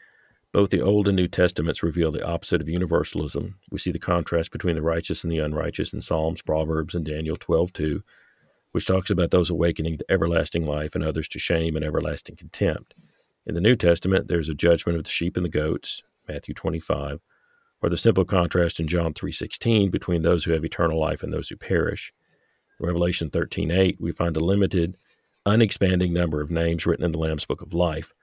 [0.51, 3.55] Both the Old and New Testaments reveal the opposite of universalism.
[3.71, 7.35] We see the contrast between the righteous and the unrighteous in Psalms, Proverbs, and Daniel
[7.35, 8.03] 12:2,
[8.73, 12.93] which talks about those awakening to everlasting life and others to shame and everlasting contempt.
[13.47, 17.21] In the New Testament, there's a judgment of the sheep and the goats, Matthew 25,
[17.81, 21.49] or the simple contrast in John 3:16 between those who have eternal life and those
[21.49, 22.13] who perish.
[22.83, 24.97] Revelation 13:8, we find a limited,
[25.45, 28.13] unexpanding number of names written in the Lamb's Book of Life,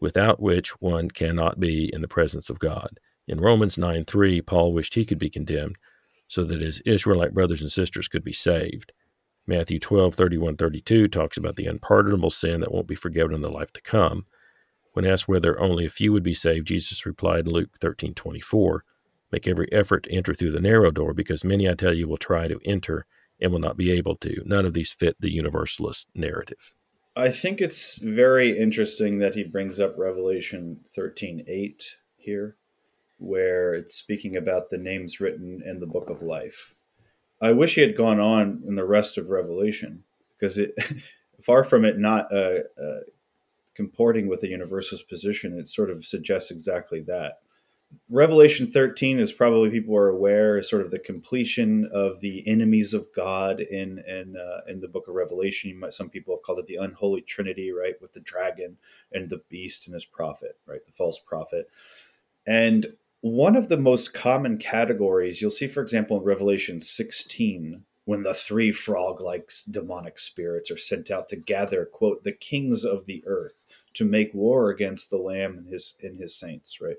[0.00, 3.00] without which one cannot be in the presence of God.
[3.26, 5.76] In Romans 9:3, Paul wished he could be condemned
[6.28, 8.92] so that his Israelite brothers and sisters could be saved.
[9.46, 13.50] Matthew 12, 31, 32 talks about the unpardonable sin that won't be forgiven in the
[13.50, 14.26] life to come.
[14.92, 18.84] When asked whether only a few would be saved, Jesus replied in Luke 13, 24,
[19.30, 22.18] Make every effort to enter through the narrow door, because many, I tell you, will
[22.18, 23.06] try to enter
[23.40, 24.42] and will not be able to.
[24.44, 26.72] None of these fit the universalist narrative.
[27.14, 32.56] I think it's very interesting that he brings up Revelation 13 8 here,
[33.18, 36.74] where it's speaking about the names written in the book of life.
[37.42, 40.04] I wish he had gone on in the rest of Revelation
[40.38, 40.74] because it,
[41.42, 43.00] far from it not uh, uh,
[43.74, 47.40] comporting with the universalist position, it sort of suggests exactly that.
[48.08, 52.94] Revelation 13 is probably people are aware is sort of the completion of the enemies
[52.94, 55.78] of God in in uh, in the book of Revelation.
[55.78, 58.76] Might, some people have called it the unholy trinity, right, with the dragon
[59.12, 61.68] and the beast and his prophet, right, the false prophet.
[62.46, 62.86] And
[63.20, 68.34] one of the most common categories you'll see, for example, in Revelation 16, when the
[68.34, 73.64] three frog-like demonic spirits are sent out to gather, quote, the kings of the earth
[73.94, 76.96] to make war against the Lamb and his and his saints, right?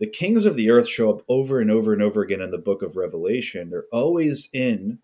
[0.00, 2.58] The kings of the earth show up over and over and over again in the
[2.58, 3.70] book of Revelation.
[3.70, 4.98] They're always in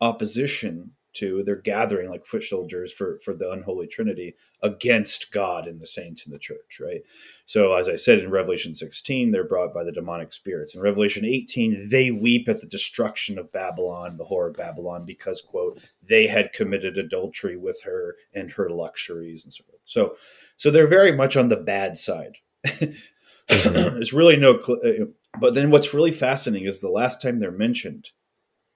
[0.00, 5.80] opposition to, they're gathering like foot soldiers for, for the unholy trinity against God and
[5.80, 7.00] the saints in the church, right?
[7.46, 10.74] So, as I said in Revelation 16, they're brought by the demonic spirits.
[10.74, 15.40] In Revelation 18, they weep at the destruction of Babylon, the whore of Babylon, because,
[15.40, 19.80] quote, they had committed adultery with her and her luxuries and so forth.
[19.84, 20.16] So,
[20.56, 22.36] so they're very much on the bad side.
[23.58, 23.96] Mm-hmm.
[23.96, 24.60] There's really no.
[24.60, 25.06] Cl- uh,
[25.40, 28.10] but then what's really fascinating is the last time they're mentioned,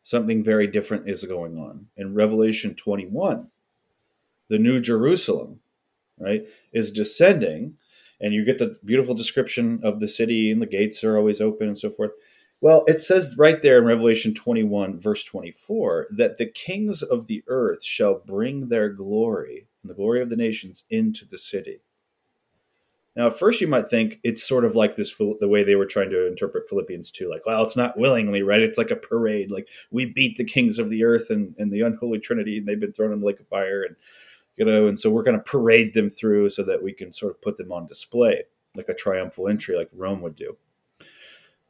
[0.02, 3.48] something very different is going on in Revelation 21.
[4.48, 5.60] The New Jerusalem,
[6.18, 6.42] right,
[6.72, 7.74] is descending,
[8.20, 11.68] and you get the beautiful description of the city, and the gates are always open
[11.68, 12.12] and so forth.
[12.60, 17.42] Well, it says right there in Revelation 21, verse 24, that the kings of the
[17.48, 21.80] earth shall bring their glory and the glory of the nations into the city.
[23.14, 25.86] Now, at first, you might think it's sort of like this the way they were
[25.86, 27.28] trying to interpret Philippians 2.
[27.28, 28.62] Like, well, it's not willingly, right?
[28.62, 29.50] It's like a parade.
[29.50, 32.80] Like, we beat the kings of the earth and, and the unholy trinity, and they've
[32.80, 33.82] been thrown in the lake of fire.
[33.82, 33.96] And,
[34.56, 37.32] you know, and so we're going to parade them through so that we can sort
[37.32, 38.44] of put them on display,
[38.76, 40.56] like a triumphal entry, like Rome would do.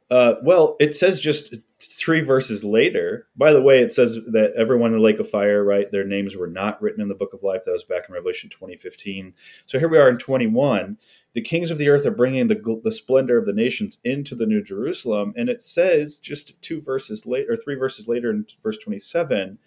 [0.09, 3.27] Uh, well, it says just three verses later.
[3.35, 5.91] By the way, it says that everyone in the lake of fire, right?
[5.91, 7.63] Their names were not written in the book of life.
[7.65, 9.33] That was back in Revelation 2015.
[9.65, 10.97] So here we are in 21
[11.33, 14.45] the kings of the earth are bringing the, the splendor of the nations into the
[14.45, 15.33] new Jerusalem.
[15.35, 19.57] And it says just two verses later, or three verses later in verse 27,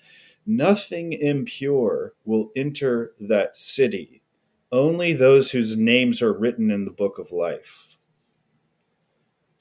[0.46, 4.22] nothing impure will enter that city,
[4.70, 7.95] only those whose names are written in the book of life.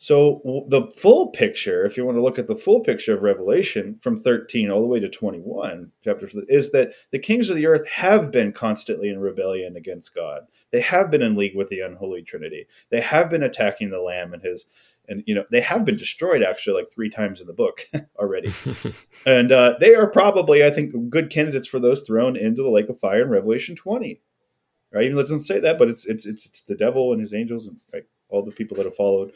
[0.05, 3.97] So the full picture, if you want to look at the full picture of Revelation
[3.99, 7.87] from 13 all the way to 21 chapters, is that the kings of the earth
[7.87, 10.43] have been constantly in rebellion against God.
[10.69, 12.67] They have been in league with the unholy Trinity.
[12.91, 14.65] They have been attacking the Lamb and his,
[15.09, 17.87] and you know they have been destroyed actually like three times in the book
[18.19, 18.53] already.
[19.25, 22.89] and uh, they are probably, I think, good candidates for those thrown into the lake
[22.89, 24.21] of fire in Revelation 20.
[24.93, 25.05] Right?
[25.05, 27.33] Even though it doesn't say that, but it's it's it's it's the devil and his
[27.33, 29.31] angels and right, all the people that have followed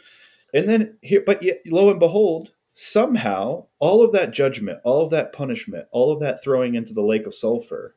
[0.54, 5.10] and then here, but yet, lo and behold, somehow all of that judgment, all of
[5.12, 7.96] that punishment, all of that throwing into the lake of sulfur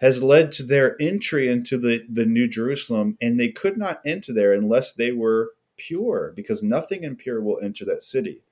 [0.00, 4.32] has led to their entry into the, the New Jerusalem, and they could not enter
[4.32, 8.42] there unless they were pure, because nothing impure will enter that city.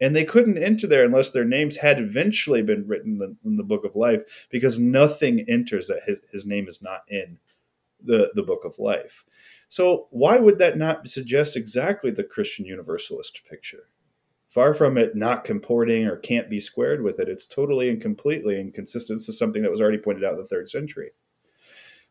[0.00, 3.56] And they couldn't enter there unless their names had eventually been written in the, in
[3.56, 7.38] the book of life, because nothing enters that his, his name is not in
[8.02, 9.24] the, the book of life.
[9.68, 13.88] So, why would that not suggest exactly the Christian universalist picture?
[14.48, 18.58] Far from it not comporting or can't be squared with it, it's totally and completely
[18.58, 21.10] inconsistent to something that was already pointed out in the third century.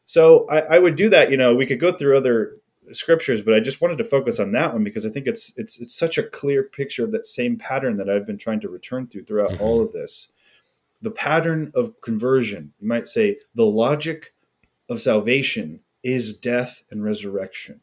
[0.05, 1.31] So, I, I would do that.
[1.31, 2.57] You know, we could go through other
[2.91, 5.79] scriptures, but I just wanted to focus on that one because I think it's it's
[5.79, 9.07] it's such a clear picture of that same pattern that I've been trying to return
[9.07, 9.63] to throughout mm-hmm.
[9.63, 10.29] all of this.
[11.01, 14.33] The pattern of conversion, you might say, the logic
[14.89, 17.81] of salvation is death and resurrection.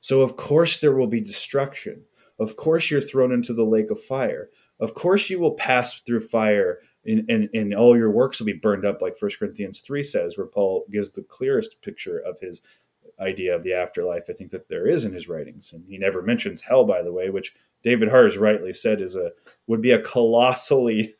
[0.00, 2.04] So, of course, there will be destruction.
[2.38, 4.50] Of course, you're thrown into the lake of fire.
[4.80, 8.52] Of course, you will pass through fire and, and, and all your works will be
[8.52, 12.62] burned up, like 1 Corinthians 3 says, where Paul gives the clearest picture of his
[13.20, 15.72] idea of the afterlife I think that there is in his writings.
[15.72, 17.54] And he never mentions hell, by the way, which
[17.84, 19.30] David has rightly said is a
[19.66, 21.14] would be a colossally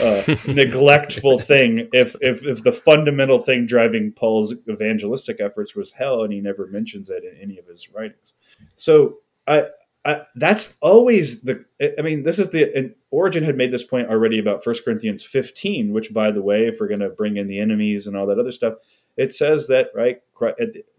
[0.00, 6.24] uh, neglectful thing if, if if the fundamental thing driving Paul's evangelistic efforts was hell,
[6.24, 8.34] and he never mentions it in any of his writings.
[8.76, 9.68] So I
[10.04, 11.64] I, that's always the.
[11.98, 15.92] I mean, this is the Origen had made this point already about 1 Corinthians 15,
[15.92, 18.38] which, by the way, if we're going to bring in the enemies and all that
[18.38, 18.74] other stuff,
[19.16, 20.22] it says that right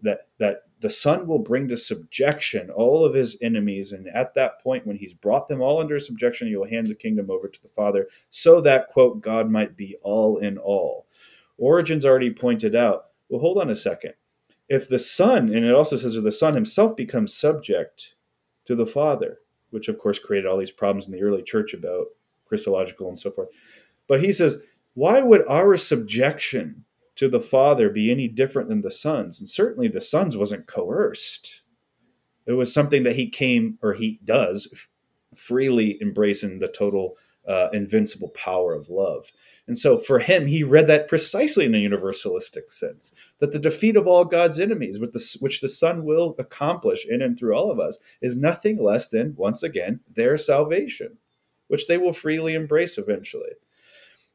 [0.02, 4.60] that that the Son will bring to subjection all of his enemies, and at that
[4.60, 7.62] point, when he's brought them all under subjection, he will hand the kingdom over to
[7.62, 11.06] the Father, so that quote God might be all in all.
[11.56, 13.06] Origen's already pointed out.
[13.28, 14.14] Well, hold on a second.
[14.68, 18.14] If the Son, and it also says that the Son himself becomes subject
[18.66, 19.38] to the Father,
[19.70, 22.06] which of course created all these problems in the early church about
[22.46, 23.48] Christological and so forth.
[24.08, 24.58] But he says,
[24.94, 26.84] why would our subjection
[27.16, 29.38] to the Father be any different than the Son's?
[29.38, 31.62] And certainly the Son's wasn't coerced.
[32.46, 34.86] It was something that he came, or he does,
[35.34, 37.16] freely embracing the total
[37.46, 39.30] uh, invincible power of love.
[39.66, 43.96] And so for him, he read that precisely in a universalistic sense that the defeat
[43.96, 44.98] of all God's enemies,
[45.40, 49.34] which the Son will accomplish in and through all of us, is nothing less than,
[49.36, 51.18] once again, their salvation,
[51.68, 53.52] which they will freely embrace eventually.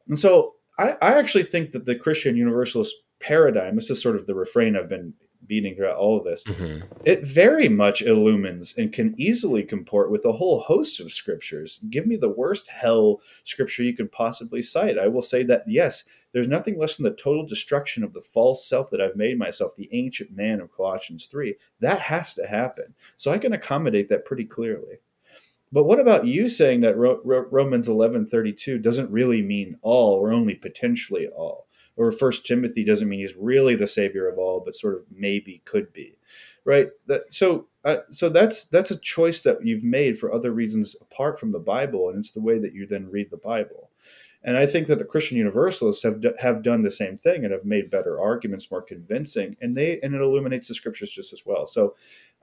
[0.08, 4.28] And so I, I actually think that the Christian universalist paradigm, this is sort of
[4.28, 5.14] the refrain I've been
[5.46, 6.86] beating throughout all of this, mm-hmm.
[7.06, 11.80] it very much illumines and can easily comport with a whole host of scriptures.
[11.90, 14.98] Give me the worst hell scripture you can possibly cite.
[14.98, 18.68] I will say that, yes, there's nothing less than the total destruction of the false
[18.68, 21.56] self that I've made myself, the ancient man of Colossians 3.
[21.80, 22.94] That has to happen.
[23.16, 24.98] So I can accommodate that pretty clearly.
[25.72, 30.32] But what about you saying that Ro- Ro- Romans 11:32 doesn't really mean all or
[30.32, 31.68] only potentially all?
[31.98, 35.62] or first timothy doesn't mean he's really the savior of all but sort of maybe
[35.66, 36.18] could be
[36.64, 40.96] right that, so uh, so that's that's a choice that you've made for other reasons
[41.02, 43.90] apart from the bible and it's the way that you then read the bible
[44.44, 47.66] and I think that the Christian Universalists have have done the same thing and have
[47.66, 51.66] made better arguments, more convincing, and they and it illuminates the scriptures just as well.
[51.66, 51.96] So,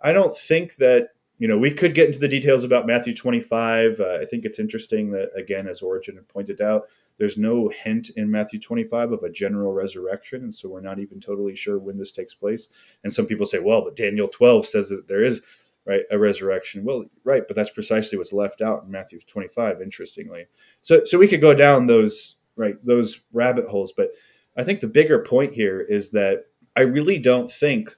[0.02, 3.98] I don't think that you know, we could get into the details about Matthew 25.
[3.98, 6.85] Uh, I think it's interesting that, again, as Origen had pointed out,
[7.19, 10.43] there's no hint in Matthew 25 of a general resurrection.
[10.43, 12.69] And so we're not even totally sure when this takes place.
[13.02, 15.43] And some people say, well, but Daniel 12 says that there is
[15.86, 20.47] right a resurrection well right but that's precisely what's left out in matthew 25 interestingly
[20.82, 24.09] so so we could go down those right those rabbit holes but
[24.56, 26.47] i think the bigger point here is that
[26.77, 27.97] i really don't think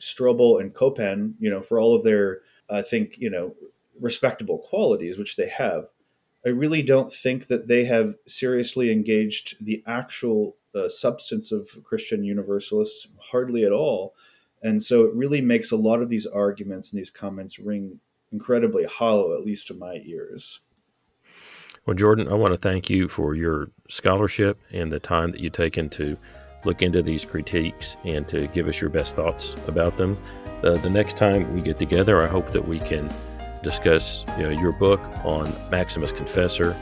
[0.00, 3.54] strobel and copan you know for all of their I think, you know,
[4.00, 5.88] respectable qualities, which they have.
[6.46, 12.24] I really don't think that they have seriously engaged the actual uh, substance of Christian
[12.24, 14.14] Universalists, hardly at all.
[14.62, 18.00] And so it really makes a lot of these arguments and these comments ring
[18.32, 20.60] incredibly hollow, at least to my ears.
[21.86, 25.52] Well, Jordan, I want to thank you for your scholarship and the time that you've
[25.52, 26.16] taken to
[26.64, 30.16] look into these critiques and to give us your best thoughts about them.
[30.62, 33.10] Uh, the next time we get together, I hope that we can
[33.62, 36.76] discuss you know, your book on Maximus Confessor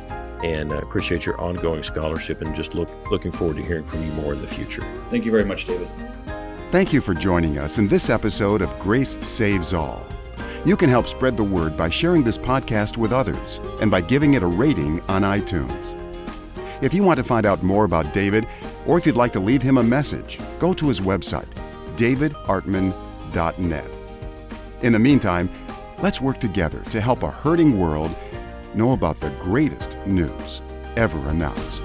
[0.45, 4.13] and I appreciate your ongoing scholarship and just look, looking forward to hearing from you
[4.13, 4.83] more in the future.
[5.09, 5.89] Thank you very much, David.
[6.71, 10.05] Thank you for joining us in this episode of Grace Saves All.
[10.65, 14.35] You can help spread the word by sharing this podcast with others and by giving
[14.35, 15.99] it a rating on iTunes.
[16.83, 18.49] If you want to find out more about David,
[18.87, 21.47] or if you'd like to leave him a message, go to his website,
[21.97, 23.87] davidartman.net.
[24.83, 25.49] In the meantime,
[26.03, 28.13] let's work together to help a hurting world
[28.75, 30.61] know about the greatest news
[30.97, 31.85] ever announced.